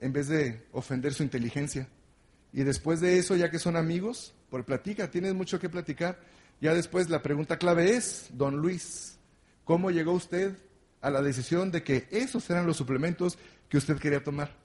en 0.00 0.12
vez 0.12 0.28
de 0.28 0.66
ofender 0.72 1.14
su 1.14 1.22
inteligencia. 1.22 1.88
Y 2.52 2.62
después 2.62 3.00
de 3.00 3.18
eso, 3.18 3.36
ya 3.36 3.50
que 3.50 3.58
son 3.58 3.76
amigos, 3.76 4.34
por 4.50 4.64
platica, 4.64 5.10
tienes 5.10 5.34
mucho 5.34 5.58
que 5.58 5.68
platicar. 5.68 6.18
Ya 6.60 6.74
después 6.74 7.10
la 7.10 7.22
pregunta 7.22 7.58
clave 7.58 7.96
es, 7.96 8.28
don 8.32 8.56
Luis, 8.56 9.17
¿Cómo 9.68 9.90
llegó 9.90 10.12
usted 10.12 10.56
a 11.02 11.10
la 11.10 11.20
decisión 11.20 11.70
de 11.70 11.82
que 11.82 12.08
esos 12.10 12.48
eran 12.48 12.66
los 12.66 12.78
suplementos 12.78 13.36
que 13.68 13.76
usted 13.76 13.98
quería 13.98 14.24
tomar? 14.24 14.56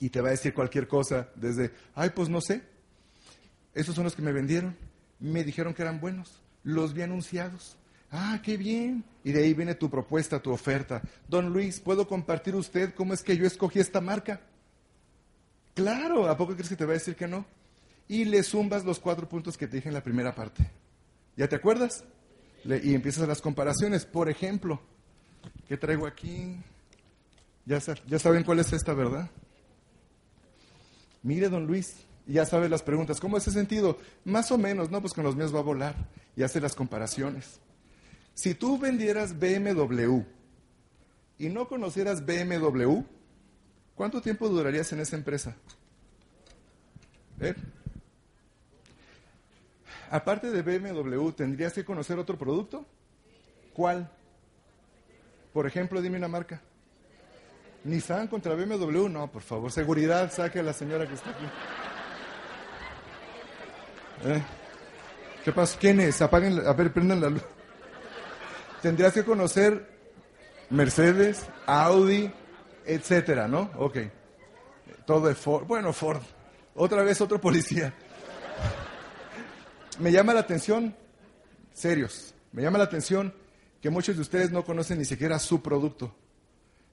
Y 0.00 0.08
te 0.08 0.22
va 0.22 0.28
a 0.28 0.30
decir 0.30 0.54
cualquier 0.54 0.88
cosa, 0.88 1.28
desde, 1.34 1.72
ay, 1.94 2.08
pues 2.08 2.30
no 2.30 2.40
sé, 2.40 2.62
esos 3.74 3.94
son 3.94 4.04
los 4.04 4.16
que 4.16 4.22
me 4.22 4.32
vendieron, 4.32 4.74
me 5.20 5.44
dijeron 5.44 5.74
que 5.74 5.82
eran 5.82 6.00
buenos, 6.00 6.40
los 6.64 6.94
vi 6.94 7.02
anunciados. 7.02 7.76
Ah, 8.10 8.40
qué 8.42 8.56
bien. 8.56 9.04
Y 9.24 9.32
de 9.32 9.44
ahí 9.44 9.52
viene 9.52 9.74
tu 9.74 9.90
propuesta, 9.90 10.40
tu 10.40 10.52
oferta. 10.52 11.02
Don 11.28 11.52
Luis, 11.52 11.78
¿puedo 11.78 12.08
compartir 12.08 12.54
usted 12.54 12.94
cómo 12.94 13.12
es 13.12 13.22
que 13.22 13.36
yo 13.36 13.46
escogí 13.46 13.78
esta 13.78 14.00
marca? 14.00 14.40
Claro, 15.74 16.30
¿a 16.30 16.36
poco 16.38 16.54
crees 16.54 16.70
que 16.70 16.76
te 16.76 16.86
va 16.86 16.92
a 16.92 16.94
decir 16.94 17.14
que 17.14 17.28
no? 17.28 17.44
Y 18.08 18.24
le 18.24 18.42
zumbas 18.42 18.86
los 18.86 18.98
cuatro 18.98 19.28
puntos 19.28 19.58
que 19.58 19.66
te 19.66 19.76
dije 19.76 19.88
en 19.88 19.94
la 19.94 20.02
primera 20.02 20.34
parte. 20.34 20.64
¿Ya 21.36 21.46
te 21.46 21.56
acuerdas? 21.56 22.04
Y 22.64 22.94
empiezas 22.94 23.26
las 23.28 23.40
comparaciones. 23.40 24.04
Por 24.04 24.28
ejemplo, 24.28 24.80
¿qué 25.68 25.76
traigo 25.76 26.06
aquí? 26.06 26.56
Ya, 27.64 27.78
ya 28.06 28.18
saben 28.18 28.44
cuál 28.44 28.60
es 28.60 28.72
esta, 28.72 28.94
¿verdad? 28.94 29.30
Mire, 31.22 31.48
don 31.48 31.66
Luis, 31.66 31.94
ya 32.26 32.44
sabe 32.44 32.68
las 32.68 32.82
preguntas. 32.82 33.20
¿Cómo 33.20 33.36
es 33.36 33.46
ese 33.46 33.58
sentido? 33.58 33.98
Más 34.24 34.50
o 34.50 34.58
menos, 34.58 34.90
¿no? 34.90 35.00
Pues 35.00 35.12
con 35.12 35.24
los 35.24 35.36
míos 35.36 35.54
va 35.54 35.60
a 35.60 35.62
volar 35.62 35.94
y 36.36 36.42
hace 36.42 36.60
las 36.60 36.74
comparaciones. 36.74 37.60
Si 38.34 38.54
tú 38.54 38.78
vendieras 38.78 39.38
BMW 39.38 40.22
y 41.38 41.48
no 41.48 41.68
conocieras 41.68 42.24
BMW, 42.24 43.02
¿cuánto 43.94 44.20
tiempo 44.20 44.48
durarías 44.48 44.92
en 44.92 45.00
esa 45.00 45.16
empresa? 45.16 45.56
¿Eh? 47.40 47.54
Aparte 50.12 50.50
de 50.50 50.62
BMW, 50.62 51.30
¿tendrías 51.30 51.72
que 51.72 51.84
conocer 51.84 52.18
otro 52.18 52.36
producto? 52.36 52.84
¿Cuál? 53.72 54.10
Por 55.52 55.66
ejemplo, 55.66 56.02
dime 56.02 56.18
una 56.18 56.28
marca. 56.28 56.60
Nissan 57.84 58.28
contra 58.28 58.54
BMW, 58.54 59.08
no, 59.08 59.32
por 59.32 59.42
favor, 59.42 59.72
seguridad, 59.72 60.30
saque 60.30 60.60
a 60.60 60.62
la 60.62 60.74
señora 60.74 61.08
que 61.08 61.14
está 61.14 61.30
aquí. 61.30 61.44
¿Eh? 64.24 64.42
¿Qué 65.44 65.52
pasa? 65.52 65.78
¿Quién 65.80 65.98
es? 66.00 66.20
Apaguen, 66.22 66.64
a 66.64 66.72
ver, 66.74 66.92
prendan 66.92 67.20
la 67.20 67.30
luz. 67.30 67.42
Tendrías 68.82 69.14
que 69.14 69.24
conocer 69.24 69.88
Mercedes, 70.70 71.46
Audi, 71.66 72.30
etcétera, 72.84 73.48
¿no? 73.48 73.70
Ok. 73.76 73.98
Todo 75.06 75.30
es 75.30 75.38
Ford. 75.38 75.66
Bueno, 75.66 75.92
Ford. 75.92 76.22
Otra 76.74 77.02
vez 77.02 77.20
otro 77.20 77.40
policía. 77.40 77.92
Me 79.98 80.10
llama 80.10 80.34
la 80.34 80.40
atención, 80.40 80.94
serios, 81.72 82.34
me 82.52 82.62
llama 82.62 82.78
la 82.78 82.84
atención 82.84 83.32
que 83.80 83.90
muchos 83.90 84.16
de 84.16 84.22
ustedes 84.22 84.50
no 84.50 84.64
conocen 84.64 84.98
ni 84.98 85.04
siquiera 85.04 85.38
su 85.38 85.60
producto, 85.60 86.14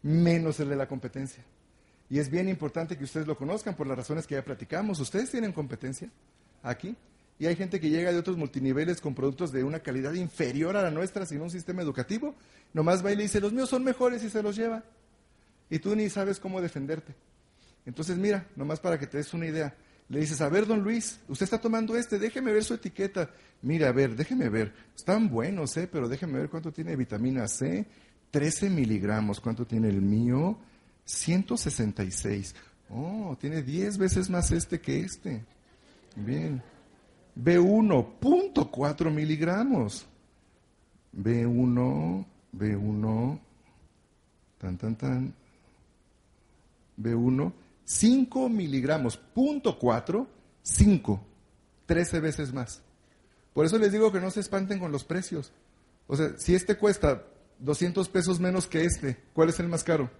menos 0.02 0.60
el 0.60 0.70
de 0.70 0.76
la 0.76 0.88
competencia. 0.88 1.44
Y 2.10 2.20
es 2.20 2.30
bien 2.30 2.50
importante 2.50 2.98
que 2.98 3.04
ustedes 3.04 3.28
lo 3.28 3.38
conozcan 3.38 3.76
por 3.76 3.88
las 3.88 3.96
razones 3.96 4.26
que 4.26 4.36
ya 4.36 4.44
platicamos. 4.44 5.00
Ustedes 5.00 5.30
tienen 5.30 5.54
competencia 5.54 6.10
aquí. 6.64 6.96
Y 7.38 7.46
hay 7.46 7.56
gente 7.56 7.80
que 7.80 7.90
llega 7.90 8.12
de 8.12 8.18
otros 8.18 8.36
multiniveles 8.36 9.00
con 9.00 9.16
productos 9.16 9.52
de 9.52 9.64
una 9.64 9.80
calidad 9.80 10.14
inferior 10.14 10.76
a 10.76 10.82
la 10.82 10.92
nuestra 10.92 11.26
sin 11.26 11.40
un 11.40 11.52
sistema 11.52 11.82
educativo. 11.82 12.36
Nomás 12.74 13.06
va 13.06 13.12
y 13.12 13.16
le 13.16 13.24
dice, 13.24 13.40
los 13.40 13.54
míos 13.54 13.70
son 13.70 13.84
mejores 13.84 14.24
y 14.24 14.30
se 14.30 14.44
los 14.44 14.56
lleva. 14.56 14.84
Y 15.70 15.80
tú 15.80 15.96
ni 15.96 16.10
sabes 16.10 16.40
cómo 16.40 16.60
defenderte. 16.60 17.16
Entonces, 17.86 18.18
mira, 18.18 18.46
nomás 18.56 18.80
para 18.80 19.00
que 19.00 19.08
te 19.08 19.18
des 19.18 19.34
una 19.34 19.46
idea. 19.46 19.74
Le 20.10 20.20
dices, 20.20 20.42
a 20.42 20.50
ver, 20.50 20.66
don 20.66 20.82
Luis, 20.82 21.20
usted 21.28 21.44
está 21.44 21.62
tomando 21.62 21.96
este, 21.96 22.18
déjeme 22.18 22.52
ver 22.52 22.64
su 22.64 22.74
etiqueta. 22.74 23.30
Mira, 23.62 23.90
a 23.90 23.92
ver, 23.92 24.16
déjeme 24.16 24.50
ver. 24.50 24.74
Están 24.96 25.30
buenos, 25.30 25.78
¿eh? 25.78 25.88
Pero 25.92 26.10
déjeme 26.10 26.40
ver 26.40 26.50
cuánto 26.50 26.72
tiene 26.72 26.96
vitamina 26.96 27.48
C. 27.48 27.86
13 28.32 28.72
miligramos. 28.72 29.40
¿Cuánto 29.40 29.66
tiene 29.66 29.90
el 29.90 30.02
mío? 30.02 30.58
166. 31.06 32.56
Oh, 32.90 33.38
tiene 33.40 33.62
10 33.62 34.00
veces 34.00 34.30
más 34.32 34.52
este 34.52 34.82
que 34.82 35.00
este. 35.00 35.46
Bien. 36.16 36.62
B1, 37.36 38.20
0.4 38.20 39.12
miligramos. 39.12 40.08
B1, 41.16 42.26
B1, 42.52 43.40
tan, 44.58 44.78
tan, 44.78 44.96
tan. 44.96 45.34
B1, 46.98 47.54
5 47.90 48.50
miligramos, 48.50 49.18
punto 49.18 49.80
4, 49.80 50.28
5, 50.62 51.26
13 51.88 52.20
veces 52.20 52.54
más. 52.54 52.84
Por 53.52 53.66
eso 53.66 53.80
les 53.80 53.92
digo 53.92 54.12
que 54.12 54.20
no 54.20 54.30
se 54.30 54.42
espanten 54.42 54.78
con 54.78 54.92
los 54.92 55.04
precios. 55.04 55.52
O 56.06 56.16
sea, 56.16 56.38
si 56.38 56.54
este 56.54 56.78
cuesta 56.78 57.24
200 57.58 58.08
pesos 58.10 58.40
menos 58.40 58.68
que 58.68 58.86
este, 58.86 59.18
¿cuál 59.34 59.50
es 59.50 59.60
el 59.60 59.70
más 59.70 59.84
caro? 59.84 60.12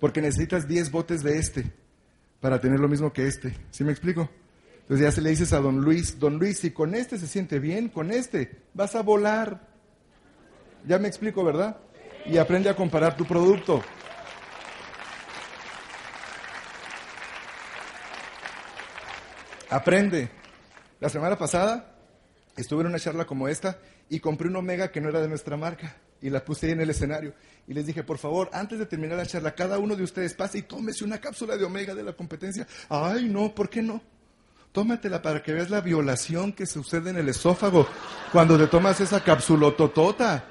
Porque 0.00 0.20
necesitas 0.20 0.68
10 0.68 0.90
botes 0.90 1.22
de 1.22 1.38
este 1.38 1.72
para 2.40 2.60
tener 2.60 2.78
lo 2.78 2.88
mismo 2.88 3.10
que 3.10 3.26
este. 3.26 3.56
¿Sí 3.70 3.82
me 3.82 3.92
explico? 3.92 4.28
Entonces 4.80 5.02
ya 5.02 5.12
se 5.12 5.22
le 5.22 5.30
dices 5.30 5.54
a 5.54 5.60
don 5.60 5.80
Luis, 5.80 6.18
don 6.18 6.38
Luis, 6.38 6.58
si 6.58 6.72
con 6.72 6.94
este 6.94 7.16
se 7.16 7.26
siente 7.26 7.58
bien, 7.58 7.88
con 7.88 8.10
este 8.10 8.64
vas 8.74 8.94
a 8.96 9.02
volar. 9.02 9.66
Ya 10.86 10.98
me 10.98 11.08
explico, 11.08 11.42
¿verdad? 11.42 11.78
Y 12.26 12.36
aprende 12.36 12.68
a 12.68 12.76
comparar 12.76 13.16
tu 13.16 13.24
producto. 13.24 13.82
Aprende. 19.74 20.30
La 21.00 21.08
semana 21.08 21.36
pasada 21.36 21.96
estuve 22.56 22.82
en 22.82 22.86
una 22.86 23.00
charla 23.00 23.24
como 23.24 23.48
esta 23.48 23.76
y 24.08 24.20
compré 24.20 24.46
un 24.46 24.54
Omega 24.54 24.92
que 24.92 25.00
no 25.00 25.08
era 25.08 25.20
de 25.20 25.26
nuestra 25.26 25.56
marca 25.56 25.96
y 26.22 26.30
la 26.30 26.44
puse 26.44 26.70
en 26.70 26.80
el 26.80 26.90
escenario. 26.90 27.34
Y 27.66 27.74
les 27.74 27.84
dije, 27.84 28.04
por 28.04 28.18
favor, 28.18 28.48
antes 28.52 28.78
de 28.78 28.86
terminar 28.86 29.18
la 29.18 29.26
charla, 29.26 29.52
cada 29.52 29.80
uno 29.80 29.96
de 29.96 30.04
ustedes 30.04 30.32
pase 30.34 30.58
y 30.58 30.62
tómese 30.62 31.02
una 31.02 31.20
cápsula 31.20 31.56
de 31.56 31.64
Omega 31.64 31.92
de 31.92 32.04
la 32.04 32.12
competencia. 32.12 32.68
Ay, 32.88 33.28
no, 33.28 33.52
¿por 33.52 33.68
qué 33.68 33.82
no? 33.82 34.00
Tómatela 34.70 35.20
para 35.20 35.42
que 35.42 35.52
veas 35.52 35.70
la 35.70 35.80
violación 35.80 36.52
que 36.52 36.66
sucede 36.66 37.10
en 37.10 37.16
el 37.16 37.28
esófago 37.28 37.88
cuando 38.30 38.56
te 38.56 38.68
tomas 38.68 39.00
esa 39.00 39.24
totota. 39.24 40.44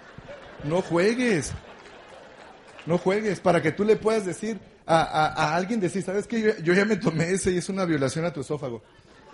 No 0.65 0.81
juegues. 0.81 1.53
No 2.85 2.97
juegues. 2.97 3.39
Para 3.39 3.61
que 3.61 3.71
tú 3.71 3.85
le 3.85 3.95
puedas 3.95 4.25
decir 4.25 4.59
a, 4.85 5.55
alguien, 5.55 5.79
decir, 5.79 6.03
¿sabes 6.03 6.27
qué? 6.27 6.41
Yo, 6.41 6.57
yo 6.61 6.73
ya 6.73 6.83
me 6.83 6.97
tomé 6.97 7.31
ese 7.31 7.51
y 7.51 7.57
es 7.59 7.69
una 7.69 7.85
violación 7.85 8.25
a 8.25 8.33
tu 8.33 8.41
esófago. 8.41 8.83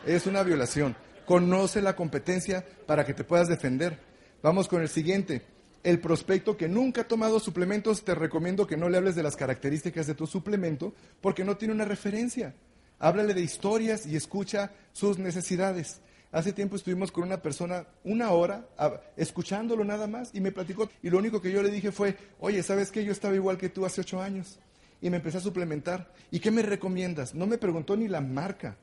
Es 0.06 0.28
una 0.28 0.44
violación. 0.44 0.96
Conoce 1.26 1.82
la 1.82 1.96
competencia 1.96 2.66
para 2.86 3.06
que 3.06 3.14
te 3.14 3.24
puedas 3.24 3.48
defender. 3.48 4.00
Vamos 4.42 4.68
con 4.68 4.82
el 4.82 4.90
siguiente. 4.90 5.42
El 5.84 6.00
prospecto 6.00 6.58
que 6.58 6.68
nunca 6.68 7.02
ha 7.02 7.08
tomado 7.08 7.40
suplementos, 7.40 8.04
te 8.04 8.16
recomiendo 8.16 8.68
que 8.68 8.78
no 8.78 8.90
le 8.90 8.98
hables 8.98 9.16
de 9.16 9.24
las 9.24 9.36
características 9.36 10.08
de 10.08 10.16
tu 10.16 10.28
suplemento 10.28 10.94
porque 11.22 11.44
no 11.44 11.58
tiene 11.58 11.74
una 11.74 11.86
referencia 11.86 12.54
háblale 13.00 13.34
de 13.34 13.42
historias 13.42 14.06
y 14.06 14.16
escucha 14.16 14.72
sus 14.94 15.18
necesidades. 15.18 16.02
Hace 16.32 16.54
tiempo 16.54 16.76
estuvimos 16.76 17.12
con 17.12 17.24
una 17.24 17.42
persona 17.42 17.88
una 18.04 18.32
hora 18.32 18.68
escuchándolo 19.18 19.84
nada 19.84 20.06
más 20.06 20.30
y 20.34 20.42
me 20.42 20.52
platicó. 20.52 20.90
Y 21.02 21.10
lo 21.10 21.18
único 21.18 21.42
que 21.42 21.52
yo 21.52 21.64
le 21.64 21.72
dije 21.72 21.92
fue, 21.92 22.16
oye, 22.40 22.62
¿sabes 22.62 22.92
qué? 22.92 23.04
Yo 23.04 23.12
estaba 23.12 23.34
igual 23.34 23.58
que 23.58 23.70
tú 23.70 23.86
hace 23.86 24.02
ocho 24.02 24.22
años 24.22 24.60
y 25.02 25.10
me 25.10 25.18
empecé 25.18 25.40
a 25.40 25.42
suplementar. 25.42 26.14
¿Y 26.30 26.40
qué 26.40 26.52
me 26.52 26.62
recomiendas? 26.62 27.34
No 27.34 27.48
me 27.48 27.58
preguntó 27.58 27.98
ni 27.98 28.08
la 28.08 28.22
marca. 28.22 28.78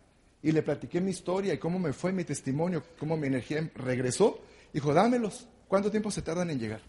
Y 0.46 0.52
le 0.52 0.62
platiqué 0.62 1.00
mi 1.00 1.10
historia 1.10 1.52
y 1.54 1.58
cómo 1.58 1.80
me 1.80 1.92
fue 1.92 2.12
mi 2.12 2.22
testimonio, 2.22 2.80
cómo 3.00 3.16
mi 3.16 3.26
energía 3.26 3.68
regresó. 3.74 4.38
Dijo, 4.72 4.94
dámelos. 4.94 5.48
¿Cuánto 5.66 5.90
tiempo 5.90 6.08
se 6.12 6.22
tardan 6.22 6.50
en 6.50 6.60
llegar? 6.60 6.80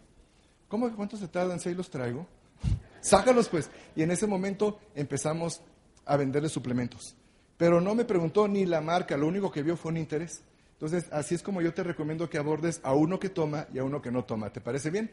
¿Cómo 0.67 0.95
cuánto 0.95 1.17
se 1.17 1.27
tardan 1.27 1.59
si 1.59 1.69
ahí 1.69 1.73
los 1.73 1.89
traigo? 1.89 2.27
Sácalos 3.01 3.49
pues. 3.49 3.71
Y 3.95 4.03
en 4.03 4.11
ese 4.11 4.27
momento 4.27 4.79
empezamos 4.93 5.61
a 6.05 6.17
venderle 6.17 6.49
suplementos. 6.49 7.15
Pero 7.57 7.81
no 7.81 7.95
me 7.95 8.05
preguntó 8.05 8.47
ni 8.47 8.63
la 8.67 8.79
marca, 8.79 9.17
lo 9.17 9.25
único 9.25 9.51
que 9.51 9.63
vio 9.63 9.75
fue 9.75 9.89
un 9.89 9.97
interés. 9.97 10.43
Entonces, 10.73 11.05
así 11.11 11.33
es 11.33 11.41
como 11.41 11.59
yo 11.63 11.73
te 11.73 11.81
recomiendo 11.81 12.29
que 12.29 12.37
abordes 12.37 12.79
a 12.83 12.93
uno 12.93 13.19
que 13.19 13.29
toma 13.29 13.65
y 13.73 13.79
a 13.79 13.83
uno 13.83 14.03
que 14.03 14.11
no 14.11 14.23
toma. 14.23 14.53
¿Te 14.53 14.61
parece 14.61 14.91
bien? 14.91 15.09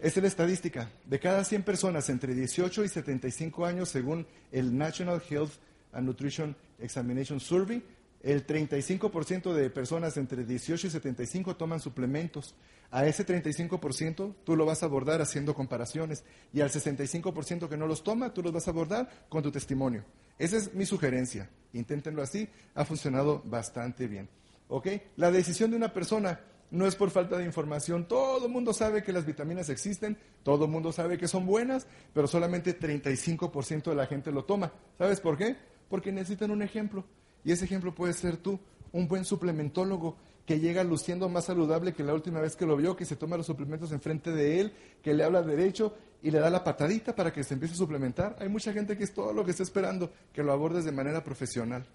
Esta 0.00 0.20
es 0.20 0.22
la 0.22 0.28
estadística. 0.28 0.88
De 1.04 1.20
cada 1.20 1.44
100 1.44 1.64
personas 1.64 2.08
entre 2.08 2.32
18 2.34 2.84
y 2.84 2.88
75 2.88 3.66
años, 3.66 3.90
según 3.90 4.26
el 4.50 4.78
National 4.78 5.22
Health 5.28 5.52
and 5.92 6.06
Nutrition 6.06 6.56
Examination 6.78 7.40
Survey, 7.40 7.82
el 8.22 8.46
35% 8.46 9.54
de 9.54 9.70
personas 9.70 10.16
entre 10.16 10.44
18 10.44 10.86
y 10.86 10.90
75 10.90 11.56
toman 11.56 11.80
suplementos. 11.80 12.54
A 12.90 13.06
ese 13.06 13.24
35% 13.24 14.34
tú 14.44 14.56
lo 14.56 14.66
vas 14.66 14.82
a 14.82 14.86
abordar 14.86 15.22
haciendo 15.22 15.54
comparaciones. 15.54 16.24
Y 16.52 16.60
al 16.60 16.70
65% 16.70 17.68
que 17.68 17.76
no 17.76 17.86
los 17.86 18.02
toma, 18.02 18.34
tú 18.34 18.42
los 18.42 18.52
vas 18.52 18.66
a 18.66 18.72
abordar 18.72 19.08
con 19.28 19.42
tu 19.42 19.50
testimonio. 19.50 20.04
Esa 20.38 20.56
es 20.56 20.74
mi 20.74 20.84
sugerencia. 20.84 21.48
Inténtenlo 21.72 22.22
así. 22.22 22.48
Ha 22.74 22.84
funcionado 22.84 23.42
bastante 23.44 24.06
bien. 24.06 24.28
¿Ok? 24.68 24.88
La 25.16 25.30
decisión 25.30 25.70
de 25.70 25.76
una 25.76 25.92
persona 25.92 26.40
no 26.70 26.86
es 26.86 26.96
por 26.96 27.10
falta 27.10 27.38
de 27.38 27.44
información. 27.44 28.06
Todo 28.06 28.46
el 28.46 28.52
mundo 28.52 28.72
sabe 28.72 29.02
que 29.02 29.12
las 29.12 29.26
vitaminas 29.26 29.68
existen, 29.68 30.16
todo 30.42 30.66
el 30.66 30.70
mundo 30.70 30.92
sabe 30.92 31.18
que 31.18 31.28
son 31.28 31.46
buenas, 31.46 31.86
pero 32.12 32.26
solamente 32.26 32.78
35% 32.78 33.90
de 33.90 33.94
la 33.94 34.06
gente 34.06 34.30
lo 34.30 34.44
toma. 34.44 34.72
¿Sabes 34.98 35.20
por 35.20 35.36
qué? 35.36 35.56
Porque 35.90 36.10
necesitan 36.10 36.50
un 36.50 36.62
ejemplo. 36.62 37.04
Y 37.44 37.52
ese 37.52 37.66
ejemplo 37.66 37.94
puede 37.94 38.14
ser 38.14 38.38
tú, 38.38 38.58
un 38.92 39.06
buen 39.06 39.26
suplementólogo 39.26 40.16
que 40.46 40.58
llega 40.58 40.82
luciendo 40.82 41.28
más 41.28 41.44
saludable 41.44 41.92
que 41.92 42.02
la 42.02 42.14
última 42.14 42.40
vez 42.40 42.56
que 42.56 42.64
lo 42.64 42.76
vio, 42.76 42.96
que 42.96 43.04
se 43.04 43.16
toma 43.16 43.36
los 43.36 43.46
suplementos 43.46 43.92
enfrente 43.92 44.30
de 44.32 44.60
él, 44.60 44.72
que 45.02 45.12
le 45.12 45.22
habla 45.22 45.42
derecho 45.42 45.94
y 46.22 46.30
le 46.30 46.38
da 46.38 46.50
la 46.50 46.64
patadita 46.64 47.14
para 47.14 47.32
que 47.32 47.44
se 47.44 47.54
empiece 47.54 47.74
a 47.74 47.78
suplementar. 47.78 48.36
Hay 48.40 48.48
mucha 48.48 48.72
gente 48.72 48.96
que 48.96 49.04
es 49.04 49.12
todo 49.12 49.32
lo 49.32 49.44
que 49.44 49.50
está 49.50 49.62
esperando, 49.62 50.10
que 50.32 50.42
lo 50.42 50.52
abordes 50.52 50.84
de 50.84 50.92
manera 50.92 51.22
profesional. 51.22 51.86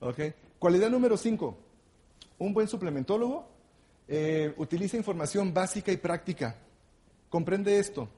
¿Okay? 0.00 0.32
Cualidad 0.58 0.90
número 0.90 1.16
5. 1.16 1.58
Un 2.38 2.54
buen 2.54 2.68
suplementólogo 2.68 3.48
eh, 4.08 4.54
utiliza 4.56 4.96
información 4.96 5.52
básica 5.52 5.92
y 5.92 5.96
práctica. 5.96 6.56
Comprende 7.28 7.78
esto. 7.78 8.08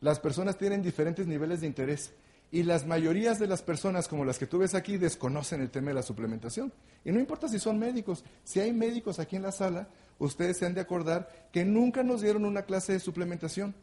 Las 0.00 0.20
personas 0.20 0.56
tienen 0.56 0.82
diferentes 0.82 1.26
niveles 1.26 1.60
de 1.60 1.66
interés. 1.66 2.12
Y 2.54 2.62
las 2.62 2.86
mayorías 2.86 3.40
de 3.40 3.48
las 3.48 3.62
personas, 3.62 4.06
como 4.06 4.24
las 4.24 4.38
que 4.38 4.46
tú 4.46 4.58
ves 4.58 4.76
aquí, 4.76 4.96
desconocen 4.96 5.60
el 5.60 5.70
tema 5.70 5.88
de 5.88 5.94
la 5.94 6.04
suplementación. 6.04 6.72
Y 7.04 7.10
no 7.10 7.18
importa 7.18 7.48
si 7.48 7.58
son 7.58 7.80
médicos, 7.80 8.22
si 8.44 8.60
hay 8.60 8.72
médicos 8.72 9.18
aquí 9.18 9.34
en 9.34 9.42
la 9.42 9.50
sala, 9.50 9.88
ustedes 10.20 10.58
se 10.58 10.64
han 10.64 10.72
de 10.72 10.80
acordar 10.80 11.48
que 11.50 11.64
nunca 11.64 12.04
nos 12.04 12.20
dieron 12.20 12.44
una 12.44 12.62
clase 12.62 12.92
de 12.92 13.00
suplementación. 13.00 13.74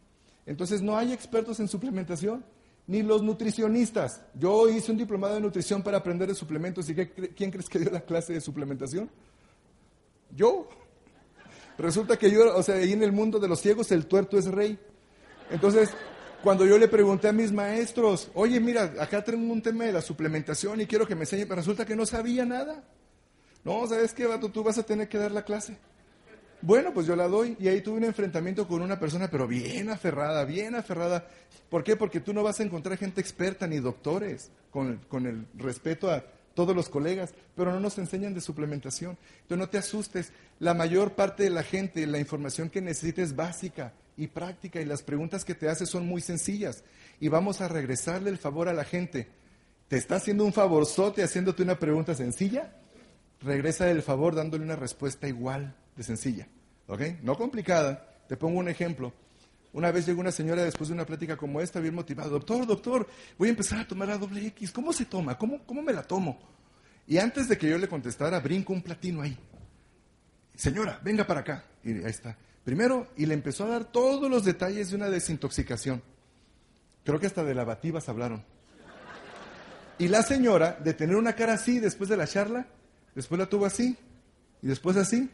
Entonces 0.46 0.82
no 0.82 0.98
hay 0.98 1.12
expertos 1.12 1.60
en 1.60 1.68
suplementación, 1.68 2.46
ni 2.88 3.04
los 3.04 3.22
nutricionistas. 3.22 4.22
Yo 4.36 4.70
hice 4.70 4.94
un 4.94 4.98
diplomado 4.98 5.34
de 5.34 5.42
nutrición 5.42 5.84
para 5.84 5.98
aprender 5.98 6.30
de 6.30 6.36
suplementos 6.36 6.90
y 6.90 6.96
¿quién 6.96 7.52
crees 7.52 7.68
que 7.68 7.80
dio 7.80 7.92
la 7.92 8.00
clase 8.00 8.32
de 8.32 8.40
suplementación? 8.40 9.12
Yo. 10.34 10.70
Resulta 11.78 12.18
que 12.18 12.32
yo, 12.32 12.56
o 12.56 12.64
sea, 12.64 12.76
ahí 12.76 12.94
en 12.94 13.04
el 13.04 13.12
mundo 13.12 13.38
de 13.38 13.50
los 13.50 13.60
ciegos 13.60 13.92
el 13.92 14.06
tuerto 14.06 14.38
es 14.38 14.46
rey. 14.46 14.80
Entonces, 15.50 15.90
cuando 16.44 16.66
yo 16.66 16.78
le 16.78 16.88
pregunté 16.88 17.28
a 17.28 17.32
mis 17.32 17.52
maestros, 17.52 18.30
oye, 18.34 18.60
mira, 18.60 18.94
acá 19.00 19.24
tengo 19.24 19.52
un 19.52 19.62
tema 19.62 19.86
de 19.86 19.92
la 19.92 20.02
suplementación 20.02 20.82
y 20.82 20.88
quiero 20.88 21.08
que 21.08 21.16
me 21.16 21.22
enseñe, 21.22 21.46
pero 21.46 21.58
resulta 21.58 21.86
que 21.86 21.96
no 21.96 22.06
sabía 22.06 22.46
nada. 22.46 22.84
No, 23.64 23.86
¿sabes 23.88 24.14
qué, 24.14 24.26
vato? 24.26 24.50
Tú 24.50 24.64
vas 24.64 24.78
a 24.78 24.84
tener 24.84 25.08
que 25.08 25.18
dar 25.18 25.32
la 25.32 25.44
clase. 25.44 25.78
Bueno, 26.64 26.94
pues 26.94 27.08
yo 27.08 27.16
la 27.16 27.28
doy 27.28 27.56
y 27.60 27.68
ahí 27.68 27.82
tuve 27.82 27.98
un 27.98 28.04
enfrentamiento 28.04 28.68
con 28.68 28.82
una 28.82 29.00
persona, 29.00 29.30
pero 29.30 29.48
bien 29.48 29.90
aferrada, 29.90 30.46
bien 30.46 30.76
aferrada. 30.76 31.28
¿Por 31.70 31.84
qué? 31.84 31.96
Porque 31.96 32.20
tú 32.20 32.34
no 32.34 32.44
vas 32.44 32.60
a 32.60 32.64
encontrar 32.64 32.98
gente 32.98 33.22
experta 33.22 33.68
ni 33.68 33.80
doctores, 33.80 34.52
con, 34.70 34.98
con 35.08 35.26
el 35.26 35.46
respeto 35.56 36.12
a 36.12 36.24
todos 36.54 36.76
los 36.76 36.90
colegas, 36.90 37.34
pero 37.56 37.72
no 37.72 37.80
nos 37.80 37.98
enseñan 37.98 38.34
de 38.34 38.42
suplementación. 38.42 39.18
Entonces 39.44 39.58
no 39.58 39.70
te 39.70 39.78
asustes, 39.78 40.32
la 40.60 40.74
mayor 40.74 41.14
parte 41.14 41.44
de 41.44 41.50
la 41.50 41.64
gente, 41.64 42.06
la 42.06 42.20
información 42.20 42.70
que 42.70 42.82
necesita 42.82 43.22
es 43.22 43.36
básica 43.36 43.94
y 44.22 44.28
práctica 44.28 44.80
y 44.80 44.86
las 44.86 45.02
preguntas 45.02 45.44
que 45.44 45.56
te 45.56 45.68
hace 45.68 45.88
son 45.88 46.06
muy 46.06 46.22
sencillas 46.22 46.84
y 47.20 47.28
vamos 47.28 47.60
a 47.60 47.68
regresarle 47.68 48.30
el 48.30 48.38
favor 48.38 48.70
a 48.70 48.74
la 48.74 48.84
gente. 48.84 49.28
¿Te 49.88 49.98
está 49.98 50.18
haciendo 50.18 50.46
un 50.46 50.54
favorzote 50.54 51.24
haciéndote 51.24 51.64
una 51.64 51.80
pregunta 51.80 52.14
sencilla? 52.14 52.72
Regresa 53.42 53.90
el 53.90 54.04
favor 54.04 54.36
dándole 54.36 54.64
una 54.64 54.76
respuesta 54.76 55.28
igual 55.28 55.76
de 55.96 56.04
sencilla. 56.04 56.48
¿Ok? 56.86 57.02
No 57.24 57.36
complicada. 57.36 58.08
Te 58.28 58.38
pongo 58.38 58.60
un 58.60 58.70
ejemplo. 58.70 59.12
Una 59.74 59.90
vez 59.92 60.06
llegó 60.06 60.22
una 60.22 60.32
señora 60.32 60.64
después 60.64 60.90
de 60.90 60.94
una 60.94 61.06
plática 61.06 61.36
como 61.36 61.60
esta, 61.60 61.80
bien 61.80 61.96
motivada. 61.96 62.30
Doctor, 62.30 62.68
doctor, 62.68 63.08
voy 63.40 63.48
a 63.48 63.52
empezar 63.52 63.80
a 63.80 63.88
tomar 63.88 64.08
la 64.08 64.20
doble 64.20 64.46
X. 64.46 64.72
¿Cómo 64.72 64.94
se 64.94 65.06
toma? 65.06 65.36
¿Cómo, 65.36 65.66
cómo 65.66 65.82
me 65.82 65.94
la 65.94 66.04
tomo? 66.04 66.40
Y 67.08 67.18
antes 67.18 67.50
de 67.50 67.58
que 67.58 67.68
yo 67.68 67.80
le 67.80 67.88
contestara, 67.88 68.40
brinco 68.40 68.72
un 68.72 68.84
platino 68.84 69.24
ahí. 69.24 69.36
Señora, 70.56 71.00
venga 71.04 71.26
para 71.26 71.40
acá. 71.40 71.64
Y 71.84 71.94
ahí 71.94 72.12
está. 72.12 72.38
Primero, 72.64 73.08
y 73.18 73.26
le 73.26 73.34
empezó 73.34 73.64
a 73.66 73.70
dar 73.70 73.86
todos 73.86 74.30
los 74.30 74.44
detalles 74.44 74.90
de 74.90 74.96
una 74.96 75.10
desintoxicación. 75.10 76.02
Creo 77.04 77.20
que 77.20 77.26
hasta 77.26 77.44
de 77.44 77.56
lavativas 77.56 78.08
hablaron. 78.10 78.44
Y 79.98 80.08
la 80.08 80.24
señora, 80.24 80.78
de 80.84 80.94
tener 80.94 81.16
una 81.16 81.34
cara 81.34 81.54
así 81.54 81.80
después 81.80 82.10
de 82.10 82.18
la 82.18 82.28
charla, 82.28 82.68
después 83.16 83.40
la 83.40 83.48
tuvo 83.48 83.66
así, 83.66 83.98
y 84.62 84.68
después 84.68 84.98
así, 84.98 85.30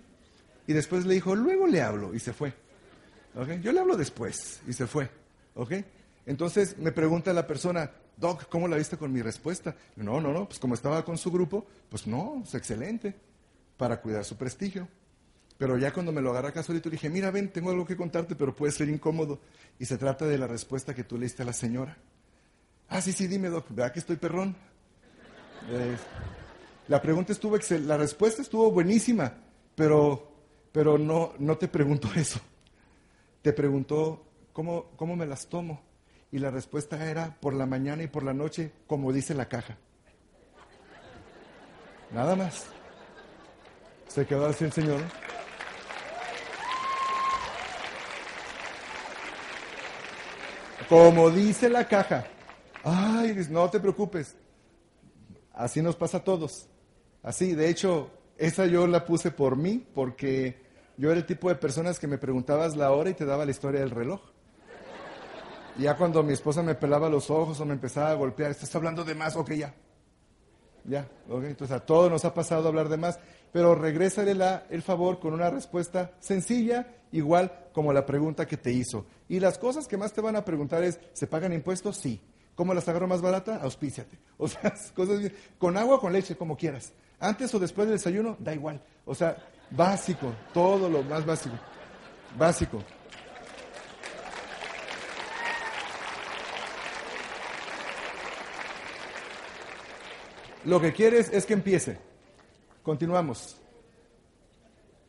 y 0.67 0.73
después 0.73 1.05
le 1.05 1.15
dijo, 1.15 1.35
luego 1.35 1.67
le 1.67 1.81
hablo, 1.81 2.13
y 2.13 2.19
se 2.19 2.33
fue. 2.33 2.53
Yo 3.61 3.71
le 3.71 3.79
hablo 3.79 3.95
después, 3.95 4.61
y 4.67 4.73
se 4.73 4.87
fue. 4.87 5.09
¿Ok? 5.55 5.73
Entonces 6.25 6.77
me 6.77 6.91
pregunta 6.91 7.31
la 7.33 7.47
persona, 7.47 7.91
Doc, 8.17 8.49
¿cómo 8.49 8.67
la 8.67 8.77
viste 8.77 8.97
con 8.97 9.11
mi 9.11 9.21
respuesta? 9.21 9.75
No, 9.95 10.19
no, 10.19 10.33
no, 10.33 10.47
pues 10.47 10.59
como 10.59 10.73
estaba 10.73 11.05
con 11.05 11.17
su 11.17 11.31
grupo, 11.31 11.65
pues 11.89 12.07
no, 12.07 12.41
es 12.43 12.53
excelente, 12.55 13.15
para 13.77 14.01
cuidar 14.01 14.25
su 14.25 14.35
prestigio. 14.35 14.87
Pero 15.57 15.77
ya 15.77 15.91
cuando 15.91 16.11
me 16.11 16.21
lo 16.21 16.31
agarra 16.31 16.49
acá 16.49 16.61
solito, 16.61 16.89
dije, 16.89 17.09
mira, 17.09 17.31
ven, 17.31 17.51
tengo 17.51 17.71
algo 17.71 17.85
que 17.85 17.97
contarte, 17.97 18.35
pero 18.35 18.55
puede 18.55 18.71
ser 18.71 18.89
incómodo. 18.89 19.39
Y 19.79 19.85
se 19.85 19.97
trata 19.97 20.25
de 20.25 20.37
la 20.37 20.47
respuesta 20.47 20.93
que 20.93 21.03
tú 21.03 21.17
le 21.17 21.25
diste 21.25 21.41
a 21.41 21.45
la 21.45 21.53
señora. 21.53 21.97
Ah, 22.89 23.01
sí, 23.01 23.11
sí, 23.11 23.27
dime, 23.27 23.49
Doc, 23.49 23.65
¿verdad 23.69 23.91
que 23.91 23.99
estoy 23.99 24.15
perrón? 24.17 24.55
la 26.87 27.01
pregunta 27.01 27.33
estuvo 27.33 27.57
la 27.81 27.97
respuesta 27.97 28.41
estuvo 28.41 28.71
buenísima, 28.71 29.33
pero, 29.75 30.31
pero 30.71 30.97
no, 30.97 31.33
no 31.39 31.57
te 31.57 31.67
preguntó 31.67 32.09
eso. 32.15 32.39
Te 33.41 33.51
preguntó 33.51 34.25
cómo, 34.53 34.91
cómo 34.95 35.15
me 35.15 35.25
las 35.25 35.47
tomo. 35.47 35.81
Y 36.31 36.39
la 36.39 36.51
respuesta 36.51 37.09
era 37.09 37.35
por 37.39 37.53
la 37.53 37.65
mañana 37.65 38.03
y 38.03 38.07
por 38.07 38.23
la 38.23 38.33
noche, 38.33 38.71
como 38.85 39.11
dice 39.11 39.33
la 39.33 39.47
caja. 39.47 39.77
Nada 42.11 42.35
más. 42.35 42.65
Se 44.07 44.25
quedó 44.25 44.45
así 44.45 44.65
el 44.65 44.71
Señor. 44.71 45.01
Como 50.89 51.29
dice 51.29 51.69
la 51.69 51.87
caja. 51.87 52.25
Ay, 52.83 53.35
no 53.49 53.69
te 53.69 53.79
preocupes. 53.79 54.35
Así 55.53 55.81
nos 55.81 55.95
pasa 55.95 56.17
a 56.17 56.23
todos. 56.23 56.67
Así, 57.23 57.53
de 57.53 57.69
hecho, 57.69 58.09
esa 58.37 58.65
yo 58.65 58.87
la 58.87 59.05
puse 59.05 59.31
por 59.31 59.55
mí, 59.55 59.85
porque 59.93 60.61
yo 60.97 61.09
era 61.11 61.19
el 61.19 61.25
tipo 61.25 61.49
de 61.49 61.55
personas 61.55 61.99
que 61.99 62.07
me 62.07 62.17
preguntabas 62.17 62.77
la 62.77 62.91
hora 62.91 63.09
y 63.09 63.13
te 63.13 63.25
daba 63.25 63.45
la 63.45 63.51
historia 63.51 63.81
del 63.81 63.91
reloj 63.91 64.21
ya 65.77 65.95
cuando 65.95 66.23
mi 66.23 66.33
esposa 66.33 66.63
me 66.63 66.75
pelaba 66.75 67.09
los 67.09 67.29
ojos 67.29 67.59
o 67.59 67.65
me 67.65 67.73
empezaba 67.73 68.09
a 68.09 68.15
golpear, 68.15 68.51
¿estás 68.51 68.75
hablando 68.75 69.03
de 69.03 69.15
más? 69.15 69.35
Ok, 69.35 69.51
ya. 69.51 69.73
Ya, 70.85 71.07
ok. 71.29 71.43
Entonces 71.43 71.75
a 71.75 71.85
todos 71.85 72.09
nos 72.09 72.25
ha 72.25 72.33
pasado 72.33 72.67
hablar 72.67 72.89
de 72.89 72.97
más, 72.97 73.19
pero 73.51 73.75
regrésale 73.75 74.33
la, 74.33 74.65
el 74.69 74.81
favor 74.81 75.19
con 75.19 75.33
una 75.33 75.49
respuesta 75.49 76.11
sencilla, 76.19 76.87
igual 77.11 77.69
como 77.73 77.93
la 77.93 78.05
pregunta 78.05 78.45
que 78.45 78.57
te 78.57 78.71
hizo. 78.71 79.05
Y 79.29 79.39
las 79.39 79.57
cosas 79.57 79.87
que 79.87 79.97
más 79.97 80.13
te 80.13 80.21
van 80.21 80.35
a 80.35 80.45
preguntar 80.45 80.83
es, 80.83 80.99
¿se 81.13 81.27
pagan 81.27 81.53
impuestos? 81.53 81.97
Sí. 81.97 82.21
¿Cómo 82.55 82.73
las 82.73 82.87
agarro 82.87 83.07
más 83.07 83.21
barata? 83.21 83.57
Auspíciate. 83.57 84.17
O 84.39 84.47
sea, 84.47 84.71
cosas 84.95 85.19
bien. 85.19 85.33
Con 85.57 85.77
agua 85.77 85.95
o 85.95 85.99
con 85.99 86.13
leche, 86.13 86.35
como 86.35 86.55
quieras. 86.55 86.93
Antes 87.19 87.53
o 87.55 87.59
después 87.59 87.87
del 87.87 87.97
desayuno, 87.97 88.37
da 88.39 88.53
igual. 88.53 88.79
O 89.05 89.15
sea, 89.15 89.35
básico, 89.71 90.31
todo 90.53 90.87
lo 90.87 91.01
más 91.01 91.25
básico. 91.25 91.55
Básico. 92.37 92.83
Lo 100.65 100.81
que 100.81 100.93
quieres 100.93 101.29
es 101.31 101.45
que 101.45 101.53
empiece. 101.53 102.06
Continuamos. 102.87 103.57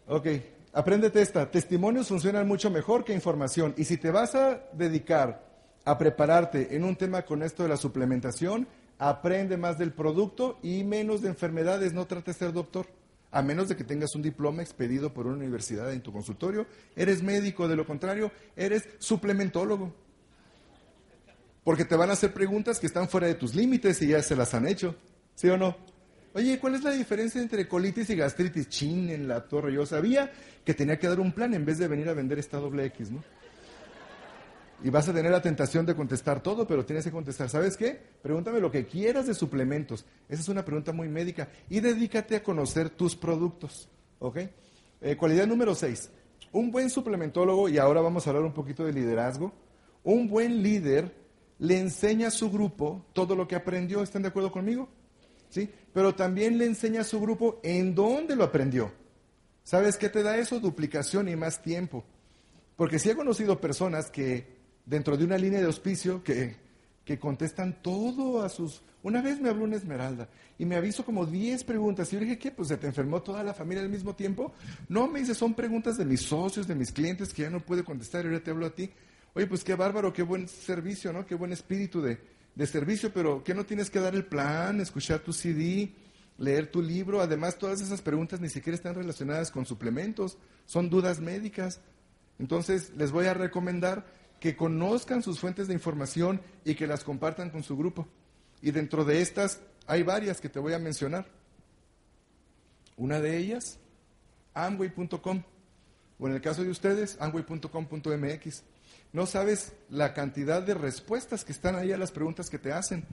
Ok, 0.08 0.26
apréndete 0.72 1.22
esta. 1.22 1.48
Testimonios 1.48 2.08
funcionan 2.08 2.48
mucho 2.48 2.72
mejor 2.72 3.04
que 3.04 3.14
información. 3.14 3.72
Y 3.76 3.84
si 3.84 3.96
te 3.98 4.10
vas 4.10 4.34
a 4.34 4.64
dedicar 4.72 5.46
a 5.84 5.96
prepararte 5.96 6.74
en 6.74 6.82
un 6.82 6.96
tema 6.96 7.22
con 7.22 7.44
esto 7.44 7.62
de 7.62 7.68
la 7.68 7.76
suplementación, 7.76 8.66
aprende 8.98 9.56
más 9.56 9.78
del 9.78 9.92
producto 9.92 10.58
y 10.60 10.82
menos 10.82 11.22
de 11.22 11.28
enfermedades. 11.28 11.92
No 11.92 12.08
trates 12.08 12.40
de 12.40 12.46
ser 12.46 12.52
doctor. 12.52 12.86
A 13.30 13.42
menos 13.42 13.68
de 13.68 13.76
que 13.76 13.84
tengas 13.84 14.12
un 14.16 14.22
diploma 14.22 14.60
expedido 14.60 15.14
por 15.14 15.28
una 15.28 15.36
universidad 15.36 15.92
en 15.92 16.02
tu 16.02 16.12
consultorio, 16.12 16.66
eres 16.96 17.22
médico, 17.22 17.68
de 17.68 17.76
lo 17.76 17.86
contrario, 17.86 18.32
eres 18.56 18.88
suplementólogo. 18.98 19.94
Porque 21.62 21.84
te 21.84 21.94
van 21.94 22.10
a 22.10 22.14
hacer 22.14 22.34
preguntas 22.34 22.80
que 22.80 22.88
están 22.88 23.08
fuera 23.08 23.28
de 23.28 23.34
tus 23.36 23.54
límites 23.54 24.02
y 24.02 24.08
ya 24.08 24.20
se 24.20 24.34
las 24.34 24.52
han 24.52 24.66
hecho. 24.66 24.96
¿Sí 25.36 25.48
o 25.48 25.56
no? 25.56 25.76
Oye, 26.38 26.60
¿cuál 26.60 26.76
es 26.76 26.84
la 26.84 26.92
diferencia 26.92 27.42
entre 27.42 27.66
colitis 27.66 28.10
y 28.10 28.14
gastritis? 28.14 28.68
Chin 28.68 29.10
en 29.10 29.26
la 29.26 29.48
torre. 29.48 29.72
Yo 29.72 29.84
sabía 29.84 30.30
que 30.64 30.72
tenía 30.72 30.96
que 30.96 31.08
dar 31.08 31.18
un 31.18 31.32
plan 31.32 31.52
en 31.52 31.64
vez 31.64 31.78
de 31.78 31.88
venir 31.88 32.08
a 32.08 32.14
vender 32.14 32.38
esta 32.38 32.58
doble 32.58 32.84
X, 32.84 33.10
¿no? 33.10 33.24
Y 34.84 34.88
vas 34.90 35.08
a 35.08 35.12
tener 35.12 35.32
la 35.32 35.42
tentación 35.42 35.84
de 35.84 35.96
contestar 35.96 36.40
todo, 36.40 36.64
pero 36.64 36.84
tienes 36.84 37.04
que 37.04 37.10
contestar, 37.10 37.48
¿sabes 37.48 37.76
qué? 37.76 38.00
Pregúntame 38.22 38.60
lo 38.60 38.70
que 38.70 38.86
quieras 38.86 39.26
de 39.26 39.34
suplementos. 39.34 40.04
Esa 40.28 40.40
es 40.40 40.48
una 40.48 40.64
pregunta 40.64 40.92
muy 40.92 41.08
médica. 41.08 41.48
Y 41.68 41.80
dedícate 41.80 42.36
a 42.36 42.42
conocer 42.44 42.88
tus 42.88 43.16
productos, 43.16 43.88
¿ok? 44.20 44.38
Eh, 45.00 45.16
cualidad 45.16 45.48
número 45.48 45.74
6. 45.74 46.08
Un 46.52 46.70
buen 46.70 46.88
suplementólogo, 46.88 47.68
y 47.68 47.78
ahora 47.78 48.00
vamos 48.00 48.24
a 48.24 48.30
hablar 48.30 48.44
un 48.44 48.54
poquito 48.54 48.84
de 48.84 48.92
liderazgo, 48.92 49.52
un 50.04 50.28
buen 50.28 50.62
líder 50.62 51.12
le 51.58 51.80
enseña 51.80 52.28
a 52.28 52.30
su 52.30 52.48
grupo 52.48 53.04
todo 53.12 53.34
lo 53.34 53.48
que 53.48 53.56
aprendió. 53.56 54.04
¿Están 54.04 54.22
de 54.22 54.28
acuerdo 54.28 54.52
conmigo? 54.52 54.88
¿Sí? 55.48 55.70
Pero 55.92 56.14
también 56.14 56.58
le 56.58 56.66
enseña 56.66 57.02
a 57.02 57.04
su 57.04 57.20
grupo 57.20 57.60
en 57.62 57.94
dónde 57.94 58.36
lo 58.36 58.44
aprendió. 58.44 58.92
¿Sabes 59.64 59.96
qué 59.96 60.08
te 60.08 60.22
da 60.22 60.38
eso? 60.38 60.60
Duplicación 60.60 61.28
y 61.28 61.36
más 61.36 61.60
tiempo. 61.60 62.04
Porque 62.76 62.98
si 62.98 63.10
he 63.10 63.16
conocido 63.16 63.60
personas 63.60 64.10
que 64.10 64.46
dentro 64.86 65.16
de 65.16 65.24
una 65.24 65.36
línea 65.36 65.60
de 65.60 65.66
auspicio 65.66 66.22
que, 66.22 66.56
que 67.04 67.18
contestan 67.18 67.82
todo 67.82 68.42
a 68.42 68.48
sus... 68.48 68.82
Una 69.02 69.20
vez 69.22 69.40
me 69.40 69.48
habló 69.48 69.64
una 69.64 69.76
Esmeralda 69.76 70.28
y 70.58 70.64
me 70.64 70.76
avisó 70.76 71.04
como 71.04 71.26
10 71.26 71.64
preguntas. 71.64 72.12
Y 72.12 72.16
yo 72.16 72.20
dije, 72.20 72.38
¿qué? 72.38 72.50
Pues 72.50 72.68
se 72.68 72.76
te 72.76 72.86
enfermó 72.86 73.22
toda 73.22 73.44
la 73.44 73.54
familia 73.54 73.82
al 73.82 73.88
mismo 73.88 74.14
tiempo. 74.14 74.52
No, 74.88 75.06
me 75.06 75.20
dice, 75.20 75.34
son 75.34 75.54
preguntas 75.54 75.96
de 75.98 76.04
mis 76.04 76.22
socios, 76.22 76.66
de 76.66 76.74
mis 76.74 76.92
clientes 76.92 77.32
que 77.32 77.42
ya 77.42 77.50
no 77.50 77.60
puede 77.60 77.84
contestar 77.84 78.24
y 78.24 78.28
ahora 78.28 78.42
te 78.42 78.50
hablo 78.50 78.66
a 78.66 78.74
ti. 78.74 78.90
Oye, 79.34 79.46
pues 79.46 79.62
qué 79.62 79.74
bárbaro, 79.74 80.12
qué 80.12 80.22
buen 80.22 80.48
servicio, 80.48 81.12
¿no? 81.12 81.26
Qué 81.26 81.34
buen 81.34 81.52
espíritu 81.52 82.00
de, 82.00 82.18
de 82.58 82.66
servicio, 82.66 83.12
pero 83.12 83.44
¿qué 83.44 83.54
no 83.54 83.64
tienes 83.64 83.88
que 83.88 84.00
dar 84.00 84.16
el 84.16 84.24
plan, 84.24 84.80
escuchar 84.80 85.20
tu 85.20 85.32
CD, 85.32 85.94
leer 86.38 86.68
tu 86.72 86.82
libro? 86.82 87.20
Además, 87.20 87.56
todas 87.56 87.80
esas 87.80 88.02
preguntas 88.02 88.40
ni 88.40 88.48
siquiera 88.48 88.74
están 88.74 88.96
relacionadas 88.96 89.52
con 89.52 89.64
suplementos, 89.64 90.38
son 90.66 90.90
dudas 90.90 91.20
médicas. 91.20 91.80
Entonces, 92.40 92.90
les 92.96 93.12
voy 93.12 93.26
a 93.26 93.34
recomendar 93.34 94.06
que 94.40 94.56
conozcan 94.56 95.22
sus 95.22 95.38
fuentes 95.38 95.68
de 95.68 95.74
información 95.74 96.42
y 96.64 96.74
que 96.74 96.88
las 96.88 97.04
compartan 97.04 97.50
con 97.50 97.62
su 97.62 97.76
grupo. 97.76 98.08
Y 98.60 98.72
dentro 98.72 99.04
de 99.04 99.22
estas 99.22 99.60
hay 99.86 100.02
varias 100.02 100.40
que 100.40 100.48
te 100.48 100.58
voy 100.58 100.72
a 100.72 100.80
mencionar. 100.80 101.28
Una 102.96 103.20
de 103.20 103.36
ellas, 103.36 103.78
amway.com, 104.54 105.44
o 106.18 106.26
en 106.26 106.34
el 106.34 106.40
caso 106.40 106.64
de 106.64 106.70
ustedes, 106.70 107.18
amway.com.mx. 107.20 108.64
No 109.12 109.26
sabes 109.26 109.72
la 109.88 110.12
cantidad 110.12 110.62
de 110.62 110.74
respuestas 110.74 111.44
que 111.44 111.52
están 111.52 111.76
ahí 111.76 111.92
a 111.92 111.98
las 111.98 112.12
preguntas 112.12 112.50
que 112.50 112.58
te 112.58 112.72
hacen. 112.72 113.06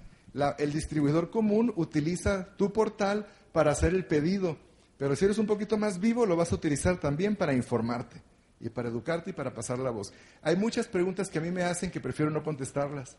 el 0.58 0.74
distribuidor 0.74 1.30
común 1.30 1.72
utiliza 1.78 2.56
tu 2.58 2.74
portal 2.74 3.28
para 3.54 3.72
hacer 3.72 3.94
el 3.94 4.06
pedido, 4.06 4.58
pero 4.98 5.16
si 5.16 5.26
eres 5.26 5.38
un 5.38 5.48
poquito 5.48 5.78
más 5.78 6.00
vivo, 6.00 6.26
lo 6.26 6.36
vas 6.36 6.52
a 6.52 6.56
utilizar 6.56 7.00
también 7.00 7.36
para 7.36 7.54
informarte 7.54 8.22
y 8.60 8.70
para 8.70 8.90
educarte 8.90 9.30
y 9.30 9.34
para 9.34 9.54
pasar 9.54 9.80
la 9.80 9.92
voz. 9.92 10.14
Hay 10.42 10.58
muchas 10.58 10.88
preguntas 10.88 11.30
que 11.30 11.40
a 11.40 11.42
mí 11.42 11.52
me 11.52 11.64
hacen 11.64 11.92
que 11.92 12.02
prefiero 12.02 12.32
no 12.32 12.44
contestarlas. 12.44 13.16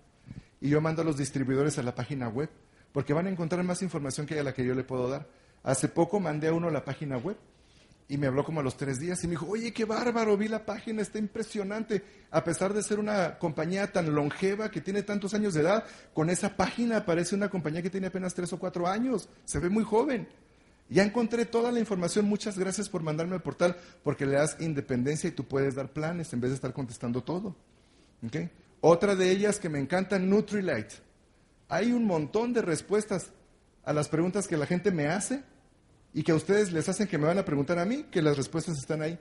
Y 0.61 0.69
yo 0.71 0.81
mando 0.81 1.03
a 1.03 1.05
los 1.05 1.17
distribuidores 1.17 1.79
a 1.79 1.83
la 1.83 1.95
página 1.95 2.29
web, 2.29 2.51
porque 2.93 3.13
van 3.13 3.27
a 3.27 3.31
encontrar 3.31 3.63
más 3.65 3.83
información 3.83 4.27
que 4.27 4.39
a 4.39 4.43
la 4.43 4.55
que 4.55 4.65
yo 4.65 4.75
le 4.75 4.85
puedo 4.85 5.09
dar. 5.09 5.27
Hace 5.63 5.89
poco 5.89 6.21
mandé 6.21 6.49
a 6.49 6.53
uno 6.53 6.69
a 6.69 6.73
la 6.73 6.85
página 6.85 7.19
web 7.19 7.37
y 8.09 8.19
me 8.19 8.29
habló 8.29 8.45
como 8.45 8.61
a 8.61 8.63
los 8.63 8.77
tres 8.77 9.01
días 9.01 9.23
y 9.25 9.27
me 9.27 9.33
dijo, 9.33 9.47
oye, 9.49 9.73
qué 9.73 9.85
bárbaro, 9.85 10.37
vi 10.37 10.47
la 10.47 10.65
página, 10.65 11.03
está 11.03 11.19
impresionante. 11.19 12.05
A 12.31 12.45
pesar 12.45 12.73
de 12.73 12.83
ser 12.83 13.01
una 13.01 13.39
compañía 13.39 13.93
tan 13.93 14.15
longeva 14.15 14.71
que 14.71 14.81
tiene 14.81 15.03
tantos 15.03 15.35
años 15.35 15.55
de 15.55 15.63
edad, 15.63 15.85
con 16.15 16.31
esa 16.31 16.57
página 16.57 17.05
parece 17.05 17.35
una 17.35 17.49
compañía 17.49 17.83
que 17.83 17.91
tiene 17.91 18.07
apenas 18.07 18.35
tres 18.35 18.53
o 18.53 18.59
cuatro 18.59 18.87
años, 18.87 19.29
se 19.45 19.59
ve 19.59 19.69
muy 19.69 19.83
joven. 19.83 20.29
Ya 20.89 21.03
encontré 21.03 21.47
toda 21.47 21.73
la 21.73 21.81
información, 21.81 22.27
muchas 22.27 22.57
gracias 22.57 22.89
por 22.89 23.03
mandarme 23.03 23.35
al 23.35 23.43
portal, 23.43 23.77
porque 24.05 24.25
le 24.25 24.37
das 24.37 24.57
independencia 24.61 25.27
y 25.29 25.33
tú 25.33 25.45
puedes 25.45 25.75
dar 25.75 25.93
planes 25.93 26.33
en 26.33 26.41
vez 26.41 26.51
de 26.51 26.55
estar 26.55 26.73
contestando 26.73 27.25
todo. 27.25 27.57
Otra 28.81 29.17
de 29.17 29.31
ellas 29.33 29.59
que 29.59 29.69
me 29.69 29.81
encanta, 29.81 30.21
Nutrilite. 30.21 30.95
Hay 31.69 31.91
un 31.91 32.05
montón 32.05 32.53
de 32.53 32.63
respuestas 32.63 33.31
a 33.85 33.93
las 33.93 34.09
preguntas 34.09 34.47
que 34.47 34.57
la 34.57 34.67
gente 34.67 34.93
me 34.93 35.09
hace 35.09 35.43
y 36.17 36.23
que 36.23 36.33
a 36.33 36.35
ustedes 36.35 36.73
les 36.73 36.89
hacen 36.89 37.07
que 37.07 37.19
me 37.19 37.27
van 37.27 37.37
a 37.37 37.45
preguntar 37.45 37.79
a 37.79 37.85
mí, 37.85 38.07
que 38.11 38.23
las 38.23 38.39
respuestas 38.39 38.79
están 38.79 39.03
ahí. 39.03 39.19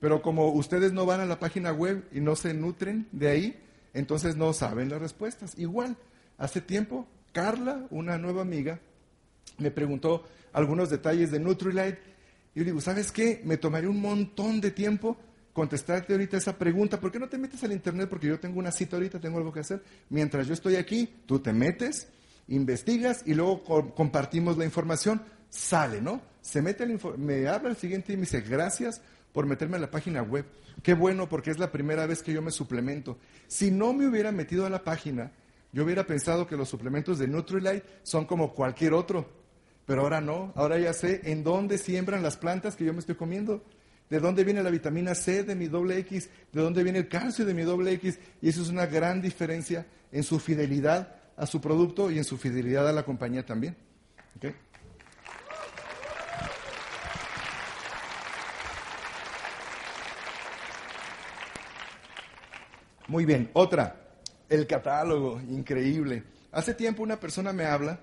Pero 0.00 0.20
como 0.20 0.48
ustedes 0.48 0.92
no 0.92 1.06
van 1.06 1.20
a 1.20 1.26
la 1.26 1.38
página 1.38 1.72
web 1.72 2.08
y 2.10 2.18
no 2.18 2.34
se 2.34 2.52
nutren 2.52 3.06
de 3.12 3.28
ahí, 3.28 3.62
entonces 3.92 4.34
no 4.34 4.52
saben 4.52 4.88
las 4.88 5.00
respuestas. 5.00 5.56
Igual, 5.56 5.96
hace 6.36 6.60
tiempo, 6.60 7.06
Carla, 7.30 7.86
una 7.90 8.18
nueva 8.18 8.42
amiga, 8.42 8.80
me 9.58 9.70
preguntó 9.70 10.24
algunos 10.52 10.90
detalles 10.90 11.30
de 11.30 11.38
Nutrilite. 11.38 12.00
Y 12.56 12.58
yo 12.58 12.64
digo, 12.64 12.80
¿sabes 12.80 13.12
qué? 13.12 13.40
Me 13.44 13.56
tomaré 13.56 13.86
un 13.86 14.00
montón 14.00 14.60
de 14.60 14.72
tiempo 14.72 15.16
contestarte 15.52 16.14
ahorita 16.14 16.36
esa 16.36 16.58
pregunta. 16.58 16.98
¿Por 16.98 17.12
qué 17.12 17.20
no 17.20 17.28
te 17.28 17.38
metes 17.38 17.62
al 17.62 17.70
internet? 17.70 18.08
Porque 18.08 18.26
yo 18.26 18.40
tengo 18.40 18.58
una 18.58 18.72
cita 18.72 18.96
ahorita, 18.96 19.20
tengo 19.20 19.38
algo 19.38 19.52
que 19.52 19.60
hacer. 19.60 19.84
Mientras 20.10 20.48
yo 20.48 20.54
estoy 20.54 20.74
aquí, 20.74 21.14
tú 21.26 21.38
te 21.38 21.52
metes, 21.52 22.08
investigas 22.48 23.22
y 23.24 23.34
luego 23.34 23.62
compartimos 23.94 24.58
la 24.58 24.64
información. 24.64 25.22
Sale, 25.54 26.00
¿no? 26.00 26.20
Se 26.40 26.60
mete 26.60 26.86
me 27.16 27.46
habla 27.48 27.70
el 27.70 27.76
siguiente 27.76 28.12
y 28.12 28.16
me 28.16 28.22
dice, 28.22 28.40
gracias 28.40 29.00
por 29.32 29.46
meterme 29.46 29.76
a 29.76 29.80
la 29.80 29.90
página 29.90 30.22
web. 30.22 30.44
Qué 30.82 30.94
bueno, 30.94 31.28
porque 31.28 31.50
es 31.50 31.58
la 31.58 31.70
primera 31.70 32.06
vez 32.06 32.22
que 32.22 32.32
yo 32.32 32.42
me 32.42 32.50
suplemento. 32.50 33.18
Si 33.46 33.70
no 33.70 33.92
me 33.92 34.06
hubiera 34.06 34.32
metido 34.32 34.66
a 34.66 34.70
la 34.70 34.82
página, 34.82 35.32
yo 35.72 35.84
hubiera 35.84 36.06
pensado 36.06 36.46
que 36.46 36.56
los 36.56 36.68
suplementos 36.68 37.18
de 37.18 37.28
Nutrilite 37.28 37.84
son 38.02 38.26
como 38.26 38.52
cualquier 38.52 38.92
otro 38.92 39.44
pero 39.86 40.02
ahora 40.02 40.20
no, 40.20 40.52
ahora 40.56 40.78
ya 40.78 40.92
sé 40.92 41.20
en 41.24 41.44
dónde 41.44 41.78
siembran 41.78 42.22
las 42.22 42.36
plantas 42.36 42.76
que 42.76 42.84
yo 42.84 42.92
me 42.92 43.00
estoy 43.00 43.16
comiendo, 43.16 43.62
de 44.08 44.18
dónde 44.18 44.44
viene 44.44 44.62
la 44.62 44.70
vitamina 44.70 45.14
C 45.14 45.44
de 45.44 45.54
mi 45.54 45.66
doble 45.66 45.98
X, 45.98 46.30
de 46.52 46.60
dónde 46.60 46.82
viene 46.82 47.00
el 47.00 47.08
calcio 47.08 47.44
de 47.44 47.54
mi 47.54 47.62
doble 47.62 47.92
X, 47.92 48.18
y 48.40 48.48
eso 48.48 48.62
es 48.62 48.68
una 48.68 48.86
gran 48.86 49.20
diferencia 49.20 49.86
en 50.10 50.22
su 50.22 50.38
fidelidad 50.38 51.16
a 51.36 51.46
su 51.46 51.60
producto 51.60 52.10
y 52.10 52.18
en 52.18 52.24
su 52.24 52.38
fidelidad 52.38 52.88
a 52.88 52.92
la 52.92 53.04
compañía 53.04 53.44
también. 53.44 53.76
Muy 63.08 63.24
bien, 63.24 63.50
otra, 63.52 63.96
el 64.48 64.66
catálogo, 64.66 65.40
increíble. 65.40 66.24
Hace 66.52 66.74
tiempo 66.74 67.02
una 67.02 67.18
persona 67.18 67.52
me 67.52 67.64
habla 67.64 68.00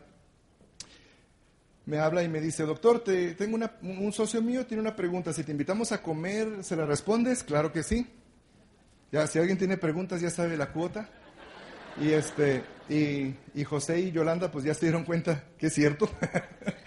me 1.85 1.99
habla 1.99 2.23
y 2.23 2.29
me 2.29 2.39
dice, 2.39 2.63
doctor, 2.63 3.03
te, 3.03 3.33
tengo 3.33 3.57
un 3.81 4.13
socio 4.13 4.41
mío, 4.41 4.65
tiene 4.65 4.81
una 4.81 4.95
pregunta, 4.95 5.33
si 5.33 5.43
te 5.43 5.51
invitamos 5.51 5.91
a 5.91 6.01
comer, 6.01 6.63
¿se 6.63 6.75
la 6.75 6.85
respondes? 6.85 7.43
Claro 7.43 7.71
que 7.71 7.83
sí. 7.83 8.07
Ya, 9.11 9.27
si 9.27 9.39
alguien 9.39 9.57
tiene 9.57 9.77
preguntas, 9.77 10.21
ya 10.21 10.29
sabe 10.29 10.55
la 10.57 10.71
cuota. 10.71 11.09
Y, 11.99 12.11
este, 12.11 12.63
y, 12.87 13.35
y 13.53 13.63
José 13.65 13.99
y 13.99 14.11
Yolanda, 14.11 14.51
pues 14.51 14.63
ya 14.63 14.73
se 14.73 14.85
dieron 14.85 15.03
cuenta 15.03 15.43
que 15.57 15.67
es 15.67 15.73
cierto. 15.73 16.09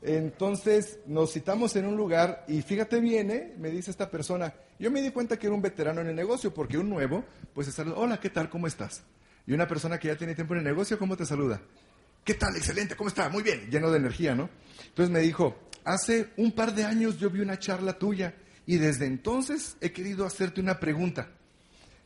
Entonces 0.00 1.00
nos 1.06 1.32
citamos 1.32 1.74
en 1.76 1.86
un 1.86 1.96
lugar 1.96 2.44
y 2.46 2.62
fíjate 2.62 3.00
bien, 3.00 3.30
¿eh? 3.30 3.54
me 3.58 3.70
dice 3.70 3.90
esta 3.90 4.10
persona, 4.10 4.54
yo 4.78 4.90
me 4.90 5.02
di 5.02 5.10
cuenta 5.10 5.36
que 5.36 5.46
era 5.46 5.54
un 5.54 5.62
veterano 5.62 6.00
en 6.00 6.08
el 6.08 6.16
negocio, 6.16 6.54
porque 6.54 6.78
un 6.78 6.88
nuevo, 6.88 7.24
pues 7.52 7.66
saluda, 7.74 7.96
hola, 7.96 8.20
¿qué 8.20 8.30
tal? 8.30 8.48
¿Cómo 8.48 8.66
estás? 8.66 9.02
Y 9.46 9.52
una 9.52 9.66
persona 9.66 9.98
que 9.98 10.08
ya 10.08 10.16
tiene 10.16 10.34
tiempo 10.34 10.54
en 10.54 10.60
el 10.60 10.66
negocio, 10.66 10.98
¿cómo 10.98 11.16
te 11.16 11.26
saluda? 11.26 11.60
¿Qué 12.22 12.34
tal? 12.34 12.54
Excelente, 12.56 12.94
¿cómo 12.94 13.08
está? 13.08 13.28
Muy 13.28 13.42
bien, 13.42 13.68
lleno 13.70 13.90
de 13.90 13.98
energía, 13.98 14.34
¿no? 14.34 14.48
Entonces 14.86 15.10
me 15.10 15.20
dijo, 15.20 15.58
hace 15.84 16.28
un 16.36 16.52
par 16.52 16.74
de 16.74 16.84
años 16.84 17.18
yo 17.18 17.30
vi 17.30 17.40
una 17.40 17.58
charla 17.58 17.98
tuya 17.98 18.34
y 18.66 18.76
desde 18.76 19.06
entonces 19.06 19.76
he 19.80 19.90
querido 19.92 20.26
hacerte 20.26 20.60
una 20.60 20.78
pregunta. 20.78 21.30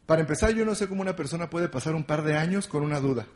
Para 0.07 0.20
empezar, 0.20 0.50
yo 0.52 0.64
no 0.64 0.74
sé 0.74 0.88
cómo 0.88 1.02
una 1.02 1.16
persona 1.16 1.50
puede 1.50 1.68
pasar 1.68 1.94
un 1.94 2.05
par 2.05 2.22
de 2.22 2.37
años 2.37 2.66
con 2.68 2.83
una 2.83 3.00
duda. 3.00 3.26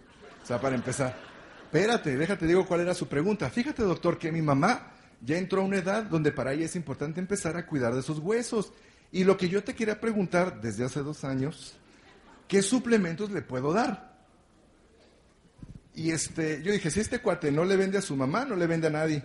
O 0.42 0.46
sea, 0.46 0.60
para 0.60 0.76
empezar. 0.76 1.35
Espérate, 1.66 2.16
déjate, 2.16 2.46
digo 2.46 2.64
cuál 2.64 2.82
era 2.82 2.94
su 2.94 3.08
pregunta. 3.08 3.50
Fíjate, 3.50 3.82
doctor, 3.82 4.18
que 4.18 4.30
mi 4.30 4.40
mamá 4.40 4.92
ya 5.20 5.36
entró 5.36 5.62
a 5.62 5.64
una 5.64 5.78
edad 5.78 6.04
donde 6.04 6.30
para 6.30 6.52
ella 6.52 6.64
es 6.64 6.76
importante 6.76 7.18
empezar 7.18 7.56
a 7.56 7.66
cuidar 7.66 7.92
de 7.92 8.02
sus 8.02 8.20
huesos. 8.20 8.72
Y 9.10 9.24
lo 9.24 9.36
que 9.36 9.48
yo 9.48 9.64
te 9.64 9.74
quería 9.74 10.00
preguntar 10.00 10.60
desde 10.60 10.84
hace 10.84 11.00
dos 11.00 11.24
años, 11.24 11.74
¿qué 12.46 12.62
suplementos 12.62 13.32
le 13.32 13.42
puedo 13.42 13.72
dar? 13.72 14.16
Y 15.92 16.12
este, 16.12 16.62
yo 16.62 16.70
dije, 16.70 16.88
si 16.90 17.00
este 17.00 17.20
cuate 17.20 17.50
no 17.50 17.64
le 17.64 17.76
vende 17.76 17.98
a 17.98 18.02
su 18.02 18.14
mamá, 18.14 18.44
no 18.44 18.54
le 18.54 18.68
vende 18.68 18.86
a 18.86 18.90
nadie. 18.90 19.24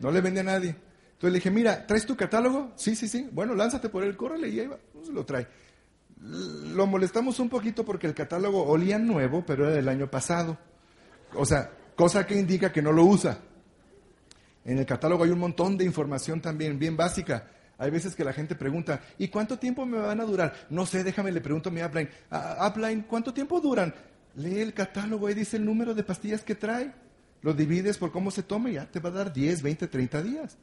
No 0.00 0.10
le 0.10 0.20
vende 0.20 0.40
a 0.40 0.44
nadie. 0.44 0.70
Entonces 0.70 1.32
le 1.32 1.38
dije, 1.38 1.50
mira, 1.52 1.86
¿traes 1.86 2.04
tu 2.04 2.16
catálogo? 2.16 2.72
Sí, 2.74 2.96
sí, 2.96 3.06
sí. 3.06 3.28
Bueno, 3.30 3.54
lánzate 3.54 3.88
por 3.88 4.02
él, 4.02 4.16
córrele 4.16 4.48
y 4.48 4.58
ahí 4.58 4.66
va. 4.66 4.78
Pues 4.92 5.08
lo 5.10 5.24
trae. 5.24 5.46
Lo 6.18 6.88
molestamos 6.88 7.38
un 7.38 7.48
poquito 7.48 7.84
porque 7.84 8.08
el 8.08 8.14
catálogo 8.14 8.64
olía 8.64 8.98
nuevo, 8.98 9.46
pero 9.46 9.66
era 9.66 9.76
del 9.76 9.88
año 9.88 10.10
pasado. 10.10 10.58
O 11.34 11.44
sea, 11.44 11.70
cosa 11.94 12.26
que 12.26 12.38
indica 12.38 12.72
que 12.72 12.82
no 12.82 12.92
lo 12.92 13.04
usa. 13.04 13.38
En 14.64 14.78
el 14.78 14.86
catálogo 14.86 15.24
hay 15.24 15.30
un 15.30 15.38
montón 15.38 15.76
de 15.76 15.84
información 15.84 16.40
también, 16.40 16.78
bien 16.78 16.96
básica. 16.96 17.48
Hay 17.78 17.90
veces 17.90 18.14
que 18.14 18.24
la 18.24 18.32
gente 18.32 18.54
pregunta, 18.54 19.00
¿y 19.18 19.28
cuánto 19.28 19.58
tiempo 19.58 19.84
me 19.84 19.98
van 19.98 20.20
a 20.20 20.24
durar? 20.24 20.54
No 20.70 20.86
sé, 20.86 21.02
déjame, 21.02 21.32
le 21.32 21.40
pregunto 21.40 21.68
a 21.68 21.72
mi 21.72 21.82
upline. 21.82 22.08
Ah, 22.30 22.70
upline, 22.70 23.02
¿cuánto 23.02 23.34
tiempo 23.34 23.60
duran? 23.60 23.92
Lee 24.36 24.60
el 24.60 24.72
catálogo, 24.72 25.26
ahí 25.26 25.34
dice 25.34 25.56
el 25.56 25.64
número 25.64 25.94
de 25.94 26.04
pastillas 26.04 26.42
que 26.42 26.54
trae. 26.54 26.92
Lo 27.42 27.54
divides 27.54 27.98
por 27.98 28.12
cómo 28.12 28.30
se 28.30 28.44
toma 28.44 28.70
y 28.70 28.74
ya 28.74 28.86
te 28.86 29.00
va 29.00 29.08
a 29.08 29.12
dar 29.12 29.32
10, 29.32 29.62
20, 29.62 29.88
30 29.88 30.22
días. 30.22 30.56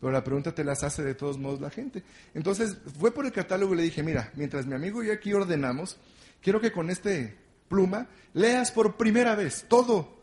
Pero 0.00 0.12
la 0.12 0.24
pregunta 0.24 0.52
te 0.52 0.64
las 0.64 0.82
hace 0.82 1.04
de 1.04 1.14
todos 1.14 1.38
modos 1.38 1.60
la 1.60 1.70
gente. 1.70 2.02
Entonces, 2.34 2.76
fue 2.98 3.14
por 3.14 3.24
el 3.24 3.32
catálogo 3.32 3.74
y 3.74 3.76
le 3.76 3.82
dije, 3.84 4.02
mira, 4.02 4.32
mientras 4.34 4.66
mi 4.66 4.74
amigo 4.74 5.02
y 5.02 5.06
yo 5.06 5.12
aquí 5.12 5.32
ordenamos, 5.32 5.96
quiero 6.42 6.60
que 6.60 6.72
con 6.72 6.90
este 6.90 7.36
pluma 7.68 8.08
leas 8.32 8.70
por 8.70 8.96
primera 8.96 9.34
vez 9.34 9.66
todo 9.68 10.14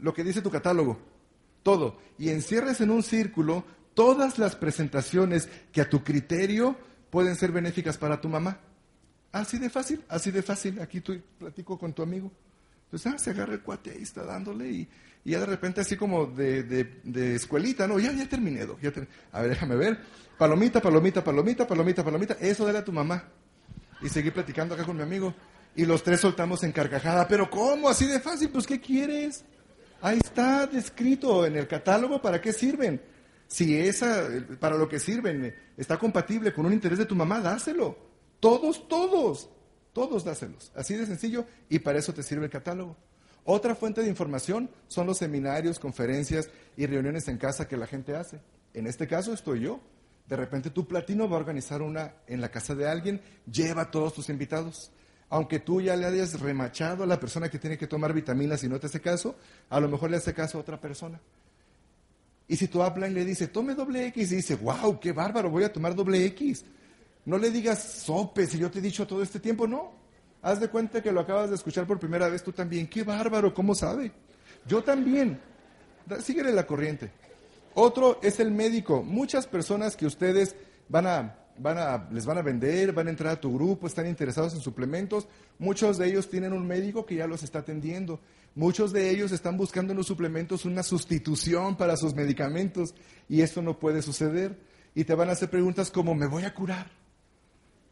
lo 0.00 0.14
que 0.14 0.24
dice 0.24 0.42
tu 0.42 0.50
catálogo. 0.50 0.98
Todo. 1.62 1.98
Y 2.18 2.30
encierres 2.30 2.80
en 2.80 2.90
un 2.90 3.02
círculo 3.02 3.64
todas 3.94 4.38
las 4.38 4.56
presentaciones 4.56 5.48
que 5.72 5.80
a 5.82 5.88
tu 5.88 6.02
criterio 6.02 6.76
pueden 7.10 7.36
ser 7.36 7.52
benéficas 7.52 7.98
para 7.98 8.20
tu 8.20 8.28
mamá. 8.28 8.60
Así 9.32 9.58
de 9.58 9.70
fácil, 9.70 10.02
así 10.08 10.30
de 10.30 10.42
fácil. 10.42 10.80
Aquí 10.80 11.00
tú 11.00 11.20
platico 11.38 11.78
con 11.78 11.92
tu 11.92 12.02
amigo. 12.02 12.32
Entonces, 12.84 13.12
ah, 13.12 13.18
se 13.18 13.30
agarra 13.30 13.54
el 13.54 13.60
cuate 13.60 13.90
ahí, 13.90 14.02
está 14.02 14.24
dándole 14.24 14.68
y, 14.68 14.88
ya 15.24 15.38
de 15.38 15.46
repente 15.46 15.80
así 15.80 15.96
como 15.96 16.26
de, 16.26 16.62
de, 16.64 17.34
escuelita, 17.36 17.86
no, 17.86 18.00
ya, 18.00 18.10
ya 18.10 18.26
terminé, 18.26 18.66
ya 18.80 18.90
a 19.32 19.42
ver, 19.42 19.50
déjame 19.50 19.76
ver. 19.76 20.00
Palomita, 20.38 20.80
palomita, 20.80 21.22
palomita, 21.22 21.66
palomita, 21.66 22.02
palomita. 22.02 22.36
Eso 22.40 22.68
era 22.68 22.82
tu 22.82 22.90
mamá. 22.90 23.22
Y 24.02 24.08
seguí 24.08 24.30
platicando 24.30 24.74
acá 24.74 24.84
con 24.84 24.96
mi 24.96 25.02
amigo. 25.02 25.34
Y 25.74 25.84
los 25.84 26.02
tres 26.02 26.20
soltamos 26.20 26.62
en 26.64 26.72
carcajada. 26.72 27.26
Pero 27.28 27.48
¿cómo? 27.48 27.88
Así 27.88 28.06
de 28.06 28.20
fácil, 28.20 28.50
pues 28.50 28.66
¿qué 28.66 28.80
quieres? 28.80 29.44
Ahí 30.02 30.18
está 30.22 30.66
descrito 30.66 31.44
en 31.44 31.56
el 31.56 31.68
catálogo 31.68 32.20
para 32.20 32.40
qué 32.40 32.52
sirven. 32.52 33.00
Si 33.46 33.76
esa, 33.76 34.28
para 34.58 34.76
lo 34.76 34.88
que 34.88 34.98
sirven, 34.98 35.54
está 35.76 35.98
compatible 35.98 36.52
con 36.52 36.66
un 36.66 36.72
interés 36.72 36.98
de 36.98 37.06
tu 37.06 37.16
mamá, 37.16 37.40
dáselo. 37.40 37.98
Todos, 38.38 38.88
todos, 38.88 39.50
todos 39.92 40.24
dáselos. 40.24 40.72
Así 40.74 40.94
de 40.94 41.04
sencillo 41.06 41.44
y 41.68 41.80
para 41.80 41.98
eso 41.98 42.14
te 42.14 42.22
sirve 42.22 42.46
el 42.46 42.50
catálogo. 42.50 42.96
Otra 43.44 43.74
fuente 43.74 44.02
de 44.02 44.08
información 44.08 44.70
son 44.88 45.06
los 45.06 45.18
seminarios, 45.18 45.78
conferencias 45.78 46.48
y 46.76 46.86
reuniones 46.86 47.26
en 47.28 47.38
casa 47.38 47.66
que 47.66 47.76
la 47.76 47.86
gente 47.86 48.14
hace. 48.14 48.40
En 48.74 48.86
este 48.86 49.06
caso 49.06 49.32
estoy 49.32 49.60
yo. 49.60 49.80
De 50.26 50.36
repente 50.36 50.70
tu 50.70 50.86
platino 50.86 51.28
va 51.28 51.36
a 51.36 51.40
organizar 51.40 51.82
una 51.82 52.14
en 52.28 52.40
la 52.40 52.50
casa 52.50 52.76
de 52.76 52.88
alguien, 52.88 53.20
lleva 53.50 53.82
a 53.82 53.90
todos 53.90 54.14
tus 54.14 54.28
invitados. 54.28 54.92
Aunque 55.30 55.60
tú 55.60 55.80
ya 55.80 55.96
le 55.96 56.06
hayas 56.06 56.38
remachado 56.40 57.04
a 57.04 57.06
la 57.06 57.18
persona 57.18 57.48
que 57.48 57.58
tiene 57.58 57.78
que 57.78 57.86
tomar 57.86 58.12
vitaminas 58.12 58.62
y 58.64 58.68
no 58.68 58.78
te 58.78 58.88
hace 58.88 59.00
caso, 59.00 59.36
a 59.68 59.80
lo 59.80 59.88
mejor 59.88 60.10
le 60.10 60.16
hace 60.16 60.34
caso 60.34 60.58
a 60.58 60.60
otra 60.60 60.80
persona. 60.80 61.20
Y 62.48 62.56
si 62.56 62.66
tu 62.66 62.84
upline 62.84 63.14
le 63.14 63.24
dice, 63.24 63.46
tome 63.46 63.74
doble 63.74 64.06
X, 64.08 64.32
y 64.32 64.36
dice, 64.36 64.56
wow, 64.56 64.98
qué 64.98 65.12
bárbaro, 65.12 65.48
voy 65.48 65.62
a 65.62 65.72
tomar 65.72 65.94
doble 65.94 66.24
X. 66.26 66.64
No 67.24 67.38
le 67.38 67.50
digas 67.50 67.80
sope 67.80 68.44
si 68.46 68.58
yo 68.58 68.70
te 68.72 68.80
he 68.80 68.82
dicho 68.82 69.06
todo 69.06 69.22
este 69.22 69.38
tiempo, 69.38 69.68
no. 69.68 69.92
Haz 70.42 70.58
de 70.58 70.68
cuenta 70.68 71.00
que 71.00 71.12
lo 71.12 71.20
acabas 71.20 71.50
de 71.50 71.54
escuchar 71.54 71.86
por 71.86 72.00
primera 72.00 72.28
vez 72.28 72.42
tú 72.42 72.50
también. 72.50 72.88
Qué 72.88 73.04
bárbaro, 73.04 73.54
¿cómo 73.54 73.74
sabe? 73.74 74.10
Yo 74.66 74.82
también. 74.82 75.40
Síguele 76.20 76.52
la 76.52 76.66
corriente. 76.66 77.12
Otro 77.74 78.18
es 78.22 78.40
el 78.40 78.50
médico. 78.50 79.02
Muchas 79.02 79.46
personas 79.46 79.96
que 79.96 80.06
ustedes 80.06 80.56
van 80.88 81.06
a, 81.06 81.36
van 81.60 81.78
a, 81.78 82.08
les 82.10 82.24
van 82.24 82.38
a 82.38 82.42
vender, 82.42 82.92
van 82.92 83.06
a 83.06 83.10
entrar 83.10 83.32
a 83.32 83.40
tu 83.40 83.52
grupo, 83.52 83.86
están 83.86 84.06
interesados 84.06 84.54
en 84.54 84.60
suplementos. 84.60 85.28
Muchos 85.58 85.98
de 85.98 86.08
ellos 86.08 86.28
tienen 86.30 86.52
un 86.52 86.66
médico 86.66 87.04
que 87.04 87.16
ya 87.16 87.26
los 87.26 87.42
está 87.42 87.60
atendiendo. 87.60 88.20
Muchos 88.54 88.92
de 88.92 89.10
ellos 89.10 89.30
están 89.32 89.56
buscando 89.56 89.92
en 89.92 89.98
los 89.98 90.06
suplementos 90.06 90.64
una 90.64 90.82
sustitución 90.82 91.76
para 91.76 91.96
sus 91.96 92.14
medicamentos 92.14 92.94
y 93.28 93.42
esto 93.42 93.62
no 93.62 93.78
puede 93.78 94.02
suceder. 94.02 94.58
Y 94.94 95.04
te 95.04 95.14
van 95.14 95.28
a 95.28 95.32
hacer 95.32 95.50
preguntas 95.50 95.90
como, 95.90 96.14
¿me 96.14 96.26
voy 96.26 96.44
a 96.44 96.54
curar? 96.54 96.90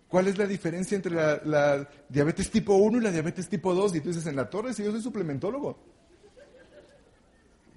¿Cuál 0.09 0.27
es 0.27 0.39
la 0.39 0.47
diferencia 0.47 0.97
entre 0.97 1.15
la, 1.15 1.89
diabetes 2.09 2.51
tipo 2.51 2.75
1 2.75 2.99
y 2.99 3.01
la 3.03 3.13
diabetes 3.13 3.49
tipo 3.49 3.75
2? 3.75 3.97
Y 3.97 4.01
tú 4.01 4.09
dices, 4.09 4.27
en 4.27 4.37
la 4.37 4.49
torre, 4.49 4.73
si 4.73 4.83
yo 4.83 4.91
soy 4.91 5.03
suplementólogo. 5.03 5.79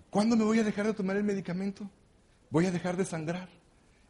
¿Cuándo 0.09 0.35
me 0.35 0.43
voy 0.43 0.59
a 0.59 0.63
dejar 0.63 0.87
de 0.87 0.93
tomar 0.93 1.17
el 1.17 1.23
medicamento? 1.23 1.89
Voy 2.49 2.65
a 2.65 2.71
dejar 2.71 2.97
de 2.97 3.05
sangrar. 3.05 3.60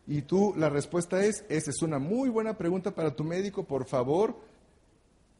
Y 0.07 0.23
tú, 0.23 0.53
la 0.57 0.69
respuesta 0.69 1.23
es, 1.23 1.45
esa 1.47 1.69
es 1.69 1.81
una 1.81 1.99
muy 1.99 2.29
buena 2.29 2.57
pregunta 2.57 2.93
para 2.93 3.15
tu 3.15 3.23
médico, 3.23 3.65
por 3.65 3.85
favor, 3.85 4.35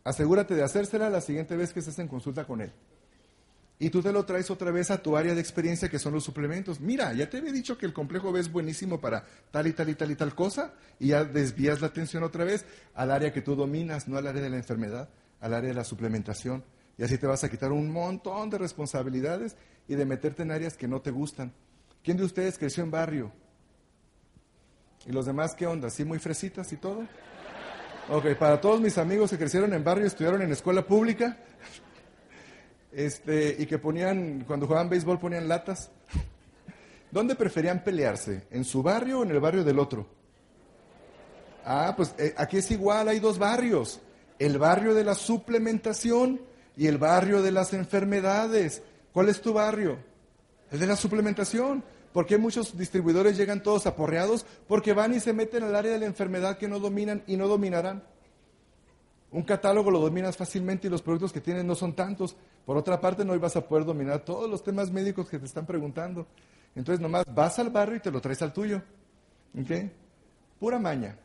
asegúrate 0.04 0.56
de 0.56 0.64
hacérsela 0.64 1.10
la 1.10 1.22
siguiente 1.22 1.56
vez 1.56 1.74
que 1.74 1.80
estés 1.80 2.00
en 2.00 2.08
consulta 2.08 2.46
con 2.46 2.62
él. 2.62 2.72
Y 3.80 3.90
tú 3.90 4.04
te 4.04 4.12
lo 4.12 4.24
traes 4.26 4.52
otra 4.52 4.70
vez 4.70 4.92
a 4.92 5.02
tu 5.02 5.18
área 5.18 5.34
de 5.34 5.42
experiencia 5.42 5.90
que 5.90 5.98
son 5.98 6.14
los 6.14 6.24
suplementos. 6.24 6.80
Mira, 6.80 7.14
ya 7.14 7.28
te 7.28 7.38
había 7.38 7.52
dicho 7.52 7.80
que 7.80 7.88
el 7.88 7.94
complejo 7.94 8.32
B 8.32 8.40
es 8.40 8.52
buenísimo 8.52 9.02
para 9.02 9.26
tal 9.50 9.66
y 9.66 9.74
tal 9.74 9.90
y 9.90 9.96
tal 9.96 10.12
y 10.12 10.16
tal 10.16 10.36
cosa, 10.36 10.76
y 11.00 11.08
ya 11.08 11.24
desvías 11.24 11.82
la 11.82 11.88
atención 11.88 12.22
otra 12.22 12.44
vez 12.44 12.64
al 12.94 13.10
área 13.10 13.34
que 13.34 13.42
tú 13.42 13.56
dominas, 13.56 14.08
no 14.08 14.18
al 14.18 14.28
área 14.28 14.44
de 14.44 14.52
la 14.52 14.58
enfermedad, 14.58 15.10
al 15.40 15.56
área 15.56 15.70
de 15.70 15.74
la 15.74 15.84
suplementación. 15.84 16.64
Y 16.96 17.04
así 17.04 17.18
te 17.18 17.26
vas 17.26 17.44
a 17.44 17.50
quitar 17.50 17.72
un 17.72 17.92
montón 17.92 18.52
de 18.52 18.60
responsabilidades 18.60 19.56
y 19.88 19.96
de 19.96 20.06
meterte 20.06 20.44
en 20.44 20.52
áreas 20.52 20.78
que 20.78 20.88
no 20.88 21.02
te 21.02 21.10
gustan. 21.10 21.52
¿Quién 22.04 22.18
de 22.18 22.26
ustedes 22.26 22.60
creció 22.60 22.84
en 22.84 22.92
barrio? 22.92 23.32
¿Y 25.06 25.12
los 25.12 25.26
demás 25.26 25.56
qué 25.56 25.66
onda? 25.66 25.90
¿Sí 25.90 26.06
muy 26.06 26.20
fresitas 26.20 26.72
y 26.74 26.78
todo? 26.78 27.08
Ok, 28.10 28.36
para 28.38 28.60
todos 28.60 28.80
mis 28.82 28.98
amigos 28.98 29.32
que 29.32 29.38
crecieron 29.38 29.74
en 29.74 29.84
barrio, 29.84 30.06
estudiaron 30.06 30.42
en 30.42 30.52
escuela 30.52 30.86
pública, 30.86 31.38
este, 32.92 33.56
y 33.58 33.66
que 33.66 33.78
ponían, 33.78 34.44
cuando 34.46 34.68
jugaban 34.68 34.90
béisbol 34.90 35.20
ponían 35.20 35.48
latas. 35.48 35.92
¿Dónde 37.10 37.36
preferían 37.36 37.84
pelearse? 37.84 38.48
¿En 38.52 38.64
su 38.64 38.84
barrio 38.84 39.20
o 39.20 39.24
en 39.24 39.32
el 39.32 39.40
barrio 39.40 39.64
del 39.64 39.80
otro? 39.80 40.08
Ah, 41.66 41.94
pues 41.96 42.16
eh, 42.18 42.34
aquí 42.38 42.58
es 42.58 42.72
igual, 42.72 43.08
hay 43.08 43.20
dos 43.20 43.38
barrios. 43.38 44.02
El 44.40 44.58
barrio 44.58 44.94
de 44.94 45.04
la 45.04 45.16
suplementación 45.16 46.42
y 46.78 46.88
el 46.88 46.98
barrio 46.98 47.42
de 47.42 47.52
las 47.52 47.74
enfermedades. 47.74 48.82
¿Cuál 49.14 49.30
es 49.30 49.42
tu 49.42 49.54
barrio? 49.54 49.98
El 50.72 50.80
de 50.80 50.88
la 50.88 50.96
suplementación. 50.96 51.84
¿Por 52.14 52.26
qué 52.26 52.38
muchos 52.38 52.78
distribuidores 52.78 53.38
llegan 53.38 53.64
todos 53.64 53.88
aporreados? 53.88 54.46
Porque 54.68 54.94
van 54.94 55.14
y 55.14 55.20
se 55.20 55.34
meten 55.34 55.64
al 55.64 55.76
área 55.76 55.94
de 55.94 56.00
la 56.00 56.06
enfermedad 56.06 56.58
que 56.58 56.68
no 56.68 56.80
dominan 56.80 57.24
y 57.28 57.38
no 57.38 57.48
dominarán. 57.48 58.04
Un 59.32 59.44
catálogo 59.44 59.90
lo 59.92 60.00
dominas 60.00 60.36
fácilmente 60.36 60.88
y 60.88 60.90
los 60.90 61.02
productos 61.02 61.32
que 61.32 61.40
tienes 61.40 61.64
no 61.64 61.74
son 61.74 61.94
tantos. 61.94 62.36
Por 62.66 62.76
otra 62.76 63.00
parte, 63.00 63.24
no 63.24 63.38
vas 63.40 63.56
a 63.56 63.66
poder 63.66 63.86
dominar 63.86 64.26
todos 64.26 64.50
los 64.50 64.62
temas 64.62 64.92
médicos 64.92 65.30
que 65.30 65.40
te 65.40 65.46
están 65.46 65.66
preguntando. 65.66 66.28
Entonces, 66.76 67.00
nomás 67.00 67.24
vas 67.34 67.58
al 67.60 67.70
barrio 67.70 67.96
y 67.96 68.00
te 68.02 68.12
lo 68.12 68.20
traes 68.20 68.42
al 68.42 68.52
tuyo. 68.52 68.82
¿Ok? 69.58 69.90
Pura 70.60 70.80
maña. 70.80 71.18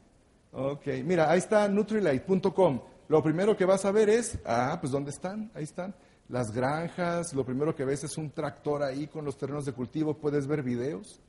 Ok. 0.53 0.87
Mira, 1.05 1.31
ahí 1.31 1.39
está 1.39 1.69
Nutrilite.com. 1.69 2.81
Lo 3.09 3.23
primero 3.23 3.57
que 3.57 3.65
vas 3.65 3.85
a 3.85 3.91
ver 3.91 4.09
es, 4.09 4.39
ah, 4.45 4.79
pues 4.81 4.93
¿dónde 4.93 5.11
están? 5.11 5.51
Ahí 5.55 5.65
están. 5.65 5.95
Las 6.29 6.51
granjas, 6.51 7.33
lo 7.35 7.45
primero 7.45 7.75
que 7.75 7.85
ves 7.85 8.03
es 8.05 8.19
un 8.19 8.31
tractor 8.31 8.83
ahí 8.83 9.07
con 9.07 9.25
los 9.25 9.37
terrenos 9.37 9.65
de 9.65 9.73
cultivo, 9.73 10.15
puedes 10.15 10.47
ver 10.47 10.63
videos. 10.63 11.21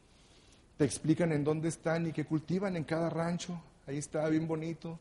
Te 0.77 0.85
explican 0.85 1.31
en 1.31 1.43
dónde 1.43 1.69
están 1.69 2.07
y 2.07 2.11
qué 2.11 2.25
cultivan 2.25 2.75
en 2.75 2.83
cada 2.83 3.09
rancho. 3.09 3.61
Ahí 3.85 3.97
está, 3.97 4.27
bien 4.29 4.47
bonito. 4.47 4.99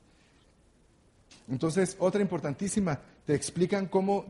Entonces, 1.49 1.97
otra 1.99 2.20
importantísima, 2.20 3.01
te 3.24 3.34
explican 3.34 3.86
cómo, 3.86 4.24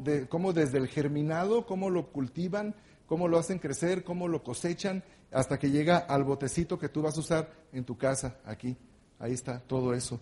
desde 0.55 0.79
el 0.79 0.89
germinado, 0.89 1.67
cómo 1.67 1.91
lo 1.91 2.07
cultivan, 2.13 2.75
cómo 3.07 3.27
lo 3.27 3.39
hacen 3.39 3.59
crecer, 3.59 4.05
cómo 4.05 4.29
lo 4.29 4.43
cosechan, 4.43 5.03
hasta 5.33 5.59
que 5.59 5.71
llega 5.71 5.99
al 5.99 6.25
botecito 6.25 6.79
que 6.79 6.89
tú 6.89 7.03
vas 7.03 7.17
a 7.17 7.21
usar 7.21 7.53
en 7.73 7.85
tu 7.85 7.97
casa, 7.97 8.39
aquí. 8.45 8.77
Ahí 9.19 9.33
está 9.33 9.61
todo 9.61 9.95
eso. 9.95 10.21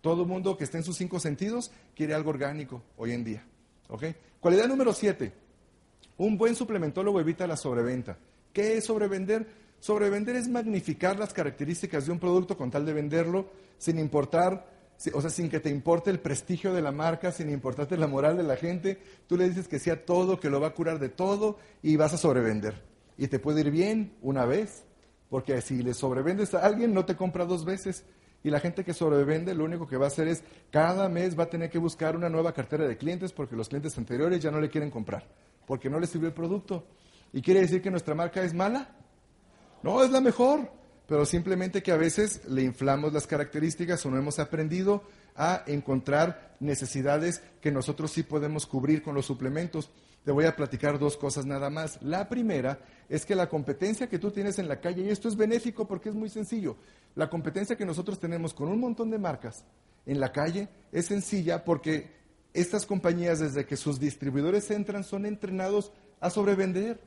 Todo 0.00 0.24
mundo 0.24 0.56
que 0.56 0.64
esté 0.64 0.78
en 0.78 0.84
sus 0.84 0.96
cinco 0.96 1.20
sentidos 1.20 1.70
quiere 1.94 2.14
algo 2.14 2.30
orgánico 2.30 2.82
hoy 2.96 3.12
en 3.12 3.24
día. 3.24 3.44
¿Ok? 3.88 4.04
Cualidad 4.40 4.68
número 4.68 4.92
siete. 4.92 5.32
Un 6.16 6.38
buen 6.38 6.54
suplementólogo 6.54 7.20
evita 7.20 7.46
la 7.46 7.56
sobreventa. 7.56 8.18
¿Qué 8.52 8.76
es 8.76 8.84
sobrevender? 8.84 9.46
Sobrevender 9.80 10.36
es 10.36 10.48
magnificar 10.48 11.18
las 11.18 11.32
características 11.32 12.06
de 12.06 12.12
un 12.12 12.18
producto 12.18 12.56
con 12.56 12.70
tal 12.70 12.86
de 12.86 12.92
venderlo 12.92 13.50
sin 13.78 13.98
importar 13.98 14.74
o 15.12 15.20
sea, 15.20 15.30
sin 15.30 15.50
que 15.50 15.60
te 15.60 15.70
importe 15.70 16.10
el 16.10 16.20
prestigio 16.20 16.72
de 16.72 16.80
la 16.80 16.92
marca, 16.92 17.32
sin 17.32 17.50
importarte 17.50 17.96
la 17.96 18.06
moral 18.06 18.36
de 18.36 18.42
la 18.42 18.56
gente, 18.56 18.98
tú 19.26 19.36
le 19.36 19.48
dices 19.48 19.68
que 19.68 19.78
sea 19.78 20.04
todo, 20.04 20.40
que 20.40 20.48
lo 20.48 20.60
va 20.60 20.68
a 20.68 20.74
curar 20.74 20.98
de 20.98 21.08
todo 21.08 21.58
y 21.82 21.96
vas 21.96 22.14
a 22.14 22.16
sobrevender. 22.16 22.80
Y 23.18 23.28
te 23.28 23.38
puede 23.38 23.60
ir 23.60 23.70
bien 23.70 24.14
una 24.22 24.46
vez, 24.46 24.84
porque 25.28 25.60
si 25.60 25.82
le 25.82 25.94
sobrevendes 25.94 26.54
a 26.54 26.64
alguien 26.64 26.94
no 26.94 27.04
te 27.04 27.16
compra 27.16 27.44
dos 27.44 27.64
veces. 27.64 28.04
Y 28.44 28.50
la 28.50 28.60
gente 28.60 28.84
que 28.84 28.94
sobrevende 28.94 29.54
lo 29.54 29.64
único 29.64 29.88
que 29.88 29.96
va 29.96 30.04
a 30.04 30.08
hacer 30.08 30.28
es 30.28 30.44
cada 30.70 31.08
mes 31.08 31.36
va 31.36 31.44
a 31.44 31.50
tener 31.50 31.70
que 31.70 31.78
buscar 31.78 32.14
una 32.14 32.28
nueva 32.28 32.52
cartera 32.52 32.86
de 32.86 32.96
clientes 32.96 33.32
porque 33.32 33.56
los 33.56 33.68
clientes 33.68 33.98
anteriores 33.98 34.40
ya 34.40 34.52
no 34.52 34.60
le 34.60 34.70
quieren 34.70 34.90
comprar, 34.90 35.26
porque 35.66 35.90
no 35.90 35.98
les 35.98 36.10
sirvió 36.10 36.28
el 36.28 36.34
producto. 36.34 36.86
¿Y 37.32 37.42
quiere 37.42 37.60
decir 37.60 37.82
que 37.82 37.90
nuestra 37.90 38.14
marca 38.14 38.42
es 38.42 38.54
mala? 38.54 38.94
No, 39.82 40.04
es 40.04 40.10
la 40.10 40.20
mejor 40.20 40.70
pero 41.06 41.26
simplemente 41.26 41.82
que 41.82 41.92
a 41.92 41.96
veces 41.96 42.42
le 42.48 42.62
inflamos 42.62 43.12
las 43.12 43.26
características 43.26 44.04
o 44.06 44.10
no 44.10 44.18
hemos 44.18 44.38
aprendido 44.38 45.02
a 45.36 45.62
encontrar 45.66 46.56
necesidades 46.60 47.42
que 47.60 47.70
nosotros 47.70 48.10
sí 48.12 48.22
podemos 48.22 48.66
cubrir 48.66 49.02
con 49.02 49.14
los 49.14 49.26
suplementos. 49.26 49.90
Te 50.24 50.32
voy 50.32 50.46
a 50.46 50.56
platicar 50.56 50.98
dos 50.98 51.18
cosas 51.18 51.44
nada 51.44 51.68
más. 51.68 52.00
La 52.00 52.28
primera 52.28 52.78
es 53.10 53.26
que 53.26 53.34
la 53.34 53.50
competencia 53.50 54.08
que 54.08 54.18
tú 54.18 54.30
tienes 54.30 54.58
en 54.58 54.68
la 54.68 54.80
calle, 54.80 55.02
y 55.02 55.10
esto 55.10 55.28
es 55.28 55.36
benéfico 55.36 55.86
porque 55.86 56.08
es 56.08 56.14
muy 56.14 56.30
sencillo, 56.30 56.76
la 57.14 57.30
competencia 57.30 57.76
que 57.76 57.86
nosotros 57.86 58.18
tenemos 58.18 58.52
con 58.54 58.68
un 58.68 58.80
montón 58.80 59.10
de 59.10 59.18
marcas 59.18 59.64
en 60.06 60.20
la 60.20 60.32
calle 60.32 60.68
es 60.92 61.06
sencilla 61.06 61.64
porque 61.64 62.10
estas 62.52 62.86
compañías 62.86 63.40
desde 63.40 63.66
que 63.66 63.76
sus 63.76 63.98
distribuidores 63.98 64.70
entran 64.70 65.04
son 65.04 65.26
entrenados 65.26 65.92
a 66.20 66.30
sobrevender. 66.30 67.00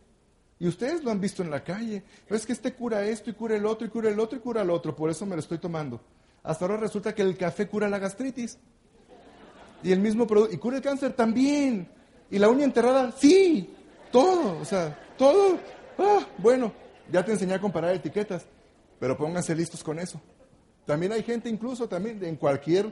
Y 0.59 0.67
ustedes 0.67 1.03
lo 1.03 1.11
han 1.11 1.21
visto 1.21 1.43
en 1.43 1.51
la 1.51 1.63
calle. 1.63 2.03
es 2.27 2.45
que 2.45 2.53
este 2.53 2.73
cura 2.73 3.05
esto 3.05 3.29
y 3.29 3.33
cura 3.33 3.55
el 3.55 3.65
otro 3.65 3.87
y 3.87 3.89
cura 3.89 4.09
el 4.09 4.19
otro 4.19 4.37
y 4.37 4.41
cura 4.41 4.61
el 4.61 4.69
otro. 4.69 4.95
Por 4.95 5.09
eso 5.09 5.25
me 5.25 5.35
lo 5.35 5.39
estoy 5.39 5.59
tomando. 5.59 6.01
Hasta 6.43 6.65
ahora 6.65 6.77
resulta 6.77 7.13
que 7.13 7.21
el 7.21 7.37
café 7.37 7.67
cura 7.67 7.87
la 7.87 7.99
gastritis. 7.99 8.57
Y 9.83 9.91
el 9.91 9.99
mismo 9.99 10.25
producto. 10.25 10.55
Y 10.55 10.57
cura 10.57 10.77
el 10.77 10.83
cáncer 10.83 11.13
también. 11.13 11.87
Y 12.31 12.39
la 12.39 12.49
uña 12.49 12.65
enterrada, 12.65 13.11
sí. 13.11 13.73
Todo. 14.11 14.59
O 14.59 14.65
sea, 14.65 14.97
todo. 15.17 15.59
Ah, 15.99 16.25
bueno, 16.39 16.73
ya 17.11 17.23
te 17.23 17.31
enseñé 17.33 17.53
a 17.53 17.61
comparar 17.61 17.93
etiquetas. 17.93 18.45
Pero 18.99 19.17
pónganse 19.17 19.55
listos 19.55 19.83
con 19.83 19.99
eso. 19.99 20.21
También 20.85 21.11
hay 21.11 21.23
gente 21.23 21.49
incluso 21.49 21.87
también 21.87 22.23
en 22.23 22.35
cualquier 22.37 22.91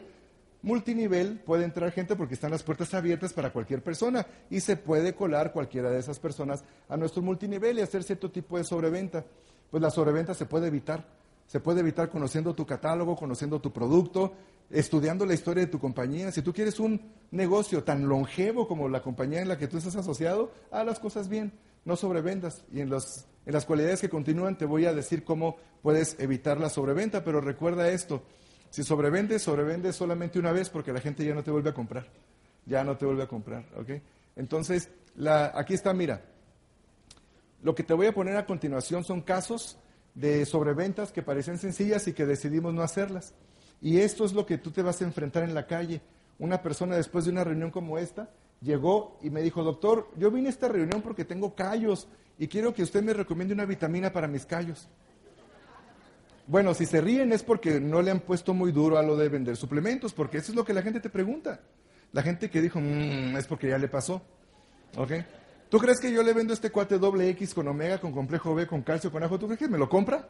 multinivel 0.61 1.39
puede 1.45 1.63
entrar 1.63 1.91
gente 1.91 2.15
porque 2.15 2.33
están 2.33 2.51
las 2.51 2.63
puertas 2.63 2.93
abiertas 2.93 3.33
para 3.33 3.53
cualquier 3.53 3.83
persona 3.83 4.25
y 4.49 4.59
se 4.59 4.75
puede 4.75 5.13
colar 5.13 5.53
cualquiera 5.53 5.91
de 5.91 5.99
esas 5.99 6.19
personas 6.19 6.63
a 6.89 6.97
nuestro 6.97 7.21
multinivel 7.21 7.77
y 7.77 7.81
hacer 7.81 8.03
cierto 8.03 8.31
tipo 8.31 8.57
de 8.57 8.63
sobreventa. 8.63 9.23
Pues 9.69 9.81
la 9.81 9.91
sobreventa 9.91 10.33
se 10.33 10.45
puede 10.45 10.67
evitar. 10.67 11.05
Se 11.47 11.59
puede 11.59 11.81
evitar 11.81 12.09
conociendo 12.09 12.55
tu 12.55 12.65
catálogo, 12.65 13.15
conociendo 13.15 13.61
tu 13.61 13.71
producto, 13.71 14.33
estudiando 14.71 15.25
la 15.27 15.35
historia 15.35 15.65
de 15.65 15.71
tu 15.71 15.79
compañía. 15.79 16.31
Si 16.31 16.41
tú 16.41 16.51
quieres 16.51 16.79
un 16.79 16.99
negocio 17.29 17.83
tan 17.83 18.07
longevo 18.07 18.67
como 18.67 18.89
la 18.89 19.03
compañía 19.03 19.41
en 19.41 19.47
la 19.47 19.57
que 19.59 19.67
tú 19.67 19.77
estás 19.77 19.95
asociado, 19.95 20.51
haz 20.71 20.85
las 20.85 20.99
cosas 20.99 21.29
bien, 21.29 21.53
no 21.85 21.95
sobrevendas. 21.95 22.63
Y 22.73 22.81
en, 22.81 22.89
los, 22.89 23.25
en 23.45 23.53
las 23.53 23.65
cualidades 23.65 24.01
que 24.01 24.09
continúan 24.09 24.57
te 24.57 24.65
voy 24.65 24.85
a 24.85 24.93
decir 24.93 25.23
cómo 25.23 25.57
puedes 25.81 26.19
evitar 26.19 26.59
la 26.59 26.69
sobreventa, 26.69 27.23
pero 27.23 27.39
recuerda 27.39 27.89
esto, 27.89 28.23
si 28.69 28.83
sobrevendes, 28.83 29.43
sobrevendes 29.43 29.95
solamente 29.95 30.39
una 30.39 30.51
vez 30.51 30.69
porque 30.69 30.91
la 30.91 30.99
gente 30.99 31.23
ya 31.23 31.33
no 31.33 31.43
te 31.43 31.51
vuelve 31.51 31.69
a 31.69 31.73
comprar. 31.73 32.07
Ya 32.65 32.83
no 32.83 32.97
te 32.97 33.05
vuelve 33.05 33.23
a 33.23 33.27
comprar, 33.27 33.63
¿ok? 33.77 34.01
Entonces, 34.35 34.89
aquí 35.53 35.75
está, 35.75 35.93
mira. 35.93 36.21
Lo 37.61 37.73
que 37.73 37.83
te 37.83 37.93
voy 37.93 38.07
a 38.07 38.13
poner 38.13 38.35
a 38.37 38.45
continuación 38.45 39.03
son 39.03 39.21
casos 39.21 39.77
de 40.13 40.45
sobreventas 40.45 41.11
que 41.11 41.21
parecen 41.21 41.57
sencillas 41.57 42.07
y 42.07 42.13
que 42.13 42.25
decidimos 42.25 42.73
no 42.73 42.81
hacerlas. 42.81 43.33
Y 43.81 43.99
esto 43.99 44.25
es 44.25 44.33
lo 44.33 44.45
que 44.45 44.57
tú 44.57 44.71
te 44.71 44.81
vas 44.81 45.01
a 45.01 45.05
enfrentar 45.05 45.43
en 45.43 45.53
la 45.53 45.67
calle. 45.67 46.01
Una 46.39 46.61
persona 46.61 46.95
después 46.95 47.25
de 47.25 47.31
una 47.31 47.43
reunión 47.43 47.71
como 47.71 47.97
esta 47.97 48.29
llegó 48.61 49.19
y 49.21 49.29
me 49.29 49.41
dijo, 49.41 49.63
doctor, 49.63 50.09
yo 50.17 50.31
vine 50.31 50.47
a 50.47 50.51
esta 50.51 50.67
reunión 50.67 51.01
porque 51.01 51.25
tengo 51.25 51.55
callos 51.55 52.07
y 52.37 52.47
quiero 52.47 52.73
que 52.73 52.83
usted 52.83 53.03
me 53.03 53.13
recomiende 53.13 53.53
una 53.53 53.65
vitamina 53.65 54.11
para 54.11 54.27
mis 54.27 54.45
callos. 54.45 54.87
Bueno, 56.47 56.73
si 56.73 56.85
se 56.85 57.01
ríen 57.01 57.31
es 57.31 57.41
porque 57.41 57.79
no 57.79 58.01
le 58.01 58.11
han 58.11 58.19
puesto 58.19 58.53
muy 58.53 58.71
duro 58.71 58.97
a 58.97 59.03
lo 59.03 59.17
de 59.17 59.29
vender 59.29 59.57
suplementos, 59.57 60.13
porque 60.13 60.37
eso 60.37 60.51
es 60.51 60.55
lo 60.55 60.63
que 60.63 60.73
la 60.73 60.83
gente 60.83 60.99
te 60.99 61.09
pregunta. 61.09 61.61
La 62.11 62.21
gente 62.21 62.49
que 62.49 62.61
dijo, 62.61 62.79
mmm, 62.79 63.35
es 63.35 63.47
porque 63.47 63.69
ya 63.69 63.77
le 63.77 63.87
pasó. 63.87 64.21
¿Ok? 64.95 65.11
¿Tú 65.69 65.79
crees 65.79 65.99
que 65.99 66.11
yo 66.11 66.21
le 66.21 66.33
vendo 66.33 66.53
este 66.53 66.71
cuate 66.71 66.99
doble 66.99 67.27
X 67.29 67.53
con 67.53 67.67
omega, 67.67 67.99
con 67.99 68.11
complejo 68.11 68.53
B, 68.53 68.67
con 68.67 68.83
calcio, 68.83 69.11
con 69.11 69.23
ajo? 69.23 69.39
¿Tú 69.39 69.47
crees 69.47 69.59
que 69.59 69.67
me 69.67 69.77
lo 69.77 69.89
compra? 69.89 70.29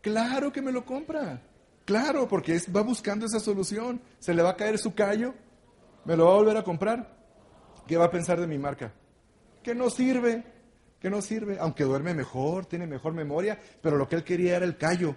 Claro 0.00 0.52
que 0.52 0.62
me 0.62 0.72
lo 0.72 0.84
compra. 0.84 1.42
Claro, 1.84 2.26
porque 2.26 2.58
va 2.74 2.80
buscando 2.80 3.26
esa 3.26 3.40
solución. 3.40 4.00
Se 4.18 4.32
le 4.32 4.42
va 4.42 4.50
a 4.50 4.56
caer 4.56 4.78
su 4.78 4.94
callo, 4.94 5.34
me 6.04 6.16
lo 6.16 6.26
va 6.26 6.32
a 6.32 6.36
volver 6.36 6.56
a 6.56 6.62
comprar. 6.62 7.14
¿Qué 7.86 7.96
va 7.96 8.06
a 8.06 8.10
pensar 8.10 8.40
de 8.40 8.46
mi 8.46 8.58
marca? 8.58 8.92
Que 9.62 9.74
no 9.74 9.90
sirve 9.90 10.54
que 11.04 11.10
no 11.10 11.20
sirve, 11.20 11.58
aunque 11.60 11.84
duerme 11.84 12.14
mejor, 12.14 12.64
tiene 12.64 12.86
mejor 12.86 13.12
memoria, 13.12 13.60
pero 13.82 13.98
lo 13.98 14.08
que 14.08 14.16
él 14.16 14.24
quería 14.24 14.56
era 14.56 14.64
el 14.64 14.78
callo. 14.78 15.14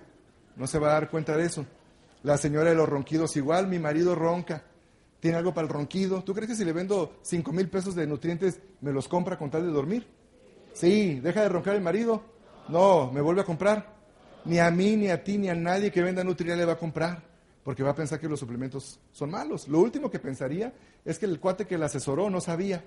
No 0.58 0.68
se 0.68 0.80
va 0.80 0.90
a 0.90 0.94
dar 0.96 1.10
cuenta 1.10 1.38
de 1.38 1.46
eso. 1.46 1.66
La 2.24 2.36
señora 2.36 2.72
de 2.72 2.76
los 2.76 2.90
ronquidos 2.90 3.38
igual, 3.38 3.70
mi 3.70 3.80
marido 3.80 4.14
ronca. 4.14 4.66
¿Tiene 5.22 5.38
algo 5.38 5.54
para 5.54 5.66
el 5.66 5.74
ronquido? 5.74 6.26
¿Tú 6.26 6.34
crees 6.34 6.50
que 6.50 6.58
si 6.58 6.66
le 6.66 6.74
vendo 6.74 7.20
cinco 7.22 7.54
mil 7.54 7.70
pesos 7.70 7.96
de 7.96 8.06
nutrientes 8.06 8.60
me 8.82 8.92
los 8.92 9.08
compra 9.08 9.38
con 9.38 9.50
tal 9.50 9.66
de 9.66 9.72
dormir? 9.72 10.06
Sí, 10.74 11.22
deja 11.22 11.44
de 11.44 11.48
roncar 11.48 11.78
el 11.78 11.82
marido. 11.82 12.22
No, 12.68 13.10
me 13.10 13.22
vuelve 13.22 13.44
a 13.44 13.46
comprar. 13.46 13.96
Ni 14.44 14.60
a 14.60 14.70
mí, 14.70 14.98
ni 14.98 15.08
a 15.08 15.24
ti, 15.24 15.38
ni 15.38 15.48
a 15.48 15.56
nadie 15.56 15.90
que 15.90 16.02
venda 16.02 16.22
Nutrial 16.22 16.58
le 16.58 16.66
va 16.66 16.74
a 16.74 16.78
comprar, 16.78 17.24
porque 17.68 17.84
va 17.84 17.89
a 17.89 17.95
pensar 17.95 18.18
que 18.18 18.30
los 18.30 18.39
suplementos 18.39 18.97
son 19.11 19.30
malos. 19.30 19.68
Lo 19.68 19.80
último 19.80 20.09
que 20.09 20.20
pensaría 20.20 20.74
es 21.03 21.20
que 21.20 21.26
el 21.26 21.38
cuate 21.38 21.68
que 21.68 21.78
la 21.78 21.88
asesoró 21.88 22.30
no 22.30 22.39
sabía. 22.39 22.82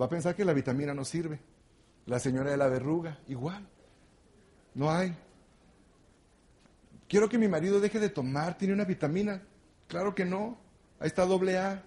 Va 0.00 0.06
a 0.06 0.08
pensar 0.08 0.34
que 0.34 0.44
la 0.44 0.52
vitamina 0.52 0.94
no 0.94 1.04
sirve. 1.04 1.38
La 2.06 2.18
señora 2.18 2.50
de 2.50 2.56
la 2.56 2.66
verruga, 2.66 3.20
igual. 3.28 3.64
No 4.74 4.90
hay. 4.90 5.14
Quiero 7.06 7.28
que 7.28 7.38
mi 7.38 7.46
marido 7.46 7.78
deje 7.78 8.00
de 8.00 8.08
tomar, 8.08 8.58
tiene 8.58 8.74
una 8.74 8.84
vitamina. 8.84 9.40
Claro 9.86 10.12
que 10.12 10.24
no. 10.24 10.58
Ahí 10.98 11.06
está 11.06 11.24
doble 11.24 11.56
A. 11.56 11.84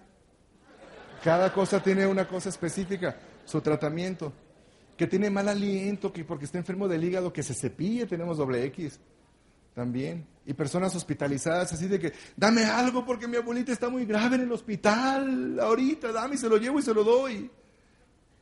Cada 1.22 1.52
cosa 1.52 1.82
tiene 1.82 2.06
una 2.06 2.26
cosa 2.26 2.48
específica, 2.48 3.18
su 3.44 3.60
tratamiento. 3.60 4.32
Que 4.96 5.06
tiene 5.06 5.28
mal 5.28 5.46
aliento, 5.46 6.10
que 6.10 6.24
porque 6.24 6.46
está 6.46 6.56
enfermo 6.56 6.88
del 6.88 7.04
hígado, 7.04 7.34
que 7.34 7.42
se 7.42 7.52
cepille, 7.52 8.06
tenemos 8.06 8.38
doble 8.38 8.64
X 8.64 8.98
también. 9.76 10.26
Y 10.46 10.54
personas 10.54 10.96
hospitalizadas 10.96 11.70
así 11.74 11.86
de 11.86 12.00
que, 12.00 12.14
dame 12.34 12.64
algo 12.64 13.04
porque 13.04 13.28
mi 13.28 13.36
abuelita 13.36 13.72
está 13.72 13.90
muy 13.90 14.06
grave 14.06 14.36
en 14.36 14.42
el 14.42 14.52
hospital, 14.52 15.60
ahorita, 15.60 16.12
dame 16.12 16.36
y 16.36 16.38
se 16.38 16.48
lo 16.48 16.56
llevo 16.56 16.78
y 16.78 16.82
se 16.82 16.94
lo 16.94 17.04
doy. 17.04 17.50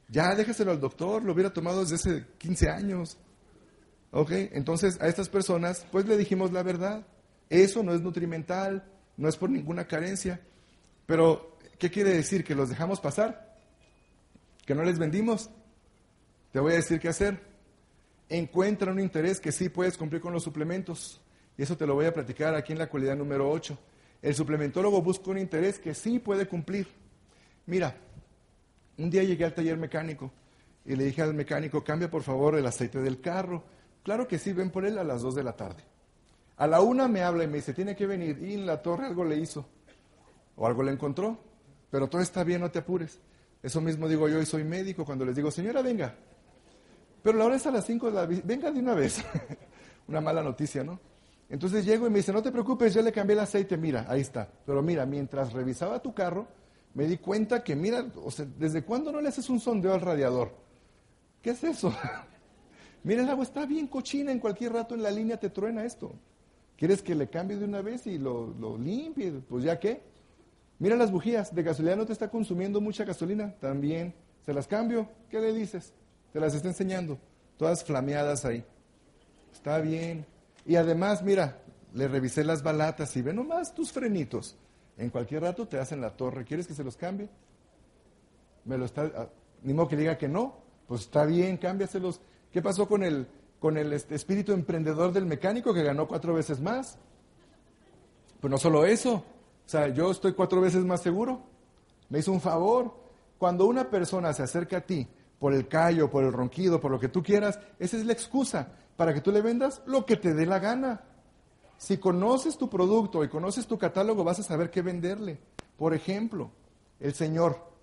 Ya, 0.09 0.33
déjaselo 0.37 0.71
al 0.71 0.79
doctor, 0.79 1.25
lo 1.25 1.33
hubiera 1.33 1.53
tomado 1.53 1.81
desde 1.81 1.97
hace 1.97 2.27
15 2.39 2.71
años. 2.71 3.19
¿Ok? 4.13 4.31
Entonces 4.31 4.97
a 5.01 5.09
estas 5.09 5.29
personas, 5.29 5.85
pues 5.91 6.07
le 6.07 6.17
dijimos 6.17 6.53
la 6.53 6.63
verdad. 6.63 7.05
Eso 7.51 7.83
no 7.83 7.93
es 7.93 8.01
nutrimental, 8.01 8.85
no 9.17 9.29
es 9.29 9.37
por 9.37 9.51
ninguna 9.51 9.89
carencia. 9.89 10.41
Pero, 11.05 11.59
¿qué 11.81 11.91
quiere 11.91 12.11
decir? 12.11 12.45
¿Que 12.45 12.55
los 12.55 12.69
dejamos 12.69 13.01
pasar? 13.01 13.59
¿Que 14.65 14.77
no 14.77 14.85
les 14.85 15.01
vendimos? 15.01 15.51
Te 16.53 16.61
voy 16.61 16.75
a 16.75 16.77
decir 16.77 17.01
qué 17.01 17.09
hacer. 17.09 17.43
Encuentra 18.29 18.93
un 18.93 19.01
interés 19.01 19.41
que 19.41 19.51
sí 19.51 19.69
puedes 19.69 19.99
cumplir 19.99 20.23
con 20.23 20.33
los 20.33 20.45
suplementos. 20.45 21.21
Y 21.57 21.63
eso 21.63 21.77
te 21.77 21.87
lo 21.87 21.95
voy 21.95 22.07
a 22.07 22.13
platicar 22.13 22.55
aquí 22.55 22.73
en 22.73 22.79
la 22.79 22.89
cualidad 22.89 23.17
número 23.17 23.51
8. 23.51 23.79
El 24.23 24.35
suplementólogo 24.35 25.03
busca 25.03 25.31
un 25.31 25.39
interés 25.39 25.79
que 25.79 25.95
sí 25.95 26.19
puede 26.19 26.47
cumplir. 26.47 26.89
Mira, 27.67 27.95
un 28.99 29.11
día 29.11 29.23
llegué 29.23 29.45
al 29.45 29.55
taller 29.55 29.77
mecánico 29.77 30.31
y 30.85 30.97
le 30.97 31.05
dije 31.05 31.23
al 31.23 31.35
mecánico, 31.35 31.83
cambia 31.83 32.11
por 32.11 32.23
favor 32.23 32.57
el 32.57 32.67
aceite 32.67 33.01
del 33.01 33.21
carro. 33.21 33.63
Claro 34.03 34.27
que 34.29 34.39
sí, 34.39 34.53
ven 34.53 34.71
por 34.71 34.85
él 34.85 34.99
a 34.99 35.05
las 35.05 35.23
2 35.23 35.35
de 35.35 35.43
la 35.45 35.57
tarde. 35.57 35.83
A 36.57 36.67
la 36.67 36.81
una 36.81 37.09
me 37.09 37.23
habla 37.23 37.45
y 37.45 37.49
me 37.49 37.57
dice, 37.57 37.73
tiene 37.73 37.97
que 37.97 38.07
venir. 38.07 38.39
Y 38.43 38.55
en 38.55 38.67
la 38.67 38.81
torre 38.83 39.07
algo 39.07 39.25
le 39.25 39.37
hizo. 39.37 39.67
O 40.57 40.67
algo 40.67 40.83
le 40.83 40.93
encontró. 40.93 41.39
Pero 41.91 42.09
todo 42.09 42.21
está 42.21 42.45
bien, 42.45 42.61
no 42.61 42.71
te 42.71 42.81
apures. 42.81 43.19
Eso 43.63 43.81
mismo 43.81 44.09
digo 44.09 44.29
yo 44.29 44.41
y 44.41 44.47
soy 44.47 44.63
médico 44.63 45.05
cuando 45.05 45.25
les 45.25 45.35
digo, 45.35 45.51
señora, 45.51 45.81
venga. 45.81 46.15
Pero 47.23 47.39
la 47.39 47.47
hora 47.47 47.57
es 47.57 47.67
a 47.67 47.71
las 47.71 47.87
5 47.87 48.11
de 48.11 48.13
la... 48.13 48.27
Venga 48.27 48.71
de 48.71 48.79
una 48.79 48.95
vez. 48.95 49.25
una 50.09 50.21
mala 50.21 50.43
noticia, 50.43 50.85
¿no? 50.85 51.01
Entonces 51.55 51.85
llego 51.85 52.09
y 52.09 52.11
me 52.11 52.17
dice, 52.17 52.33
no 52.33 52.43
te 52.43 52.51
preocupes, 52.51 52.93
ya 52.93 53.01
le 53.01 53.13
cambié 53.13 53.35
el 53.35 53.39
aceite, 53.39 53.77
mira, 53.77 54.07
ahí 54.09 54.23
está. 54.23 54.51
Pero 54.67 54.83
mira, 54.83 55.07
mientras 55.07 55.53
revisaba 55.53 56.03
tu 56.03 56.13
carro, 56.13 56.49
me 56.95 57.07
di 57.07 57.19
cuenta 57.19 57.63
que, 57.63 57.77
mira, 57.77 58.05
o 58.25 58.31
sea, 58.33 58.45
¿desde 58.59 58.83
cuándo 58.83 59.13
no 59.13 59.21
le 59.21 59.29
haces 59.29 59.49
un 59.49 59.61
sondeo 59.61 59.95
al 59.95 60.01
radiador? 60.01 60.51
¿Qué 61.41 61.51
es 61.51 61.63
eso? 61.63 61.95
Mira, 63.05 63.23
el 63.23 63.29
agua 63.29 63.45
está 63.45 63.67
bien 63.67 63.87
cochina, 63.87 64.33
en 64.33 64.41
cualquier 64.41 64.73
rato 64.73 64.97
en 64.97 65.03
la 65.05 65.13
línea 65.13 65.39
te 65.39 65.49
truena 65.49 65.85
esto. 65.85 66.13
¿Quieres 66.77 67.03
que 67.03 67.15
le 67.15 67.29
cambie 67.29 67.57
de 67.57 67.67
una 67.67 67.83
vez 67.83 68.09
y 68.09 68.19
lo, 68.19 68.77
limpie? 68.77 69.31
Pues 69.49 69.63
ya 69.63 69.79
qué. 69.79 70.03
Mira 70.81 70.97
las 70.97 71.13
bujías, 71.13 71.55
de 71.55 71.63
gasolina 71.63 71.95
no 71.95 72.05
te 72.05 72.15
está 72.15 72.31
consumiendo 72.31 72.81
mucha 72.81 73.05
gasolina, 73.05 73.55
también. 73.61 74.13
¿Se 74.45 74.53
las 74.53 74.67
cambio? 74.67 75.09
¿Qué 75.31 75.39
le 75.39 75.53
dices? 75.53 75.93
Te 76.33 76.41
las 76.41 76.53
está 76.53 76.67
enseñando, 76.67 77.17
todas 77.57 77.85
flameadas 77.85 78.45
ahí. 78.45 78.65
Está 79.53 79.79
bien. 79.79 80.34
Y 80.67 80.77
además, 80.77 81.23
mira, 81.23 81.63
le 81.93 82.09
revisé 82.09 82.45
las 82.45 82.63
balatas 82.63 83.17
y 83.17 83.23
ve 83.23 83.33
nomás 83.33 83.75
tus 83.75 83.93
frenitos. 83.93 84.57
En 84.97 85.11
cualquier 85.11 85.43
rato 85.43 85.67
te 85.67 85.79
hacen 85.79 86.01
la 86.01 86.17
torre. 86.17 86.45
¿Quieres 86.45 86.67
que 86.67 86.75
se 86.75 86.85
los 86.85 86.97
cambie? 86.97 87.29
Me 88.65 88.79
lo 88.79 88.85
está, 88.85 89.11
ah, 89.17 89.29
ni 89.63 89.75
modo 89.75 89.89
que 89.89 89.97
diga 89.97 90.17
que 90.17 90.29
no. 90.29 90.57
Pues 90.87 91.03
está 91.03 91.25
bien, 91.25 91.57
cámbiaselos. 91.57 92.21
¿Qué 92.53 92.63
pasó 92.63 92.89
con 92.89 93.03
el, 93.03 93.27
con 93.59 93.77
el 93.77 93.93
este, 93.93 94.15
espíritu 94.15 94.53
emprendedor 94.53 95.13
del 95.13 95.27
mecánico 95.27 95.75
que 95.75 95.83
ganó 95.83 96.07
cuatro 96.07 96.35
veces 96.35 96.61
más? 96.61 96.99
Pues 98.41 98.51
no 98.51 98.59
solo 98.59 98.85
eso, 98.85 99.15
o 99.15 99.69
sea, 99.69 99.89
yo 99.89 100.11
estoy 100.11 100.33
cuatro 100.33 100.61
veces 100.61 100.85
más 100.85 101.01
seguro. 101.03 101.41
Me 102.11 102.19
hizo 102.19 102.33
un 102.33 102.41
favor. 102.41 102.95
Cuando 103.39 103.67
una 103.67 103.91
persona 103.91 104.33
se 104.33 104.43
acerca 104.43 104.79
a 104.79 104.81
ti 104.83 105.07
por 105.39 105.55
el 105.55 105.67
callo, 105.67 106.11
por 106.11 106.25
el 106.25 106.33
ronquido, 106.33 106.81
por 106.81 106.91
lo 106.91 107.01
que 107.01 107.09
tú 107.09 107.23
quieras, 107.23 107.59
esa 107.79 107.97
es 107.97 108.05
la 108.05 108.13
excusa 108.13 108.69
para 108.97 109.15
que 109.15 109.21
tú 109.21 109.33
le 109.33 109.43
vendas 109.43 109.83
lo 109.87 110.07
que 110.07 110.17
te 110.17 110.35
dé 110.35 110.47
la 110.47 110.59
gana. 110.59 111.03
Si 111.77 111.99
conoces 111.99 112.57
tu 112.57 112.71
producto 112.71 113.25
y 113.25 113.29
conoces 113.29 113.67
tu 113.67 113.79
catálogo, 113.79 114.25
vas 114.25 114.39
a 114.39 114.43
saber 114.43 114.71
qué 114.71 114.83
venderle. 114.83 115.39
Por 115.77 115.93
ejemplo, 115.95 116.51
el 117.01 117.15
Señor 117.15 117.75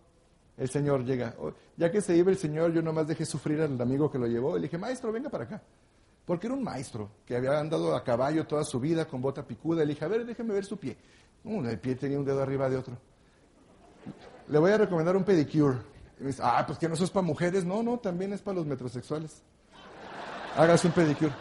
el 0.61 0.69
Señor 0.69 1.03
llega. 1.03 1.33
Oh, 1.39 1.51
ya 1.75 1.91
que 1.91 2.01
se 2.01 2.15
iba 2.15 2.29
el 2.29 2.37
Señor, 2.37 2.71
yo 2.71 2.83
nomás 2.83 3.07
dejé 3.07 3.25
sufrir 3.25 3.61
al 3.61 3.81
amigo 3.81 4.11
que 4.11 4.19
lo 4.19 4.27
llevó. 4.27 4.55
Le 4.55 4.63
dije, 4.63 4.77
maestro, 4.77 5.11
venga 5.11 5.27
para 5.27 5.45
acá. 5.45 5.61
Porque 6.23 6.45
era 6.45 6.55
un 6.55 6.63
maestro 6.63 7.09
que 7.25 7.35
había 7.35 7.59
andado 7.59 7.95
a 7.95 8.03
caballo 8.03 8.45
toda 8.45 8.63
su 8.63 8.79
vida 8.79 9.07
con 9.07 9.23
bota 9.23 9.43
picuda. 9.43 9.83
Le 9.83 9.93
dije, 9.93 10.05
a 10.05 10.07
ver, 10.07 10.23
déjeme 10.23 10.53
ver 10.53 10.65
su 10.65 10.77
pie. 10.77 10.95
el 11.43 11.79
pie 11.79 11.95
tenía 11.95 12.19
un 12.19 12.25
dedo 12.25 12.43
arriba 12.43 12.69
de 12.69 12.77
otro. 12.77 12.95
Le 14.49 14.59
voy 14.59 14.69
a 14.69 14.77
recomendar 14.77 15.15
un 15.15 15.23
pedicure. 15.23 15.77
Y 16.19 16.23
me 16.23 16.27
dice, 16.27 16.43
ah, 16.45 16.63
pues 16.65 16.77
que 16.77 16.87
no 16.87 16.93
eso 16.93 17.05
es 17.05 17.09
para 17.09 17.25
mujeres. 17.25 17.65
No, 17.65 17.81
no, 17.81 17.97
también 17.97 18.31
es 18.31 18.41
para 18.43 18.57
los 18.57 18.67
metrosexuales. 18.67 19.41
Hágase 20.57 20.87
un 20.87 20.93
pedicure. 20.93 21.31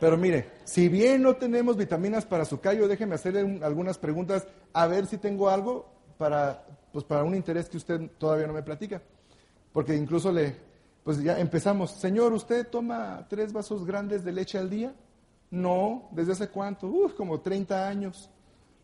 Pero 0.00 0.16
mire, 0.16 0.50
si 0.64 0.88
bien 0.88 1.22
no 1.22 1.36
tenemos 1.36 1.76
vitaminas 1.76 2.26
para 2.26 2.44
su 2.44 2.60
callo, 2.60 2.88
déjeme 2.88 3.14
hacerle 3.14 3.60
algunas 3.62 3.96
preguntas 3.98 4.46
a 4.72 4.86
ver 4.86 5.06
si 5.06 5.18
tengo 5.18 5.48
algo 5.48 5.88
para 6.18 6.66
pues 6.94 7.04
para 7.04 7.24
un 7.24 7.34
interés 7.34 7.68
que 7.68 7.76
usted 7.76 8.08
todavía 8.18 8.46
no 8.46 8.52
me 8.52 8.62
platica. 8.62 9.02
Porque 9.72 9.96
incluso 9.96 10.30
le, 10.30 10.54
pues 11.02 11.20
ya 11.20 11.40
empezamos, 11.40 11.90
Señor, 11.90 12.32
¿usted 12.32 12.68
toma 12.68 13.26
tres 13.28 13.52
vasos 13.52 13.84
grandes 13.84 14.24
de 14.24 14.30
leche 14.30 14.58
al 14.58 14.70
día? 14.70 14.94
No, 15.50 16.08
¿desde 16.12 16.32
hace 16.32 16.48
cuánto? 16.48 16.86
Uf, 16.86 17.14
como 17.14 17.40
30 17.40 17.88
años. 17.88 18.30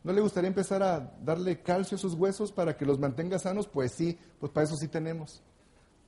¿No 0.02 0.12
le 0.12 0.20
gustaría 0.20 0.48
empezar 0.48 0.82
a 0.82 1.12
darle 1.22 1.62
calcio 1.62 1.96
a 1.96 2.00
sus 2.00 2.14
huesos 2.14 2.50
para 2.50 2.76
que 2.76 2.84
los 2.84 2.98
mantenga 2.98 3.38
sanos? 3.38 3.68
Pues 3.68 3.92
sí, 3.92 4.18
pues 4.40 4.50
para 4.50 4.64
eso 4.64 4.76
sí 4.76 4.88
tenemos. 4.88 5.40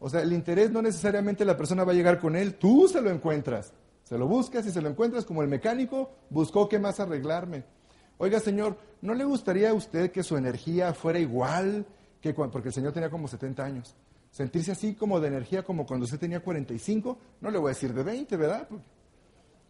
O 0.04 0.10
sea, 0.10 0.20
el 0.22 0.32
interés 0.32 0.72
no 0.72 0.82
necesariamente 0.82 1.44
la 1.44 1.56
persona 1.56 1.84
va 1.84 1.92
a 1.92 1.94
llegar 1.94 2.18
con 2.18 2.34
él, 2.34 2.56
tú 2.56 2.88
se 2.88 3.00
lo 3.00 3.08
encuentras. 3.08 3.72
Se 4.02 4.18
lo 4.18 4.26
buscas 4.26 4.66
y 4.66 4.72
se 4.72 4.82
lo 4.82 4.88
encuentras 4.88 5.24
como 5.24 5.42
el 5.42 5.48
mecánico 5.48 6.10
buscó 6.28 6.68
qué 6.68 6.80
más 6.80 6.98
arreglarme. 6.98 7.62
Oiga, 8.18 8.40
Señor, 8.40 8.76
¿no 9.00 9.14
le 9.14 9.22
gustaría 9.22 9.70
a 9.70 9.74
usted 9.74 10.10
que 10.10 10.24
su 10.24 10.36
energía 10.36 10.92
fuera 10.92 11.20
igual 11.20 11.86
que 12.20 12.34
cuando, 12.34 12.50
porque 12.50 12.70
el 12.70 12.74
Señor 12.74 12.92
tenía 12.92 13.10
como 13.10 13.28
70 13.28 13.64
años? 13.64 13.94
Sentirse 14.32 14.72
así 14.72 14.94
como 14.94 15.20
de 15.20 15.28
energía 15.28 15.62
como 15.62 15.86
cuando 15.86 16.04
usted 16.04 16.18
tenía 16.18 16.40
45, 16.40 17.18
no 17.40 17.50
le 17.52 17.58
voy 17.58 17.68
a 17.68 17.74
decir 17.74 17.94
de 17.94 18.02
20, 18.02 18.36
¿verdad? 18.36 18.68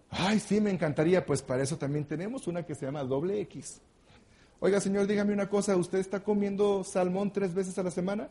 ay, 0.09 0.41
sí, 0.41 0.63
me 0.63 0.71
encantaría, 0.71 1.27
pues 1.27 1.43
para 1.43 1.63
eso 1.63 1.77
también 1.77 2.07
tenemos 2.07 2.47
una 2.47 2.65
que 2.65 2.75
se 2.75 2.87
llama 2.87 3.05
doble 3.05 3.39
X. 3.43 3.83
Oiga, 4.61 4.81
Señor, 4.81 5.07
dígame 5.07 5.35
una 5.35 5.51
cosa, 5.51 5.77
¿usted 5.77 5.99
está 5.99 6.21
comiendo 6.21 6.85
salmón 6.85 7.35
tres 7.35 7.53
veces 7.53 7.77
a 7.79 7.83
la 7.83 7.91
semana? 7.91 8.31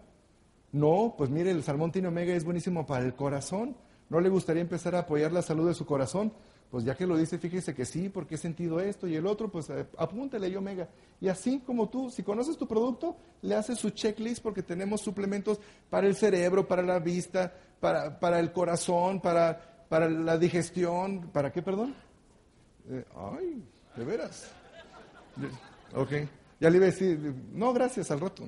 No, 0.71 1.15
pues 1.17 1.29
mire, 1.29 1.51
el 1.51 1.63
salmón 1.63 1.91
tiene 1.91 2.07
omega 2.07 2.33
es 2.33 2.45
buenísimo 2.45 2.85
para 2.85 3.03
el 3.03 3.13
corazón. 3.13 3.75
¿No 4.09 4.19
le 4.19 4.29
gustaría 4.29 4.61
empezar 4.61 4.95
a 4.95 4.99
apoyar 4.99 5.31
la 5.31 5.41
salud 5.41 5.67
de 5.67 5.73
su 5.73 5.85
corazón? 5.85 6.33
Pues 6.69 6.85
ya 6.85 6.95
que 6.95 7.05
lo 7.05 7.17
dice, 7.17 7.37
fíjese 7.37 7.75
que 7.75 7.83
sí, 7.83 8.07
porque 8.07 8.35
he 8.35 8.37
sentido 8.37 8.79
esto 8.79 9.05
y 9.05 9.15
el 9.15 9.27
otro, 9.27 9.51
pues 9.51 9.69
eh, 9.69 9.85
apúntele 9.97 10.47
y 10.47 10.55
omega. 10.55 10.87
Y 11.19 11.27
así 11.27 11.59
como 11.59 11.89
tú, 11.89 12.09
si 12.09 12.23
conoces 12.23 12.57
tu 12.57 12.65
producto, 12.65 13.17
le 13.41 13.55
haces 13.55 13.77
su 13.77 13.89
checklist 13.89 14.41
porque 14.41 14.63
tenemos 14.63 15.01
suplementos 15.01 15.59
para 15.89 16.07
el 16.07 16.15
cerebro, 16.15 16.65
para 16.65 16.81
la 16.81 16.99
vista, 16.99 17.53
para, 17.81 18.17
para 18.17 18.39
el 18.39 18.53
corazón, 18.53 19.19
para, 19.19 19.85
para 19.89 20.09
la 20.09 20.37
digestión. 20.37 21.29
¿Para 21.33 21.51
qué, 21.51 21.61
perdón? 21.61 21.93
Eh, 22.89 23.03
ay, 23.17 23.63
de 23.97 24.05
veras. 24.05 24.49
Ok, 25.93 26.11
ya 26.59 26.69
le 26.69 26.77
iba 26.77 26.85
a 26.85 26.89
decir, 26.91 27.33
no, 27.51 27.73
gracias, 27.73 28.11
al 28.11 28.21
rato. 28.21 28.45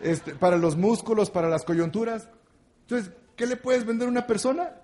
Este, 0.00 0.34
para 0.34 0.56
los 0.56 0.76
músculos, 0.76 1.30
para 1.30 1.48
las 1.48 1.64
coyunturas. 1.64 2.28
Entonces, 2.82 3.12
¿qué 3.36 3.46
le 3.46 3.56
puedes 3.56 3.84
vender 3.84 4.08
a 4.08 4.10
una 4.10 4.26
persona? 4.26 4.74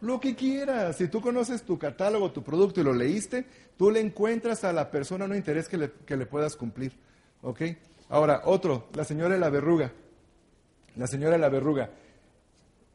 Lo 0.00 0.18
que 0.18 0.34
quieras. 0.34 0.96
Si 0.96 1.08
tú 1.08 1.20
conoces 1.20 1.62
tu 1.62 1.78
catálogo, 1.78 2.32
tu 2.32 2.42
producto 2.42 2.80
y 2.80 2.84
lo 2.84 2.92
leíste, 2.92 3.46
tú 3.76 3.90
le 3.90 4.00
encuentras 4.00 4.64
a 4.64 4.72
la 4.72 4.90
persona 4.90 5.26
un 5.26 5.36
interés 5.36 5.68
que 5.68 5.76
le, 5.76 5.92
que 6.06 6.16
le 6.16 6.26
puedas 6.26 6.56
cumplir. 6.56 6.92
¿Ok? 7.42 7.62
Ahora, 8.08 8.42
otro, 8.44 8.88
la 8.94 9.04
señora 9.04 9.34
de 9.34 9.40
la 9.40 9.50
verruga. 9.50 9.92
La 10.96 11.06
señora 11.06 11.32
de 11.32 11.38
la 11.38 11.48
verruga. 11.48 11.90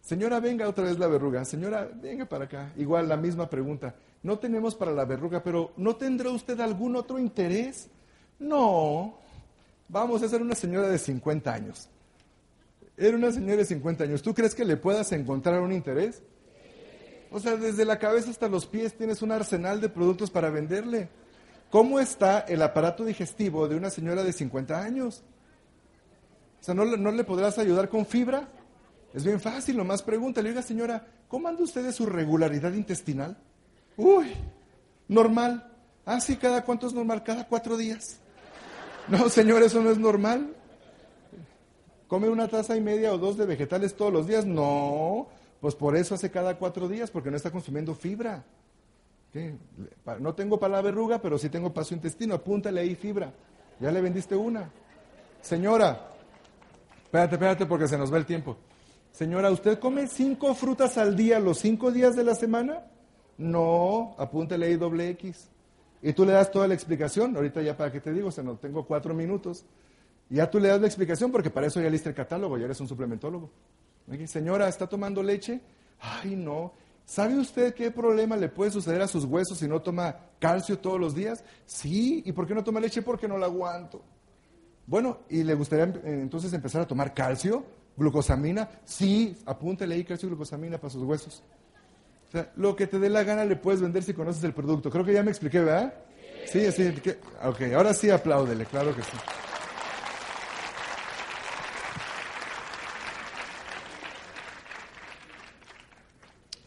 Señora, 0.01 0.39
venga 0.39 0.67
otra 0.67 0.85
vez 0.85 0.99
la 0.99 1.07
verruga. 1.07 1.45
Señora, 1.45 1.89
venga 1.95 2.25
para 2.25 2.45
acá. 2.45 2.73
Igual 2.77 3.07
la 3.07 3.17
misma 3.17 3.49
pregunta. 3.49 3.95
No 4.21 4.37
tenemos 4.39 4.75
para 4.75 4.91
la 4.91 5.05
verruga, 5.05 5.41
pero 5.41 5.71
¿no 5.77 5.95
tendrá 5.95 6.29
usted 6.29 6.59
algún 6.59 6.95
otro 6.95 7.17
interés? 7.17 7.89
No. 8.39 9.17
Vamos 9.87 10.23
a 10.23 10.29
ser 10.29 10.41
una 10.41 10.55
señora 10.55 10.87
de 10.87 10.97
50 10.97 11.53
años. 11.53 11.89
Era 12.97 13.17
una 13.17 13.31
señora 13.31 13.57
de 13.57 13.65
50 13.65 14.03
años. 14.03 14.21
¿Tú 14.21 14.33
crees 14.33 14.55
que 14.55 14.65
le 14.65 14.77
puedas 14.77 15.11
encontrar 15.11 15.61
un 15.61 15.71
interés? 15.71 16.21
O 17.31 17.39
sea, 17.39 17.57
desde 17.57 17.85
la 17.85 17.99
cabeza 17.99 18.29
hasta 18.29 18.47
los 18.47 18.65
pies 18.65 18.95
tienes 18.97 19.21
un 19.21 19.31
arsenal 19.31 19.81
de 19.81 19.89
productos 19.89 20.31
para 20.31 20.49
venderle. 20.49 21.09
¿Cómo 21.69 21.99
está 21.99 22.39
el 22.39 22.61
aparato 22.61 23.03
digestivo 23.03 23.67
de 23.67 23.75
una 23.75 23.89
señora 23.89 24.23
de 24.23 24.31
50 24.31 24.81
años? 24.81 25.23
O 26.61 26.63
sea, 26.63 26.73
¿no, 26.73 26.85
no 26.85 27.11
le 27.11 27.23
podrás 27.23 27.57
ayudar 27.57 27.89
con 27.89 28.05
fibra? 28.05 28.47
Es 29.13 29.23
bien 29.23 29.39
fácil, 29.39 29.77
nomás 29.77 30.01
pregúntale, 30.01 30.49
oiga 30.49 30.61
señora, 30.61 31.07
¿cómo 31.27 31.47
anda 31.47 31.63
usted 31.63 31.83
de 31.83 31.93
su 31.93 32.05
regularidad 32.05 32.73
intestinal? 32.73 33.37
Uy, 33.97 34.33
normal. 35.07 35.71
Ah, 36.05 36.19
sí, 36.19 36.35
¿cada 36.37 36.63
cuánto 36.63 36.87
es 36.87 36.93
normal? 36.93 37.23
Cada 37.23 37.47
cuatro 37.47 37.77
días. 37.77 38.19
No, 39.07 39.29
señor, 39.29 39.61
eso 39.63 39.81
no 39.81 39.91
es 39.91 39.97
normal. 39.97 40.53
¿Come 42.07 42.29
una 42.29 42.47
taza 42.47 42.75
y 42.75 42.81
media 42.81 43.13
o 43.13 43.17
dos 43.17 43.37
de 43.37 43.45
vegetales 43.45 43.95
todos 43.95 44.13
los 44.13 44.27
días? 44.27 44.45
No, 44.45 45.27
pues 45.59 45.75
por 45.75 45.95
eso 45.95 46.15
hace 46.15 46.31
cada 46.31 46.57
cuatro 46.57 46.87
días, 46.87 47.11
porque 47.11 47.31
no 47.31 47.37
está 47.37 47.51
consumiendo 47.51 47.95
fibra. 47.95 48.43
No 50.19 50.33
tengo 50.33 50.59
para 50.59 50.75
la 50.75 50.81
verruga, 50.81 51.21
pero 51.21 51.37
sí 51.37 51.49
tengo 51.49 51.73
para 51.73 51.85
su 51.85 51.93
intestino. 51.93 52.35
Apúntale 52.35 52.81
ahí 52.81 52.95
fibra. 52.95 53.33
Ya 53.79 53.91
le 53.91 54.01
vendiste 54.01 54.35
una. 54.35 54.71
Señora, 55.41 56.09
espérate, 57.03 57.35
espérate, 57.35 57.65
porque 57.65 57.87
se 57.87 57.97
nos 57.97 58.13
va 58.13 58.17
el 58.17 58.25
tiempo. 58.25 58.57
Señora, 59.11 59.51
¿usted 59.51 59.79
come 59.79 60.07
cinco 60.07 60.55
frutas 60.55 60.97
al 60.97 61.15
día 61.15 61.39
los 61.39 61.59
cinco 61.59 61.91
días 61.91 62.15
de 62.15 62.23
la 62.23 62.35
semana? 62.35 62.83
No, 63.37 64.15
apúntale 64.17 64.67
ahí 64.67 64.75
doble 64.77 65.09
X. 65.09 65.49
Y 66.01 66.13
tú 66.13 66.25
le 66.25 66.33
das 66.33 66.51
toda 66.51 66.67
la 66.67 66.73
explicación. 66.73 67.35
Ahorita 67.35 67.61
ya 67.61 67.75
para 67.75 67.91
qué 67.91 67.99
te 67.99 68.11
digo, 68.11 68.31
se 68.31 68.43
nos 68.43 68.59
tengo 68.59 68.85
cuatro 68.85 69.13
minutos. 69.13 69.65
ya 70.29 70.49
tú 70.49 70.59
le 70.59 70.69
das 70.69 70.81
la 70.81 70.87
explicación 70.87 71.31
porque 71.31 71.49
para 71.49 71.67
eso 71.67 71.81
ya 71.81 71.89
liste 71.89 72.09
el 72.09 72.15
catálogo, 72.15 72.57
ya 72.57 72.65
eres 72.65 72.79
un 72.79 72.87
suplementólogo. 72.87 73.49
Señora, 74.25 74.67
¿está 74.67 74.87
tomando 74.87 75.23
leche? 75.23 75.61
Ay, 75.99 76.35
no. 76.35 76.73
¿Sabe 77.05 77.37
usted 77.37 77.73
qué 77.73 77.91
problema 77.91 78.35
le 78.35 78.49
puede 78.49 78.71
suceder 78.71 79.01
a 79.01 79.07
sus 79.07 79.25
huesos 79.25 79.59
si 79.59 79.67
no 79.67 79.81
toma 79.81 80.15
calcio 80.39 80.79
todos 80.79 80.99
los 80.99 81.13
días? 81.13 81.43
Sí. 81.65 82.23
¿Y 82.25 82.31
por 82.31 82.47
qué 82.47 82.55
no 82.55 82.63
toma 82.63 82.79
leche? 82.79 83.01
Porque 83.01 83.27
no 83.27 83.37
la 83.37 83.45
aguanto. 83.45 84.01
Bueno, 84.87 85.19
¿y 85.29 85.43
le 85.43 85.53
gustaría 85.55 85.85
entonces 86.03 86.53
empezar 86.53 86.81
a 86.81 86.87
tomar 86.87 87.13
calcio? 87.13 87.63
¿Glucosamina? 87.97 88.69
Sí, 88.83 89.35
apúntale 89.45 89.95
ahí 89.95 90.03
calcio 90.03 90.27
y 90.27 90.29
glucosamina 90.29 90.77
para 90.77 90.91
sus 90.91 91.03
huesos. 91.03 91.43
Lo 92.55 92.75
que 92.75 92.87
te 92.87 92.99
dé 92.99 93.09
la 93.09 93.23
gana 93.23 93.45
le 93.45 93.55
puedes 93.55 93.81
vender 93.81 94.03
si 94.03 94.13
conoces 94.13 94.43
el 94.43 94.53
producto. 94.53 94.89
Creo 94.89 95.05
que 95.05 95.13
ya 95.13 95.23
me 95.23 95.31
expliqué, 95.31 95.59
¿verdad? 95.61 95.93
Sí, 96.45 96.71
sí. 96.71 96.93
ok, 97.43 97.61
ahora 97.75 97.93
sí 97.93 98.09
apláudele, 98.09 98.65
claro 98.65 98.95
que 98.95 99.01
sí. 99.01 99.17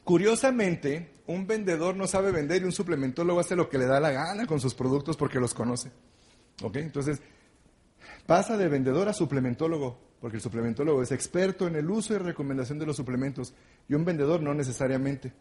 Curiosamente, 0.09 1.11
un 1.27 1.47
vendedor 1.47 1.95
no 1.95 2.07
sabe 2.07 2.33
vender 2.33 2.63
y 2.63 2.65
un 2.65 2.73
suplementólogo 2.73 3.41
hace 3.41 3.55
lo 3.55 3.69
que 3.69 3.77
le 3.77 3.85
da 3.85 4.01
la 4.01 4.11
gana 4.11 4.47
con 4.47 4.59
sus 4.59 4.75
productos 4.75 5.19
porque 5.19 5.39
los 5.39 5.53
conoce. 5.53 5.91
¿Ok? 6.63 6.77
Entonces, 6.77 7.21
pasa 8.27 8.57
de 8.57 8.69
vendedor 8.69 9.09
a 9.09 9.13
suplementólogo, 9.13 10.01
porque 10.19 10.39
el 10.39 10.43
suplementólogo 10.43 11.03
es 11.03 11.13
experto 11.13 11.67
en 11.67 11.77
el 11.77 11.91
uso 11.91 12.15
y 12.15 12.19
recomendación 12.19 12.79
de 12.79 12.87
los 12.87 12.97
suplementos 12.97 13.53
y 13.87 13.95
un 13.95 14.07
vendedor 14.07 14.43
no 14.43 14.55
necesariamente. 14.55 15.33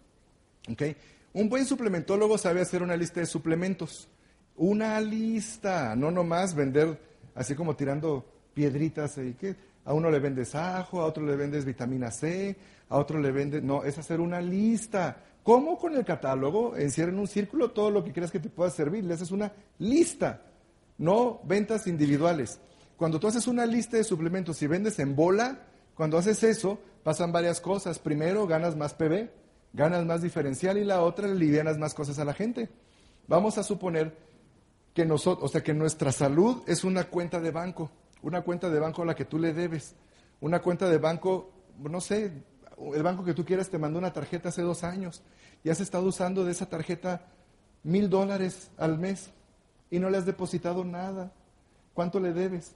Un 1.33 1.49
buen 1.49 1.65
suplementólogo 1.65 2.37
sabe 2.37 2.61
hacer 2.61 2.83
una 2.83 2.97
lista 2.97 3.19
de 3.19 3.25
suplementos. 3.25 4.07
Una 4.55 4.99
lista, 4.99 5.95
no 5.95 6.11
nomás 6.11 6.55
vender 6.55 6.99
así 7.35 7.55
como 7.55 7.75
tirando 7.75 8.25
piedritas. 8.53 9.17
y 9.17 9.33
¿qué? 9.33 9.55
A 9.85 9.93
uno 9.93 10.09
le 10.09 10.19
vendes 10.19 10.55
ajo, 10.55 11.01
a 11.01 11.05
otro 11.05 11.25
le 11.25 11.35
vendes 11.35 11.63
vitamina 11.63 12.11
C, 12.11 12.55
a 12.89 12.97
otro 12.97 13.19
le 13.19 13.31
vendes... 13.31 13.63
No, 13.63 13.83
es 13.83 13.97
hacer 13.97 14.19
una 14.19 14.41
lista. 14.41 15.23
¿Cómo 15.43 15.77
con 15.77 15.95
el 15.95 16.03
catálogo? 16.03 16.75
Encierra 16.75 17.11
en 17.11 17.19
un 17.19 17.27
círculo 17.27 17.71
todo 17.71 17.91
lo 17.91 18.03
que 18.03 18.11
creas 18.11 18.31
que 18.31 18.39
te 18.39 18.49
pueda 18.49 18.69
servir. 18.69 19.05
Le 19.05 19.13
haces 19.13 19.31
una 19.31 19.53
lista, 19.79 20.41
no 20.97 21.39
ventas 21.43 21.87
individuales. 21.87 22.59
Cuando 22.97 23.19
tú 23.19 23.27
haces 23.27 23.47
una 23.47 23.65
lista 23.65 23.95
de 23.95 24.03
suplementos 24.03 24.61
y 24.61 24.67
vendes 24.67 24.99
en 24.99 25.15
bola, 25.15 25.59
cuando 25.95 26.17
haces 26.17 26.43
eso, 26.43 26.79
pasan 27.03 27.31
varias 27.31 27.61
cosas. 27.61 27.99
Primero, 27.99 28.47
ganas 28.47 28.75
más 28.75 28.93
PB 28.93 29.29
ganas 29.73 30.05
más 30.05 30.21
diferencial 30.21 30.77
y 30.77 30.83
la 30.83 31.01
otra 31.01 31.27
le 31.27 31.35
livianas 31.35 31.77
más 31.77 31.93
cosas 31.93 32.19
a 32.19 32.25
la 32.25 32.33
gente. 32.33 32.69
Vamos 33.27 33.57
a 33.57 33.63
suponer 33.63 34.17
que 34.93 35.05
nosotros, 35.05 35.49
o 35.49 35.51
sea, 35.51 35.63
que 35.63 35.73
nuestra 35.73 36.11
salud 36.11 36.63
es 36.65 36.83
una 36.83 37.05
cuenta 37.05 37.39
de 37.39 37.51
banco, 37.51 37.91
una 38.21 38.41
cuenta 38.41 38.69
de 38.69 38.79
banco 38.79 39.03
a 39.03 39.05
la 39.05 39.15
que 39.15 39.25
tú 39.25 39.37
le 39.37 39.53
debes, 39.53 39.95
una 40.41 40.61
cuenta 40.61 40.89
de 40.89 40.97
banco, 40.97 41.51
no 41.77 42.01
sé, 42.01 42.31
el 42.93 43.03
banco 43.03 43.23
que 43.23 43.33
tú 43.33 43.45
quieras 43.45 43.69
te 43.69 43.77
mandó 43.77 43.99
una 43.99 44.13
tarjeta 44.13 44.49
hace 44.49 44.61
dos 44.61 44.83
años 44.83 45.21
y 45.63 45.69
has 45.69 45.79
estado 45.79 46.07
usando 46.07 46.45
de 46.45 46.51
esa 46.51 46.67
tarjeta 46.67 47.25
mil 47.83 48.09
dólares 48.09 48.71
al 48.77 48.97
mes 48.97 49.31
y 49.89 49.99
no 49.99 50.09
le 50.09 50.17
has 50.17 50.25
depositado 50.25 50.83
nada. 50.83 51.31
¿Cuánto 51.93 52.19
le 52.19 52.33
debes? 52.33 52.75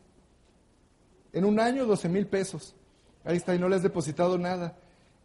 En 1.34 1.46
un 1.46 1.60
año, 1.60 1.86
doce 1.86 2.10
mil 2.10 2.28
pesos. 2.28 2.76
Ahí 3.24 3.38
está, 3.38 3.54
y 3.54 3.60
no 3.60 3.70
le 3.70 3.76
has 3.76 3.84
depositado 3.84 4.38
nada 4.38 4.76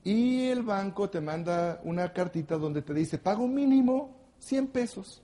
y 0.07 0.47
el 0.47 0.63
banco 0.63 1.11
te 1.11 1.21
manda 1.21 1.81
una 1.83 2.13
cartita 2.13 2.57
donde 2.57 2.81
te 2.81 2.95
dice, 2.95 3.19
pago 3.19 3.49
mínimo 3.49 4.17
100 4.39 4.69
pesos. 4.69 5.21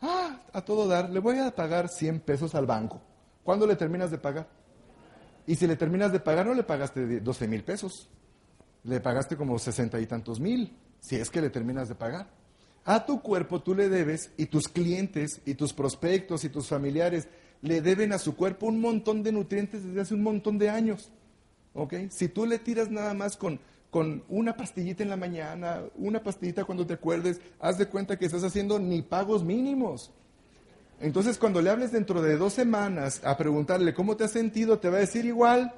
Ah, 0.00 0.40
a 0.54 0.62
todo 0.62 0.88
dar, 0.88 1.10
le 1.10 1.20
voy 1.20 1.36
a 1.38 1.54
pagar 1.54 1.90
100 1.90 2.20
pesos 2.20 2.54
al 2.54 2.64
banco. 2.64 3.02
¿Cuándo 3.44 3.66
le 3.66 3.76
terminas 3.76 4.10
de 4.10 4.16
pagar? 4.16 4.48
Y 5.46 5.54
si 5.54 5.66
le 5.66 5.76
terminas 5.76 6.12
de 6.12 6.20
pagar, 6.20 6.46
no 6.46 6.54
le 6.54 6.62
pagaste 6.62 7.20
12 7.20 7.46
mil 7.46 7.62
pesos. 7.62 8.08
Le 8.84 9.00
pagaste 9.00 9.36
como 9.36 9.58
60 9.58 10.00
y 10.00 10.06
tantos 10.06 10.40
mil, 10.40 10.74
si 10.98 11.16
es 11.16 11.28
que 11.28 11.42
le 11.42 11.50
terminas 11.50 11.90
de 11.90 11.94
pagar. 11.94 12.30
A 12.86 13.04
tu 13.04 13.20
cuerpo 13.20 13.60
tú 13.60 13.74
le 13.74 13.90
debes 13.90 14.30
y 14.38 14.46
tus 14.46 14.68
clientes 14.68 15.42
y 15.44 15.56
tus 15.56 15.74
prospectos 15.74 16.42
y 16.44 16.48
tus 16.48 16.68
familiares 16.68 17.28
le 17.60 17.82
deben 17.82 18.14
a 18.14 18.18
su 18.18 18.34
cuerpo 18.34 18.64
un 18.64 18.80
montón 18.80 19.22
de 19.22 19.32
nutrientes 19.32 19.84
desde 19.84 20.00
hace 20.00 20.14
un 20.14 20.22
montón 20.22 20.56
de 20.56 20.70
años. 20.70 21.12
¿Ok? 21.74 21.94
Si 22.08 22.28
tú 22.28 22.46
le 22.46 22.58
tiras 22.58 22.90
nada 22.90 23.12
más 23.12 23.36
con 23.36 23.60
con 23.90 24.22
una 24.28 24.56
pastillita 24.56 25.02
en 25.02 25.08
la 25.08 25.16
mañana, 25.16 25.82
una 25.96 26.22
pastillita 26.22 26.64
cuando 26.64 26.86
te 26.86 26.94
acuerdes, 26.94 27.40
haz 27.58 27.78
de 27.78 27.86
cuenta 27.86 28.18
que 28.18 28.26
estás 28.26 28.44
haciendo 28.44 28.78
ni 28.78 29.02
pagos 29.02 29.42
mínimos. 29.44 30.12
Entonces, 31.00 31.38
cuando 31.38 31.62
le 31.62 31.70
hables 31.70 31.92
dentro 31.92 32.22
de 32.22 32.36
dos 32.36 32.52
semanas 32.52 33.20
a 33.24 33.36
preguntarle 33.36 33.94
cómo 33.94 34.16
te 34.16 34.24
has 34.24 34.30
sentido, 34.32 34.78
te 34.78 34.90
va 34.90 34.98
a 34.98 35.00
decir 35.00 35.24
igual 35.24 35.72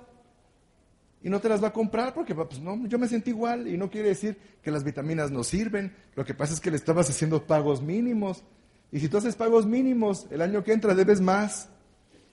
y 1.23 1.31
no 1.31 1.41
te 1.41 1.49
las 1.49 1.63
va 1.63 1.69
a 1.69 1.73
comprar 1.73 2.13
porque, 2.13 2.35
pues 2.35 2.61
no, 2.61 2.87
yo 2.87 2.99
me 2.99 3.07
sentí 3.07 3.31
igual 3.31 3.69
y 3.69 3.79
no 3.79 3.89
quiere 3.89 4.09
decir 4.09 4.37
que 4.61 4.73
las 4.73 4.83
vitaminas 4.83 5.31
no 5.31 5.45
sirven. 5.45 5.95
Lo 6.17 6.25
que 6.25 6.35
pasa 6.35 6.53
es 6.53 6.61
que 6.61 6.71
le 6.71 6.77
estabas 6.77 7.09
haciendo 7.09 7.47
pagos 7.47 7.81
mínimos. 7.81 8.43
Y 8.91 8.99
si 8.99 9.09
tú 9.09 9.17
haces 9.17 9.37
pagos 9.37 9.65
mínimos, 9.65 10.27
el 10.31 10.43
año 10.43 10.65
que 10.65 10.73
entra 10.73 10.95
debes 10.95 11.21
más. 11.21 11.69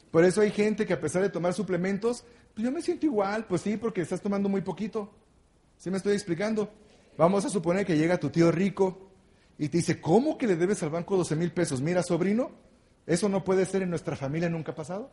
Por 0.10 0.26
eso 0.26 0.42
hay 0.42 0.50
gente 0.50 0.88
que 0.88 0.94
a 0.94 1.00
pesar 1.00 1.22
de 1.22 1.30
tomar 1.30 1.54
suplementos, 1.54 2.26
pues 2.56 2.66
yo 2.66 2.72
me 2.72 2.82
siento 2.82 3.06
igual, 3.06 3.46
pues 3.46 3.62
sí, 3.62 3.78
porque 3.78 4.02
estás 4.02 4.22
tomando 4.22 4.50
muy 4.50 4.62
poquito. 4.62 5.12
¿Sí 5.80 5.90
me 5.90 5.96
estoy 5.96 6.14
explicando? 6.14 6.70
Vamos 7.18 7.46
a 7.46 7.50
suponer 7.50 7.86
que 7.86 7.98
llega 7.98 8.20
tu 8.20 8.30
tío 8.30 8.52
rico 8.52 9.12
y 9.58 9.70
te 9.70 9.78
dice, 9.78 10.02
¿cómo 10.02 10.38
que 10.38 10.46
le 10.46 10.58
debes 10.58 10.84
al 10.84 10.90
banco 10.90 11.16
12 11.16 11.38
mil 11.38 11.54
pesos? 11.54 11.80
Mira, 11.80 12.04
sobrino, 12.04 12.52
eso 13.08 13.30
no 13.30 13.46
puede 13.46 13.66
ser 13.66 13.84
en 13.84 13.90
nuestra 13.90 14.18
familia 14.18 14.50
nunca 14.50 14.76
pasado. 14.76 15.10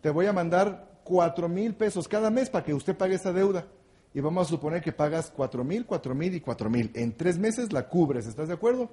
Te 0.00 0.08
voy 0.08 0.24
a 0.24 0.32
mandar 0.32 1.02
4 1.04 1.46
mil 1.50 1.74
pesos 1.74 2.08
cada 2.08 2.30
mes 2.30 2.48
para 2.48 2.64
que 2.64 2.72
usted 2.72 2.96
pague 2.96 3.16
esa 3.16 3.34
deuda. 3.34 3.66
Y 4.14 4.20
vamos 4.20 4.46
a 4.46 4.50
suponer 4.50 4.80
que 4.80 4.92
pagas 4.92 5.30
4 5.30 5.62
mil, 5.62 5.84
4 5.84 6.14
mil 6.14 6.34
y 6.34 6.40
4 6.40 6.70
mil. 6.70 6.90
En 6.94 7.14
tres 7.14 7.36
meses 7.36 7.70
la 7.70 7.86
cubres, 7.86 8.26
¿estás 8.26 8.48
de 8.48 8.54
acuerdo? 8.54 8.90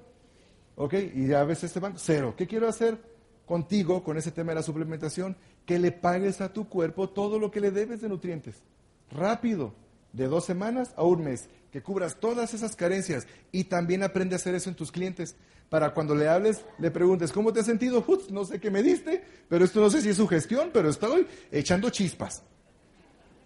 ¿Ok? 0.76 0.94
Y 1.14 1.28
ya 1.28 1.44
ves 1.44 1.64
este 1.64 1.80
banco, 1.80 1.96
cero. 1.98 2.34
¿Qué 2.36 2.46
quiero 2.46 2.68
hacer 2.68 3.00
contigo 3.46 4.04
con 4.04 4.18
ese 4.18 4.32
tema 4.32 4.50
de 4.50 4.56
la 4.56 4.62
suplementación? 4.62 5.34
Que 5.64 5.78
le 5.78 5.92
pagues 5.92 6.42
a 6.42 6.52
tu 6.52 6.68
cuerpo 6.68 7.08
todo 7.08 7.38
lo 7.38 7.50
que 7.50 7.62
le 7.62 7.70
debes 7.70 8.02
de 8.02 8.10
nutrientes. 8.10 8.62
Rápido 9.10 9.87
de 10.12 10.26
dos 10.26 10.44
semanas 10.44 10.92
a 10.96 11.04
un 11.04 11.24
mes, 11.24 11.48
que 11.70 11.82
cubras 11.82 12.18
todas 12.18 12.54
esas 12.54 12.76
carencias 12.76 13.26
y 13.52 13.64
también 13.64 14.02
aprende 14.02 14.34
a 14.34 14.36
hacer 14.36 14.54
eso 14.54 14.70
en 14.70 14.76
tus 14.76 14.92
clientes. 14.92 15.36
Para 15.68 15.92
cuando 15.92 16.14
le 16.14 16.28
hables, 16.28 16.64
le 16.78 16.90
preguntes, 16.90 17.30
¿cómo 17.30 17.52
te 17.52 17.60
has 17.60 17.66
sentido? 17.66 18.04
no 18.30 18.44
sé 18.44 18.58
qué 18.58 18.70
me 18.70 18.82
diste, 18.82 19.22
pero 19.48 19.64
esto 19.64 19.80
no 19.80 19.90
sé 19.90 20.00
si 20.00 20.08
es 20.08 20.16
su 20.16 20.26
gestión, 20.26 20.70
pero 20.72 20.88
estoy 20.88 21.26
echando 21.52 21.90
chispas. 21.90 22.42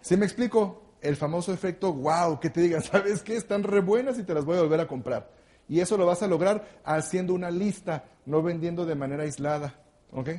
¿Sí 0.01 0.15
me 0.15 0.25
explico? 0.25 0.81
El 1.01 1.17
famoso 1.17 1.53
efecto, 1.53 1.91
wow, 1.91 2.39
que 2.39 2.49
te 2.49 2.61
digan, 2.61 2.81
¿sabes 2.83 3.23
qué? 3.23 3.35
Están 3.35 3.63
re 3.63 3.81
buenas 3.81 4.17
y 4.19 4.23
te 4.23 4.33
las 4.33 4.45
voy 4.45 4.57
a 4.57 4.61
volver 4.61 4.79
a 4.79 4.87
comprar. 4.87 5.31
Y 5.67 5.79
eso 5.79 5.97
lo 5.97 6.05
vas 6.05 6.21
a 6.23 6.27
lograr 6.27 6.81
haciendo 6.83 7.33
una 7.33 7.51
lista, 7.51 8.05
no 8.25 8.41
vendiendo 8.41 8.85
de 8.85 8.95
manera 8.95 9.23
aislada. 9.23 9.81
¿Ok? 10.11 10.29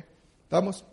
¿Estamos? 0.43 0.85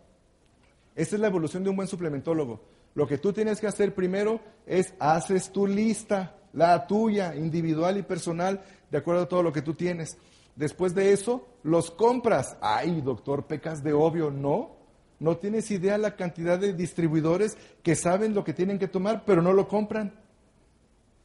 Esta 0.95 1.17
es 1.17 1.21
la 1.21 1.29
evolución 1.29 1.65
de 1.65 1.71
un 1.71 1.77
buen 1.77 1.89
suplementólogo. 1.89 2.61
Lo 2.95 3.07
que 3.07 3.19
tú 3.19 3.33
tienes 3.33 3.61
que 3.61 3.67
hacer 3.67 3.95
primero 3.95 4.41
es 4.67 4.95
haces 4.99 5.51
tu 5.51 5.67
lista, 5.67 6.37
la 6.53 6.87
tuya, 6.87 7.35
individual 7.35 7.97
y 7.99 8.03
personal, 8.03 8.63
de 8.91 8.99
acuerdo 8.99 9.23
a 9.23 9.29
todo 9.29 9.43
lo 9.43 9.53
que 9.53 9.63
tú 9.63 9.75
tienes. 9.75 10.19
Después 10.57 10.95
de 10.95 11.13
eso, 11.13 11.47
los 11.63 11.91
compras. 11.91 12.57
Ay, 12.61 13.01
doctor, 13.01 13.47
pecas 13.47 13.83
de 13.83 13.93
obvio. 13.93 14.31
No, 14.31 14.77
No 15.19 15.37
tienes 15.37 15.71
idea 15.71 15.97
la 15.99 16.17
cantidad 16.17 16.59
de 16.59 16.73
distribuidores 16.73 17.57
que 17.83 17.95
saben 17.95 18.35
lo 18.35 18.43
que 18.43 18.53
tienen 18.53 18.79
que 18.79 18.89
tomar, 18.89 19.25
pero 19.25 19.41
no 19.41 19.53
lo 19.53 19.69
compran. 19.69 20.19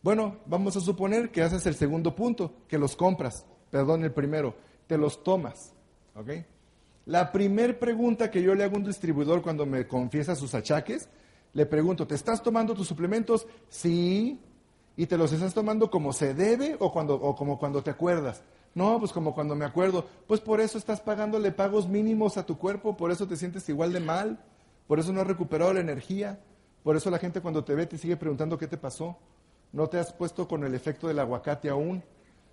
Bueno, 0.03 0.37
vamos 0.45 0.77
a 0.77 0.81
suponer 0.81 1.31
que 1.31 1.41
haces 1.41 1.65
el 1.65 1.75
segundo 1.75 2.15
punto, 2.15 2.53
que 2.67 2.77
los 2.77 2.95
compras. 2.95 3.45
Perdón, 3.71 4.03
el 4.03 4.13
primero, 4.13 4.55
te 4.85 4.97
los 4.97 5.23
tomas. 5.23 5.73
¿Ok? 6.15 6.29
La 7.07 7.31
primer 7.31 7.79
pregunta 7.79 8.29
que 8.29 8.41
yo 8.41 8.53
le 8.53 8.63
hago 8.63 8.75
a 8.75 8.79
un 8.79 8.85
distribuidor 8.85 9.41
cuando 9.41 9.65
me 9.65 9.87
confiesa 9.87 10.35
sus 10.35 10.53
achaques, 10.53 11.09
le 11.53 11.65
pregunto, 11.65 12.05
¿te 12.05 12.15
estás 12.15 12.41
tomando 12.43 12.73
tus 12.73 12.87
suplementos? 12.87 13.47
Sí. 13.69 14.39
¿Y 14.95 15.05
te 15.05 15.17
los 15.17 15.31
estás 15.31 15.53
tomando 15.53 15.91
como 15.91 16.11
se 16.13 16.33
debe 16.33 16.75
o, 16.79 16.91
cuando, 16.91 17.15
o 17.15 17.35
como 17.35 17.59
cuando 17.59 17.83
te 17.83 17.91
acuerdas? 17.91 18.41
No, 18.73 18.99
pues 18.99 19.11
como 19.11 19.33
cuando 19.33 19.55
me 19.55 19.65
acuerdo. 19.65 20.05
Pues 20.27 20.39
por 20.39 20.61
eso 20.61 20.77
estás 20.77 21.01
pagándole 21.01 21.51
pagos 21.51 21.87
mínimos 21.87 22.37
a 22.37 22.45
tu 22.45 22.57
cuerpo, 22.57 22.95
por 22.95 23.11
eso 23.11 23.27
te 23.27 23.35
sientes 23.35 23.67
igual 23.69 23.93
de 23.93 23.99
mal, 23.99 24.39
por 24.87 24.99
eso 24.99 25.11
no 25.11 25.21
has 25.21 25.27
recuperado 25.27 25.73
la 25.73 25.79
energía, 25.79 26.39
por 26.83 26.95
eso 26.95 27.09
la 27.09 27.19
gente 27.19 27.41
cuando 27.41 27.63
te 27.63 27.75
ve 27.75 27.85
te 27.85 27.97
sigue 27.97 28.17
preguntando 28.17 28.57
qué 28.57 28.67
te 28.67 28.77
pasó. 28.77 29.17
No 29.71 29.87
te 29.87 29.99
has 29.99 30.13
puesto 30.13 30.47
con 30.47 30.63
el 30.63 30.73
efecto 30.73 31.07
del 31.07 31.19
aguacate 31.19 31.69
aún. 31.69 32.03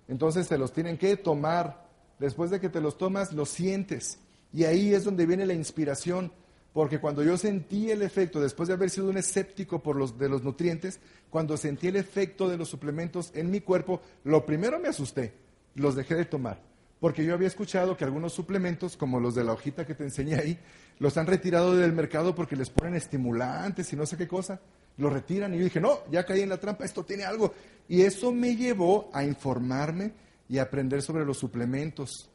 Entonces 0.07 0.47
te 0.47 0.57
los 0.57 0.73
tienen 0.73 0.97
que 0.97 1.15
tomar. 1.15 1.85
Después 2.19 2.49
de 2.49 2.59
que 2.59 2.69
te 2.69 2.81
los 2.81 2.97
tomas, 2.97 3.33
los 3.33 3.49
sientes. 3.49 4.19
Y 4.53 4.63
ahí 4.63 4.93
es 4.93 5.03
donde 5.03 5.25
viene 5.25 5.45
la 5.45 5.53
inspiración, 5.53 6.31
porque 6.75 6.99
cuando 6.99 7.23
yo 7.23 7.37
sentí 7.37 7.89
el 7.89 8.01
efecto, 8.01 8.41
después 8.41 8.67
de 8.67 8.73
haber 8.73 8.89
sido 8.89 9.07
un 9.07 9.15
escéptico 9.15 9.81
por 9.81 9.95
los, 9.95 10.19
de 10.19 10.27
los 10.27 10.43
nutrientes, 10.43 10.99
cuando 11.29 11.55
sentí 11.55 11.87
el 11.87 11.95
efecto 11.95 12.49
de 12.49 12.57
los 12.57 12.67
suplementos 12.67 13.31
en 13.33 13.49
mi 13.49 13.61
cuerpo, 13.61 14.01
lo 14.25 14.45
primero 14.45 14.77
me 14.77 14.89
asusté, 14.89 15.31
los 15.75 15.95
dejé 15.95 16.15
de 16.15 16.25
tomar. 16.25 16.61
Porque 16.99 17.23
yo 17.23 17.33
había 17.33 17.47
escuchado 17.47 17.95
que 17.95 18.03
algunos 18.03 18.33
suplementos, 18.33 18.97
como 18.97 19.21
los 19.21 19.35
de 19.35 19.45
la 19.45 19.53
hojita 19.53 19.85
que 19.85 19.95
te 19.95 20.03
enseñé 20.03 20.35
ahí, 20.35 20.59
los 20.99 21.15
han 21.15 21.27
retirado 21.27 21.77
del 21.77 21.93
mercado 21.93 22.35
porque 22.35 22.57
les 22.57 22.69
ponen 22.69 22.95
estimulantes 22.95 23.93
y 23.93 23.95
no 23.95 24.05
sé 24.05 24.17
qué 24.17 24.27
cosa. 24.27 24.59
Los 24.97 25.13
retiran 25.13 25.53
y 25.53 25.59
yo 25.59 25.63
dije, 25.63 25.79
no, 25.79 25.99
ya 26.11 26.25
caí 26.25 26.41
en 26.41 26.49
la 26.49 26.59
trampa, 26.59 26.83
esto 26.83 27.05
tiene 27.05 27.23
algo. 27.23 27.53
Y 27.87 28.01
eso 28.01 28.33
me 28.33 28.53
llevó 28.53 29.09
a 29.13 29.23
informarme 29.23 30.11
y 30.49 30.57
aprender 30.57 31.01
sobre 31.01 31.23
los 31.23 31.37
suplementos 31.37 32.29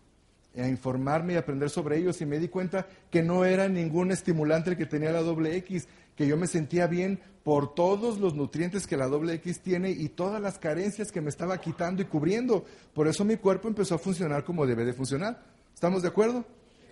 a 0.57 0.67
informarme 0.67 1.35
y 1.35 1.37
aprender 1.37 1.71
sobre 1.71 1.99
ellos 1.99 2.21
y 2.21 2.27
me 2.27 2.39
di 2.39 2.49
cuenta 2.49 2.87
que 3.11 3.23
no 3.23 3.45
era 3.45 3.69
ningún 3.69 4.11
estimulante 4.11 4.71
el 4.71 4.77
que 4.77 4.87
tenía 4.87 5.13
la 5.13 5.23
doble 5.23 5.57
X, 5.57 5.87
que 6.17 6.27
yo 6.27 6.37
me 6.37 6.47
sentía 6.47 6.87
bien 6.87 7.21
por 7.45 7.75
todos 7.75 8.19
los 8.19 8.35
nutrientes 8.35 8.87
que 8.87 8.97
la 8.97 9.07
doble 9.07 9.35
X 9.35 9.61
tiene 9.61 9.91
y 9.91 10.09
todas 10.09 10.41
las 10.43 10.59
carencias 10.59 11.13
que 11.13 11.21
me 11.21 11.31
estaba 11.31 11.59
quitando 11.59 12.03
y 12.03 12.07
cubriendo. 12.07 12.65
Por 12.93 13.07
eso 13.07 13.25
mi 13.25 13.37
cuerpo 13.37 13.69
empezó 13.69 13.95
a 13.95 13.99
funcionar 13.99 14.45
como 14.45 14.67
debe 14.67 14.85
de 14.85 14.93
funcionar. 14.93 15.43
¿Estamos 15.73 16.03
de 16.03 16.09
acuerdo? 16.09 16.45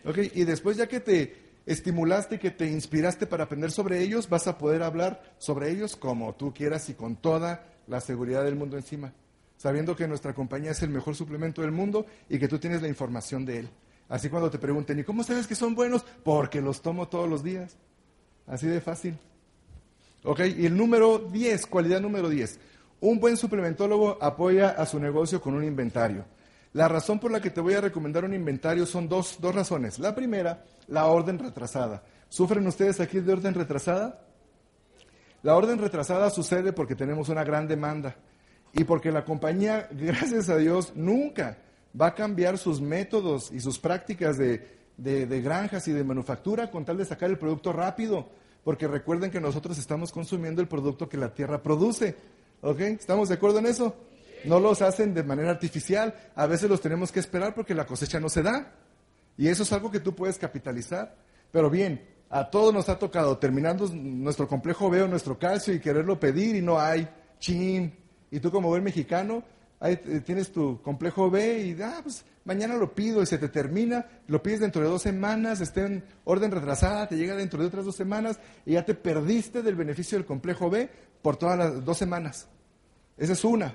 Okay. 0.04 0.30
Y 0.34 0.44
después 0.44 0.76
ya 0.76 0.86
que 0.86 1.00
te 1.00 1.34
estimulaste 1.66 2.36
y 2.36 2.38
que 2.38 2.50
te 2.50 2.70
inspiraste 2.70 3.26
para 3.26 3.44
aprender 3.44 3.70
sobre 3.70 4.00
ellos, 4.00 4.28
vas 4.28 4.46
a 4.46 4.56
poder 4.56 4.82
hablar 4.82 5.34
sobre 5.38 5.70
ellos 5.70 5.96
como 5.96 6.34
tú 6.34 6.54
quieras 6.54 6.88
y 6.88 6.94
con 6.94 7.16
toda 7.16 7.66
la 7.86 8.00
seguridad 8.00 8.44
del 8.44 8.54
mundo 8.54 8.76
encima 8.76 9.12
sabiendo 9.58 9.94
que 9.94 10.08
nuestra 10.08 10.32
compañía 10.32 10.70
es 10.70 10.82
el 10.82 10.88
mejor 10.88 11.14
suplemento 11.14 11.60
del 11.60 11.72
mundo 11.72 12.06
y 12.30 12.38
que 12.38 12.48
tú 12.48 12.58
tienes 12.58 12.80
la 12.80 12.88
información 12.88 13.44
de 13.44 13.58
él. 13.58 13.68
Así 14.08 14.30
cuando 14.30 14.50
te 14.50 14.58
pregunten, 14.58 14.98
¿y 14.98 15.04
cómo 15.04 15.22
sabes 15.22 15.46
que 15.46 15.54
son 15.54 15.74
buenos? 15.74 16.06
Porque 16.24 16.62
los 16.62 16.80
tomo 16.80 17.08
todos 17.08 17.28
los 17.28 17.42
días. 17.42 17.76
Así 18.46 18.66
de 18.66 18.80
fácil. 18.80 19.18
Ok, 20.24 20.40
y 20.56 20.64
el 20.64 20.76
número 20.76 21.18
10, 21.18 21.66
cualidad 21.66 22.00
número 22.00 22.30
10. 22.30 22.58
Un 23.00 23.20
buen 23.20 23.36
suplementólogo 23.36 24.16
apoya 24.20 24.70
a 24.70 24.86
su 24.86 24.98
negocio 24.98 25.40
con 25.40 25.54
un 25.54 25.64
inventario. 25.64 26.24
La 26.72 26.88
razón 26.88 27.18
por 27.18 27.30
la 27.30 27.40
que 27.40 27.50
te 27.50 27.60
voy 27.60 27.74
a 27.74 27.80
recomendar 27.80 28.24
un 28.24 28.34
inventario 28.34 28.86
son 28.86 29.08
dos, 29.08 29.38
dos 29.40 29.54
razones. 29.54 29.98
La 29.98 30.14
primera, 30.14 30.64
la 30.86 31.06
orden 31.06 31.38
retrasada. 31.38 32.02
¿Sufren 32.28 32.66
ustedes 32.66 33.00
aquí 33.00 33.20
de 33.20 33.32
orden 33.32 33.54
retrasada? 33.54 34.22
La 35.42 35.56
orden 35.56 35.78
retrasada 35.78 36.30
sucede 36.30 36.72
porque 36.72 36.94
tenemos 36.94 37.28
una 37.28 37.44
gran 37.44 37.68
demanda 37.68 38.16
y 38.72 38.84
porque 38.84 39.12
la 39.12 39.24
compañía, 39.24 39.88
gracias 39.92 40.48
a 40.48 40.56
Dios, 40.56 40.92
nunca 40.94 41.58
va 41.98 42.08
a 42.08 42.14
cambiar 42.14 42.58
sus 42.58 42.80
métodos 42.80 43.50
y 43.52 43.60
sus 43.60 43.78
prácticas 43.78 44.36
de, 44.38 45.40
granjas 45.42 45.88
y 45.88 45.92
de 45.92 46.04
manufactura 46.04 46.70
con 46.70 46.84
tal 46.84 46.98
de 46.98 47.04
sacar 47.04 47.30
el 47.30 47.38
producto 47.38 47.72
rápido, 47.72 48.28
porque 48.64 48.86
recuerden 48.86 49.30
que 49.30 49.40
nosotros 49.40 49.78
estamos 49.78 50.12
consumiendo 50.12 50.60
el 50.60 50.68
producto 50.68 51.08
que 51.08 51.16
la 51.16 51.32
tierra 51.32 51.62
produce. 51.62 52.16
¿Ok? 52.60 52.80
¿Estamos 52.80 53.28
de 53.28 53.36
acuerdo 53.36 53.60
en 53.60 53.66
eso? 53.66 53.94
No 54.44 54.60
los 54.60 54.82
hacen 54.82 55.14
de 55.14 55.22
manera 55.22 55.50
artificial, 55.50 56.14
a 56.34 56.46
veces 56.46 56.68
los 56.68 56.80
tenemos 56.80 57.12
que 57.12 57.20
esperar 57.20 57.54
porque 57.54 57.74
la 57.74 57.86
cosecha 57.86 58.20
no 58.20 58.28
se 58.28 58.42
da. 58.42 58.72
Y 59.36 59.48
eso 59.48 59.62
es 59.62 59.72
algo 59.72 59.90
que 59.90 60.00
tú 60.00 60.14
puedes 60.14 60.38
capitalizar. 60.38 61.16
Pero 61.52 61.70
bien, 61.70 62.04
a 62.30 62.50
todos 62.50 62.74
nos 62.74 62.88
ha 62.88 62.98
tocado 62.98 63.38
terminando 63.38 63.88
nuestro 63.88 64.46
complejo 64.46 64.90
veo 64.90 65.08
nuestro 65.08 65.38
calcio 65.38 65.72
y 65.72 65.80
quererlo 65.80 66.20
pedir 66.20 66.56
y 66.56 66.62
no 66.62 66.78
hay. 66.78 67.08
Chin, 67.38 67.94
y 68.30 68.40
tú 68.40 68.50
como 68.50 68.68
buen 68.68 68.84
mexicano, 68.84 69.42
ahí 69.80 69.96
tienes 70.24 70.52
tu 70.52 70.80
complejo 70.82 71.30
B 71.30 71.62
y 71.62 71.82
ah, 71.82 72.00
pues 72.02 72.24
mañana 72.44 72.76
lo 72.76 72.94
pido 72.94 73.22
y 73.22 73.26
se 73.26 73.38
te 73.38 73.48
termina, 73.48 74.06
lo 74.26 74.42
pides 74.42 74.60
dentro 74.60 74.82
de 74.82 74.88
dos 74.88 75.02
semanas, 75.02 75.60
está 75.60 75.86
en 75.86 76.04
orden 76.24 76.50
retrasada, 76.50 77.08
te 77.08 77.16
llega 77.16 77.36
dentro 77.36 77.60
de 77.60 77.66
otras 77.66 77.84
dos 77.84 77.96
semanas 77.96 78.40
y 78.64 78.72
ya 78.72 78.84
te 78.84 78.94
perdiste 78.94 79.62
del 79.62 79.76
beneficio 79.76 80.18
del 80.18 80.26
complejo 80.26 80.70
B 80.70 80.88
por 81.22 81.36
todas 81.36 81.58
las 81.58 81.84
dos 81.84 81.98
semanas. 81.98 82.48
Esa 83.16 83.32
es 83.32 83.44
una. 83.44 83.74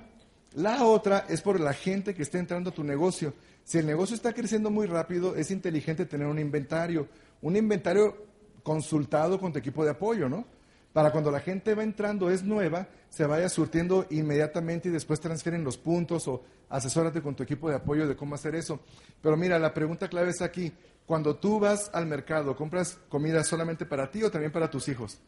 La 0.56 0.86
otra 0.86 1.26
es 1.30 1.42
por 1.42 1.60
la 1.60 1.74
gente 1.74 2.14
que 2.14 2.22
está 2.22 2.38
entrando 2.38 2.70
a 2.70 2.74
tu 2.74 2.84
negocio. 2.84 3.34
Si 3.64 3.78
el 3.78 3.86
negocio 3.86 4.16
está 4.16 4.34
creciendo 4.34 4.70
muy 4.70 4.88
rápido, 4.88 5.36
es 5.36 5.52
inteligente 5.52 6.06
tener 6.06 6.28
un 6.28 6.38
inventario, 6.38 7.08
un 7.42 7.56
inventario 7.56 8.28
consultado 8.62 9.40
con 9.40 9.52
tu 9.52 9.60
equipo 9.60 9.84
de 9.84 9.92
apoyo, 9.92 10.30
¿no? 10.30 10.46
Para 10.94 11.12
cuando 11.12 11.32
la 11.32 11.40
gente 11.40 11.74
va 11.74 11.84
entrando, 11.84 12.30
es 12.30 12.44
nueva, 12.44 12.88
se 13.10 13.26
vaya 13.26 13.50
surtiendo 13.50 14.06
inmediatamente 14.12 14.90
y 14.90 14.92
después 14.92 15.20
transfieren 15.20 15.64
los 15.64 15.78
puntos 15.78 16.28
o 16.28 16.44
asesórate 16.70 17.22
con 17.22 17.36
tu 17.36 17.44
equipo 17.44 17.70
de 17.70 17.76
apoyo 17.76 18.08
de 18.08 18.16
cómo 18.16 18.36
hacer 18.36 18.56
eso. 18.56 18.80
Pero 19.22 19.36
mira, 19.36 19.58
la 19.58 19.74
pregunta 19.74 20.08
clave 20.08 20.30
es 20.30 20.42
aquí, 20.42 20.72
cuando 21.06 21.36
tú 21.36 21.60
vas 21.60 21.90
al 21.94 22.06
mercado, 22.06 22.56
¿compras 22.56 23.00
comida 23.10 23.44
solamente 23.44 23.86
para 23.86 24.10
ti 24.10 24.24
o 24.24 24.32
también 24.32 24.52
para 24.52 24.70
tus 24.70 24.88
hijos? 24.88 25.20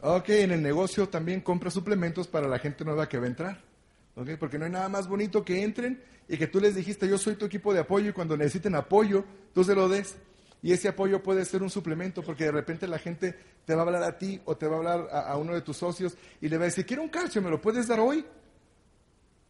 Ok, 0.00 0.28
en 0.30 0.50
el 0.50 0.62
negocio 0.62 1.08
también 1.08 1.40
compras 1.40 1.74
suplementos 1.74 2.26
para 2.26 2.46
la 2.46 2.58
gente 2.58 2.84
nueva 2.84 3.08
que 3.08 3.18
va 3.18 3.24
a 3.24 3.28
entrar. 3.28 3.68
Okay, 4.14 4.36
porque 4.36 4.58
no 4.58 4.64
hay 4.64 4.70
nada 4.72 4.88
más 4.88 5.06
bonito 5.06 5.44
que 5.44 5.62
entren 5.62 6.02
y 6.28 6.36
que 6.36 6.48
tú 6.48 6.60
les 6.60 6.74
dijiste, 6.74 7.08
yo 7.08 7.18
soy 7.18 7.36
tu 7.36 7.44
equipo 7.44 7.72
de 7.72 7.80
apoyo 7.80 8.10
y 8.10 8.12
cuando 8.12 8.36
necesiten 8.36 8.74
apoyo, 8.74 9.24
tú 9.54 9.62
se 9.62 9.76
lo 9.76 9.88
des. 9.88 10.16
Y 10.62 10.72
ese 10.72 10.88
apoyo 10.88 11.22
puede 11.22 11.44
ser 11.44 11.62
un 11.62 11.70
suplemento 11.70 12.22
porque 12.22 12.44
de 12.44 12.52
repente 12.52 12.88
la 12.88 12.98
gente 12.98 13.38
te 13.64 13.74
va 13.74 13.82
a 13.82 13.86
hablar 13.86 14.02
a 14.02 14.18
ti 14.18 14.40
o 14.44 14.56
te 14.56 14.66
va 14.66 14.74
a 14.74 14.78
hablar 14.78 15.08
a, 15.12 15.36
uno 15.36 15.54
de 15.54 15.60
tus 15.60 15.76
socios 15.76 16.16
y 16.40 16.48
le 16.48 16.56
va 16.56 16.64
a 16.64 16.66
decir, 16.66 16.84
quiero 16.84 17.02
un 17.02 17.08
calcio, 17.08 17.40
¿me 17.40 17.50
lo 17.50 17.60
puedes 17.60 17.86
dar 17.86 18.00
hoy? 18.00 18.24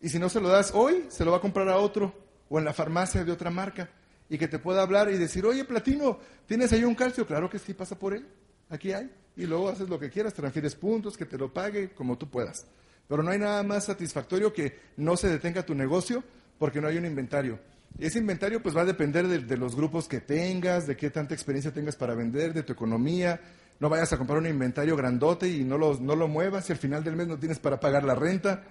Y 0.00 0.08
si 0.08 0.18
no 0.18 0.28
se 0.28 0.40
lo 0.40 0.48
das 0.48 0.72
hoy, 0.74 1.06
se 1.08 1.24
lo 1.24 1.30
va 1.30 1.38
a 1.38 1.40
comprar 1.40 1.68
a 1.68 1.78
otro 1.78 2.14
o 2.48 2.58
en 2.58 2.64
la 2.64 2.72
farmacia 2.72 3.24
de 3.24 3.32
otra 3.32 3.50
marca 3.50 3.88
y 4.28 4.36
que 4.36 4.48
te 4.48 4.58
pueda 4.58 4.82
hablar 4.82 5.10
y 5.10 5.16
decir, 5.16 5.46
oye, 5.46 5.64
Platino, 5.64 6.18
¿tienes 6.46 6.72
ahí 6.72 6.84
un 6.84 6.94
calcio? 6.94 7.26
Claro 7.26 7.48
que 7.48 7.58
sí, 7.58 7.72
pasa 7.72 7.98
por 7.98 8.12
él, 8.12 8.26
aquí 8.68 8.92
hay. 8.92 9.10
Y 9.36 9.46
luego 9.46 9.68
haces 9.68 9.88
lo 9.88 9.98
que 9.98 10.10
quieras, 10.10 10.34
transfieres 10.34 10.74
puntos, 10.74 11.16
que 11.16 11.24
te 11.24 11.38
lo 11.38 11.52
pague 11.52 11.90
como 11.90 12.18
tú 12.18 12.28
puedas. 12.28 12.66
Pero 13.08 13.22
no 13.22 13.30
hay 13.30 13.38
nada 13.38 13.62
más 13.62 13.86
satisfactorio 13.86 14.52
que 14.52 14.78
no 14.96 15.16
se 15.16 15.28
detenga 15.28 15.64
tu 15.64 15.74
negocio 15.74 16.22
porque 16.58 16.80
no 16.80 16.88
hay 16.88 16.98
un 16.98 17.06
inventario. 17.06 17.58
Ese 17.98 18.18
inventario 18.18 18.62
pues 18.62 18.76
va 18.76 18.82
a 18.82 18.84
depender 18.84 19.26
de, 19.26 19.56
los 19.56 19.74
grupos 19.74 20.06
que 20.06 20.20
tengas, 20.20 20.86
de 20.86 20.96
qué 20.96 21.10
tanta 21.10 21.34
experiencia 21.34 21.72
tengas 21.72 21.96
para 21.96 22.14
vender, 22.14 22.52
de 22.52 22.62
tu 22.62 22.72
economía. 22.72 23.40
No 23.80 23.88
vayas 23.88 24.12
a 24.12 24.18
comprar 24.18 24.38
un 24.38 24.46
inventario 24.46 24.96
grandote 24.96 25.48
y 25.48 25.64
no 25.64 25.78
lo, 25.78 25.98
no 25.98 26.14
lo 26.14 26.28
muevas 26.28 26.68
y 26.68 26.72
al 26.72 26.78
final 26.78 27.02
del 27.02 27.16
mes 27.16 27.28
no 27.28 27.38
tienes 27.38 27.58
para 27.58 27.80
pagar 27.80 28.04
la 28.04 28.14
renta. 28.14 28.64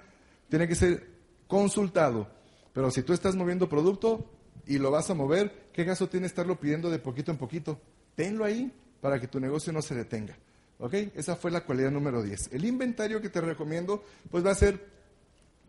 Tiene 0.49 0.67
que 0.67 0.75
ser 0.75 1.07
consultado. 1.47 2.29
Pero 2.73 2.91
si 2.91 3.03
tú 3.03 3.13
estás 3.13 3.35
moviendo 3.35 3.67
producto 3.67 4.29
y 4.65 4.77
lo 4.77 4.91
vas 4.91 5.09
a 5.09 5.13
mover, 5.13 5.69
¿qué 5.73 5.85
caso 5.85 6.07
tiene 6.07 6.27
estarlo 6.27 6.59
pidiendo 6.59 6.89
de 6.89 6.99
poquito 6.99 7.31
en 7.31 7.37
poquito? 7.37 7.81
Tenlo 8.15 8.45
ahí 8.45 8.71
para 9.01 9.19
que 9.19 9.27
tu 9.27 9.39
negocio 9.39 9.73
no 9.73 9.81
se 9.81 9.95
detenga. 9.95 10.37
¿Ok? 10.79 10.93
Esa 11.15 11.35
fue 11.35 11.51
la 11.51 11.61
cualidad 11.61 11.91
número 11.91 12.21
10. 12.21 12.53
El 12.53 12.65
inventario 12.65 13.19
que 13.19 13.29
te 13.29 13.41
recomiendo 13.41 14.03
pues 14.29 14.45
va 14.45 14.51
a 14.51 14.55
ser 14.55 14.96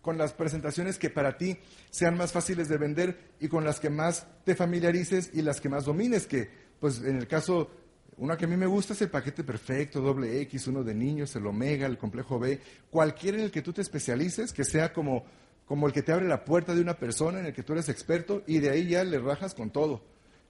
con 0.02 0.18
las 0.18 0.32
presentaciones 0.32 0.98
que 0.98 1.10
para 1.10 1.36
ti 1.36 1.58
sean 1.90 2.16
más 2.16 2.32
fáciles 2.32 2.68
de 2.68 2.78
vender 2.78 3.18
y 3.40 3.48
con 3.48 3.64
las 3.64 3.80
que 3.80 3.90
más 3.90 4.26
te 4.44 4.54
familiarices 4.54 5.30
y 5.32 5.42
las 5.42 5.60
que 5.60 5.68
más 5.68 5.84
domines, 5.84 6.26
que 6.26 6.50
pues 6.80 7.02
en 7.02 7.16
el 7.16 7.26
caso, 7.26 7.70
una 8.16 8.36
que 8.36 8.44
a 8.44 8.48
mí 8.48 8.56
me 8.56 8.66
gusta 8.66 8.92
es 8.92 9.02
el 9.02 9.10
paquete 9.10 9.44
perfecto, 9.44 10.00
doble 10.00 10.40
X, 10.42 10.66
uno 10.68 10.84
de 10.84 10.94
niños, 10.94 11.34
el 11.36 11.46
Omega, 11.46 11.86
el 11.86 11.98
complejo 11.98 12.38
B, 12.38 12.60
cualquiera 12.90 13.38
en 13.38 13.44
el 13.44 13.50
que 13.50 13.62
tú 13.62 13.72
te 13.72 13.82
especialices, 13.82 14.52
que 14.52 14.64
sea 14.64 14.92
como, 14.92 15.24
como 15.66 15.86
el 15.86 15.92
que 15.92 16.02
te 16.02 16.12
abre 16.12 16.26
la 16.26 16.44
puerta 16.44 16.74
de 16.74 16.80
una 16.80 16.98
persona 16.98 17.40
en 17.40 17.46
el 17.46 17.52
que 17.52 17.62
tú 17.62 17.72
eres 17.72 17.88
experto 17.88 18.42
y 18.46 18.58
de 18.58 18.70
ahí 18.70 18.88
ya 18.88 19.04
le 19.04 19.18
rajas 19.18 19.54
con 19.54 19.70
todo. 19.70 20.02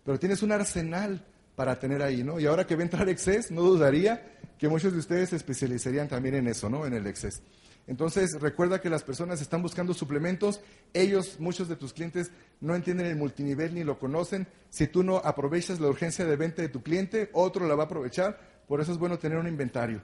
Pero 0.04 0.18
tienes 0.18 0.42
un 0.42 0.52
arsenal 0.52 1.24
para 1.58 1.78
tener 1.78 2.02
ahí, 2.02 2.22
¿no? 2.22 2.38
Y 2.38 2.46
ahora 2.46 2.66
que 2.66 2.76
va 2.76 2.82
a 2.82 2.84
entrar 2.84 3.08
Excess, 3.08 3.50
no 3.50 3.62
dudaría 3.62 4.36
que 4.58 4.68
muchos 4.68 4.92
de 4.92 5.00
ustedes 5.00 5.30
se 5.30 5.36
especializarían 5.36 6.06
también 6.06 6.36
en 6.36 6.46
eso, 6.46 6.70
¿no? 6.70 6.86
En 6.86 6.94
el 6.94 7.06
Excess. 7.06 7.42
Entonces, 7.88 8.38
recuerda 8.38 8.82
que 8.82 8.90
las 8.90 9.02
personas 9.02 9.40
están 9.40 9.62
buscando 9.62 9.94
suplementos, 9.94 10.60
ellos, 10.92 11.40
muchos 11.40 11.68
de 11.68 11.76
tus 11.76 11.94
clientes, 11.94 12.30
no 12.60 12.74
entienden 12.74 13.06
el 13.06 13.16
multinivel 13.16 13.74
ni 13.74 13.82
lo 13.82 13.98
conocen. 13.98 14.46
Si 14.68 14.86
tú 14.88 15.02
no 15.02 15.16
aprovechas 15.16 15.80
la 15.80 15.88
urgencia 15.88 16.26
de 16.26 16.36
venta 16.36 16.60
de 16.60 16.68
tu 16.68 16.82
cliente, 16.82 17.30
otro 17.32 17.66
la 17.66 17.74
va 17.74 17.84
a 17.84 17.86
aprovechar, 17.86 18.38
por 18.68 18.82
eso 18.82 18.92
es 18.92 18.98
bueno 18.98 19.18
tener 19.18 19.38
un 19.38 19.48
inventario. 19.48 20.02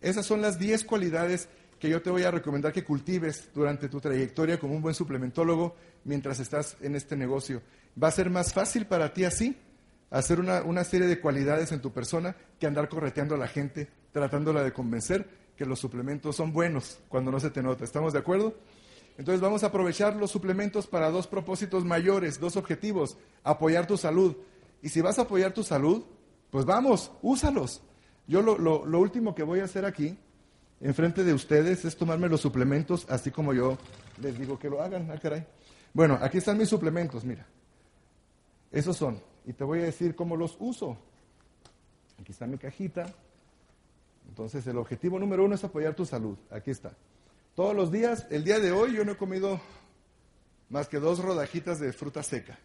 Esas 0.00 0.26
son 0.26 0.42
las 0.42 0.58
10 0.58 0.84
cualidades 0.84 1.48
que 1.78 1.88
yo 1.88 2.02
te 2.02 2.10
voy 2.10 2.24
a 2.24 2.32
recomendar 2.32 2.72
que 2.72 2.82
cultives 2.82 3.48
durante 3.54 3.88
tu 3.88 4.00
trayectoria 4.00 4.58
como 4.58 4.74
un 4.74 4.82
buen 4.82 4.96
suplementólogo 4.96 5.76
mientras 6.04 6.40
estás 6.40 6.76
en 6.80 6.96
este 6.96 7.14
negocio. 7.16 7.62
Va 8.02 8.08
a 8.08 8.12
ser 8.12 8.28
más 8.28 8.52
fácil 8.52 8.86
para 8.86 9.12
ti 9.12 9.22
así 9.22 9.56
hacer 10.10 10.40
una, 10.40 10.62
una 10.62 10.82
serie 10.82 11.06
de 11.06 11.20
cualidades 11.20 11.70
en 11.70 11.80
tu 11.80 11.92
persona 11.92 12.34
que 12.58 12.66
andar 12.66 12.88
correteando 12.88 13.36
a 13.36 13.38
la 13.38 13.46
gente, 13.46 13.88
tratándola 14.10 14.64
de 14.64 14.72
convencer 14.72 15.28
que 15.60 15.66
los 15.66 15.78
suplementos 15.78 16.36
son 16.36 16.54
buenos 16.54 17.00
cuando 17.10 17.30
no 17.30 17.38
se 17.38 17.50
te 17.50 17.62
nota. 17.62 17.84
¿Estamos 17.84 18.14
de 18.14 18.18
acuerdo? 18.18 18.54
Entonces 19.18 19.42
vamos 19.42 19.62
a 19.62 19.66
aprovechar 19.66 20.16
los 20.16 20.30
suplementos 20.30 20.86
para 20.86 21.10
dos 21.10 21.26
propósitos 21.26 21.84
mayores, 21.84 22.40
dos 22.40 22.56
objetivos. 22.56 23.18
Apoyar 23.44 23.86
tu 23.86 23.98
salud. 23.98 24.34
Y 24.80 24.88
si 24.88 25.02
vas 25.02 25.18
a 25.18 25.22
apoyar 25.22 25.52
tu 25.52 25.62
salud, 25.62 26.02
pues 26.48 26.64
vamos, 26.64 27.12
úsalos. 27.20 27.82
Yo 28.26 28.40
lo, 28.40 28.56
lo, 28.56 28.98
último 29.00 29.34
que 29.34 29.42
voy 29.42 29.60
a 29.60 29.64
hacer 29.64 29.84
aquí, 29.84 30.18
enfrente 30.80 31.24
de 31.24 31.34
ustedes, 31.34 31.84
es 31.84 31.94
tomarme 31.94 32.30
los 32.30 32.40
suplementos 32.40 33.04
así 33.10 33.30
como 33.30 33.52
yo 33.52 33.76
les 34.22 34.38
digo 34.38 34.58
que 34.58 34.70
lo 34.70 34.80
hagan. 34.80 35.10
Ah, 35.10 35.18
caray. 35.18 35.46
Bueno, 35.92 36.18
aquí 36.22 36.38
están 36.38 36.56
mis 36.56 36.70
suplementos, 36.70 37.22
mira. 37.22 37.46
Esos 38.72 38.96
son. 38.96 39.20
Y 39.44 39.52
te 39.52 39.64
voy 39.64 39.80
a 39.80 39.82
decir 39.82 40.14
cómo 40.14 40.36
los 40.36 40.56
uso. 40.58 40.96
Aquí 42.18 42.32
está 42.32 42.46
mi 42.46 42.56
cajita. 42.56 43.12
Entonces, 44.30 44.64
el 44.68 44.78
objetivo 44.78 45.18
número 45.18 45.44
uno 45.44 45.56
es 45.56 45.64
apoyar 45.64 45.94
tu 45.94 46.06
salud. 46.06 46.38
Aquí 46.50 46.70
está. 46.70 46.92
Todos 47.56 47.74
los 47.74 47.90
días, 47.90 48.28
el 48.30 48.44
día 48.44 48.60
de 48.60 48.70
hoy 48.70 48.94
yo 48.94 49.04
no 49.04 49.12
he 49.12 49.16
comido 49.16 49.60
más 50.68 50.88
que 50.88 51.00
dos 51.00 51.18
rodajitas 51.18 51.80
de 51.80 51.92
fruta 51.92 52.22
seca. 52.22 52.58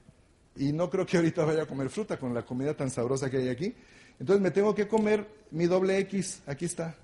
Y 0.56 0.72
no 0.72 0.92
creo 0.92 1.08
que 1.08 1.18
ahorita 1.18 1.44
vaya 1.44 1.64
a 1.64 1.66
comer 1.66 1.90
fruta 1.90 2.18
con 2.18 2.34
la 2.36 2.46
comida 2.46 2.76
tan 2.76 2.92
sabrosa 2.92 3.32
que 3.32 3.38
hay 3.38 3.50
aquí. 3.50 3.76
Entonces 4.20 4.42
me 4.42 4.52
tengo 4.52 4.76
que 4.76 4.88
comer 4.88 5.28
mi 5.50 5.66
doble 5.66 5.98
X. 5.98 6.44
Aquí 6.46 6.66
está. 6.66 6.96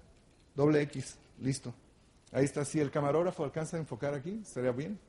Doble 0.56 0.82
X. 0.84 1.18
Listo. 1.42 1.74
Ahí 2.32 2.46
está. 2.46 2.64
Si 2.64 2.80
el 2.80 2.92
camarógrafo 2.92 3.44
alcanza 3.44 3.78
a 3.78 3.80
enfocar 3.80 4.14
aquí, 4.14 4.42
estaría 4.44 4.72
bien. 4.72 5.00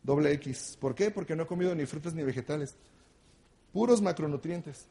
Doble 0.00 0.32
X. 0.34 0.78
¿Por 0.80 0.94
qué? 0.94 1.10
Porque 1.10 1.34
no 1.34 1.42
he 1.42 1.46
comido 1.46 1.74
ni 1.74 1.86
frutas 1.86 2.14
ni 2.14 2.22
vegetales. 2.22 2.76
Puros 3.72 4.00
macronutrientes. 4.00 4.86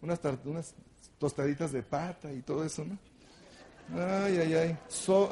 Unas, 0.00 0.20
unas 0.44 0.72
tostaditas 1.18 1.72
de 1.72 1.82
pata 1.82 2.32
y 2.32 2.42
todo 2.42 2.64
eso, 2.64 2.84
¿no? 2.84 2.96
Ay, 3.94 4.38
ay, 4.38 4.54
ay. 4.54 4.78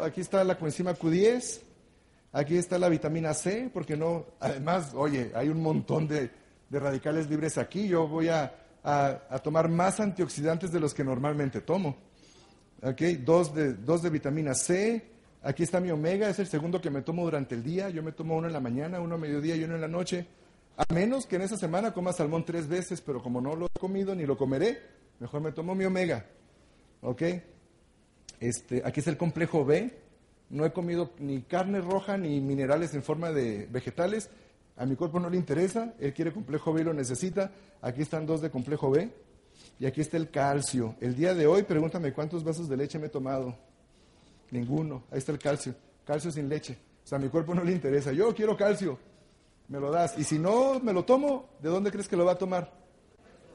aquí 0.03 0.21
está 0.21 0.45
la 0.45 0.57
coenzima 0.57 0.95
Q10. 0.95 1.61
Aquí 2.33 2.57
está 2.57 2.79
la 2.79 2.89
vitamina 2.89 3.33
C, 3.33 3.71
porque 3.73 3.97
no, 3.97 4.27
además, 4.41 4.93
oye, 4.95 5.31
hay 5.37 5.49
un 5.49 5.63
montón 5.63 6.09
de, 6.09 6.31
radicales 6.71 7.31
libres 7.31 7.59
aquí. 7.59 7.87
Yo 7.87 8.09
voy 8.09 8.29
a, 8.29 8.53
tomar 9.43 9.69
más 9.69 10.01
antioxidantes 10.01 10.73
de 10.73 10.81
los 10.81 10.93
que 10.93 11.05
normalmente 11.05 11.61
tomo. 11.61 11.97
Okay, 12.83 13.17
dos 13.17 13.55
de, 13.55 13.75
dos 13.75 14.03
de 14.03 14.11
vitamina 14.11 14.55
C. 14.55 15.05
Aquí 15.43 15.63
está 15.63 15.79
mi 15.79 15.91
omega, 15.91 16.29
es 16.29 16.39
el 16.41 16.49
segundo 16.49 16.81
que 16.81 16.91
me 16.91 17.03
tomo 17.03 17.23
durante 17.23 17.55
el 17.55 17.63
día. 17.63 17.89
Yo 17.91 18.03
me 18.03 18.11
tomo 18.11 18.37
uno 18.37 18.49
en 18.49 18.53
la 18.53 18.61
mañana, 18.61 19.01
uno 19.01 19.15
a 19.15 19.19
mediodía 19.19 19.55
y 19.55 19.63
uno 19.63 19.77
en 19.77 19.81
la 19.81 19.89
noche. 19.89 20.27
A 20.77 20.93
menos 20.93 21.27
que 21.27 21.37
en 21.37 21.43
esa 21.43 21.57
semana 21.57 21.93
coma 21.93 22.13
salmón 22.13 22.45
tres 22.45 22.67
veces, 22.67 23.01
pero 23.01 23.23
como 23.23 23.41
no 23.41 23.55
lo 23.55 23.67
he 23.67 23.79
comido 23.79 24.13
ni 24.15 24.27
lo 24.27 24.37
comeré, 24.37 24.83
mejor 25.21 25.41
me 25.41 25.53
tomo 25.53 25.77
mi 25.77 25.85
omega. 25.85 26.27
¿Ok? 27.01 27.23
Este, 28.49 28.83
aquí 28.85 29.01
es 29.01 29.07
el 29.07 29.17
complejo 29.17 29.65
B. 29.65 29.91
No 30.51 30.67
he 30.67 30.73
comido 30.73 31.13
ni 31.19 31.41
carne 31.43 31.81
roja 31.81 32.19
ni 32.19 32.43
minerales 32.43 32.93
en 32.93 33.03
forma 33.03 33.31
de 33.31 33.67
vegetales. 33.71 34.29
A 34.77 34.85
mi 34.85 34.97
cuerpo 34.97 35.19
no 35.19 35.31
le 35.31 35.39
interesa. 35.39 35.95
Él 35.99 36.13
quiere 36.13 36.31
complejo 36.31 36.75
B 36.75 36.83
y 36.83 36.85
lo 36.85 36.93
necesita. 36.93 37.53
Aquí 37.81 38.03
están 38.03 38.27
dos 38.27 38.43
de 38.43 38.51
complejo 38.51 38.91
B. 38.91 39.11
Y 39.79 39.87
aquí 39.87 40.03
está 40.03 40.19
el 40.19 40.31
calcio. 40.31 40.95
El 41.01 41.17
día 41.17 41.35
de 41.35 41.47
hoy, 41.47 41.63
pregúntame 41.63 42.13
cuántos 42.13 42.45
vasos 42.45 42.69
de 42.69 42.77
leche 42.77 42.99
me 42.99 43.07
he 43.07 43.09
tomado. 43.09 43.57
Ninguno. 44.51 45.05
Ahí 45.11 45.19
está 45.19 45.33
el 45.33 45.39
calcio. 45.39 45.75
Calcio 46.05 46.31
sin 46.31 46.47
leche. 46.47 46.77
O 47.03 47.07
sea, 47.07 47.17
a 47.17 47.21
mi 47.21 47.31
cuerpo 47.31 47.55
no 47.55 47.65
le 47.65 47.73
interesa. 47.73 48.13
Yo 48.13 48.35
quiero 48.35 48.59
calcio. 48.59 48.99
Me 49.69 49.81
lo 49.81 49.91
das. 49.91 50.19
Y 50.19 50.25
si 50.25 50.39
no 50.39 50.81
me 50.81 50.93
lo 50.93 51.07
tomo, 51.07 51.49
¿de 51.63 51.71
dónde 51.71 51.91
crees 51.91 52.09
que 52.09 52.17
lo 52.17 52.27
va 52.27 52.33
a 52.33 52.39
tomar? 52.39 52.71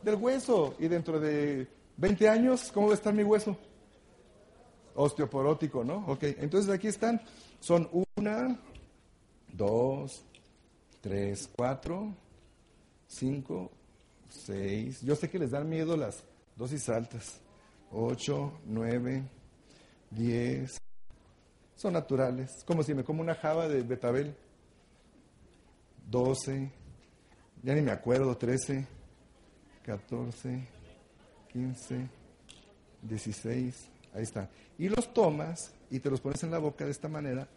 Del 0.02 0.16
hueso. 0.16 0.74
Y 0.80 0.88
dentro 0.88 1.20
de 1.20 1.68
20 1.98 2.28
años, 2.28 2.72
¿cómo 2.74 2.88
va 2.88 2.94
a 2.94 2.96
estar 2.96 3.14
mi 3.14 3.24
hueso? 3.24 3.56
Osteoporótico, 5.00 5.84
¿no? 5.84 6.06
Ok, 6.08 6.24
entonces 6.40 6.72
aquí 6.72 6.88
están. 6.88 7.22
Son 7.62 7.90
una, 8.16 8.60
dos, 9.54 10.26
tres, 11.00 11.50
cuatro, 11.56 12.14
cinco, 13.08 13.72
seis. 14.28 15.02
Yo 15.02 15.16
sé 15.16 15.30
que 15.30 15.40
les 15.40 15.52
dan 15.52 15.70
miedo 15.70 15.96
las 15.96 16.24
dosis 16.56 16.90
altas. 16.90 17.40
Ocho, 17.92 18.60
nueve, 18.66 19.24
diez. 20.12 20.78
Son 21.76 21.94
naturales. 21.94 22.52
Como 22.66 22.84
si 22.84 22.94
me 22.94 23.06
como 23.06 23.22
una 23.22 23.36
java 23.36 23.70
de 23.70 23.82
betabel. 23.82 24.36
Doce. 26.10 26.72
Ya 27.64 27.74
ni 27.74 27.82
me 27.82 27.92
acuerdo. 27.92 28.36
Trece, 28.36 28.86
catorce, 29.82 30.68
quince, 31.52 32.10
dieciséis. 33.02 33.90
Ahí 34.14 34.24
está. 34.24 34.50
Y 34.80 34.88
los 34.88 35.14
tomas 35.14 35.74
y 35.92 36.00
te 36.00 36.10
los 36.10 36.22
pones 36.22 36.42
en 36.44 36.52
la 36.52 36.58
boca 36.58 36.86
de 36.86 36.92
esta 36.92 37.10
manera. 37.10 37.48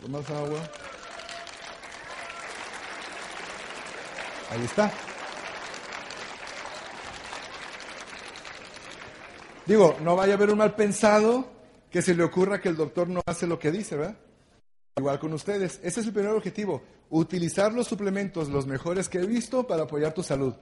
Tomas 0.00 0.30
agua. 0.30 0.58
Ahí 4.50 4.64
está. 4.64 4.92
Digo, 9.64 9.96
no 10.02 10.16
vaya 10.16 10.32
a 10.32 10.36
haber 10.36 10.50
un 10.50 10.58
mal 10.58 10.74
pensado 10.74 11.52
que 11.88 12.02
se 12.02 12.14
le 12.14 12.24
ocurra 12.24 12.60
que 12.60 12.68
el 12.68 12.76
doctor 12.76 13.08
no 13.08 13.22
hace 13.26 13.46
lo 13.46 13.60
que 13.60 13.70
dice, 13.70 13.96
¿verdad? 13.96 14.16
Igual 14.96 15.20
con 15.20 15.32
ustedes. 15.32 15.78
Ese 15.84 16.00
es 16.00 16.06
el 16.06 16.12
primer 16.12 16.32
objetivo, 16.32 16.82
utilizar 17.10 17.72
los 17.72 17.86
suplementos, 17.86 18.48
los 18.48 18.66
mejores 18.66 19.08
que 19.08 19.18
he 19.18 19.26
visto, 19.26 19.66
para 19.66 19.84
apoyar 19.84 20.12
tu 20.14 20.24
salud. 20.24 20.54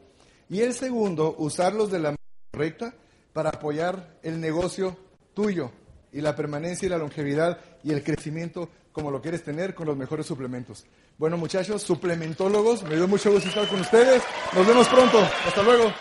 Y 0.51 0.61
el 0.61 0.75
segundo, 0.75 1.35
usarlos 1.39 1.91
de 1.91 1.99
la 1.99 2.09
manera 2.11 2.51
correcta 2.53 2.95
para 3.35 3.51
apoyar 3.51 4.17
el 4.23 4.41
negocio 4.41 4.97
tuyo 5.35 5.71
y 6.13 6.23
la 6.23 6.35
permanencia 6.35 6.87
y 6.87 6.89
la 6.89 6.97
longevidad 6.97 7.59
y 7.83 7.93
el 7.93 8.03
crecimiento 8.03 8.71
como 8.93 9.11
lo 9.11 9.21
quieres 9.21 9.43
tener 9.43 9.75
con 9.75 9.89
los 9.89 9.97
mejores 9.97 10.25
suplementos. 10.25 10.87
Bueno, 11.19 11.37
muchachos, 11.37 11.83
suplementólogos, 11.83 12.85
me 12.85 12.95
dio 12.95 13.09
mucho 13.09 13.33
gusto 13.33 13.49
estar 13.49 13.69
con 13.69 13.81
ustedes. 13.81 14.23
Nos 14.55 14.67
vemos 14.67 14.89
pronto. 14.89 15.19
Hasta 15.19 15.63
luego. 15.63 15.93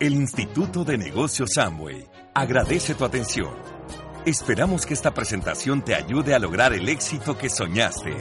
El 0.00 0.14
Instituto 0.14 0.82
de 0.82 0.98
Negocios 0.98 1.50
Samway 1.54 2.08
agradece 2.34 2.94
tu 2.94 3.04
atención. 3.04 3.54
Esperamos 4.24 4.86
que 4.86 4.94
esta 4.94 5.12
presentación 5.12 5.84
te 5.84 5.94
ayude 5.94 6.34
a 6.34 6.38
lograr 6.38 6.72
el 6.72 6.88
éxito 6.88 7.36
que 7.36 7.50
soñaste. 7.50 8.16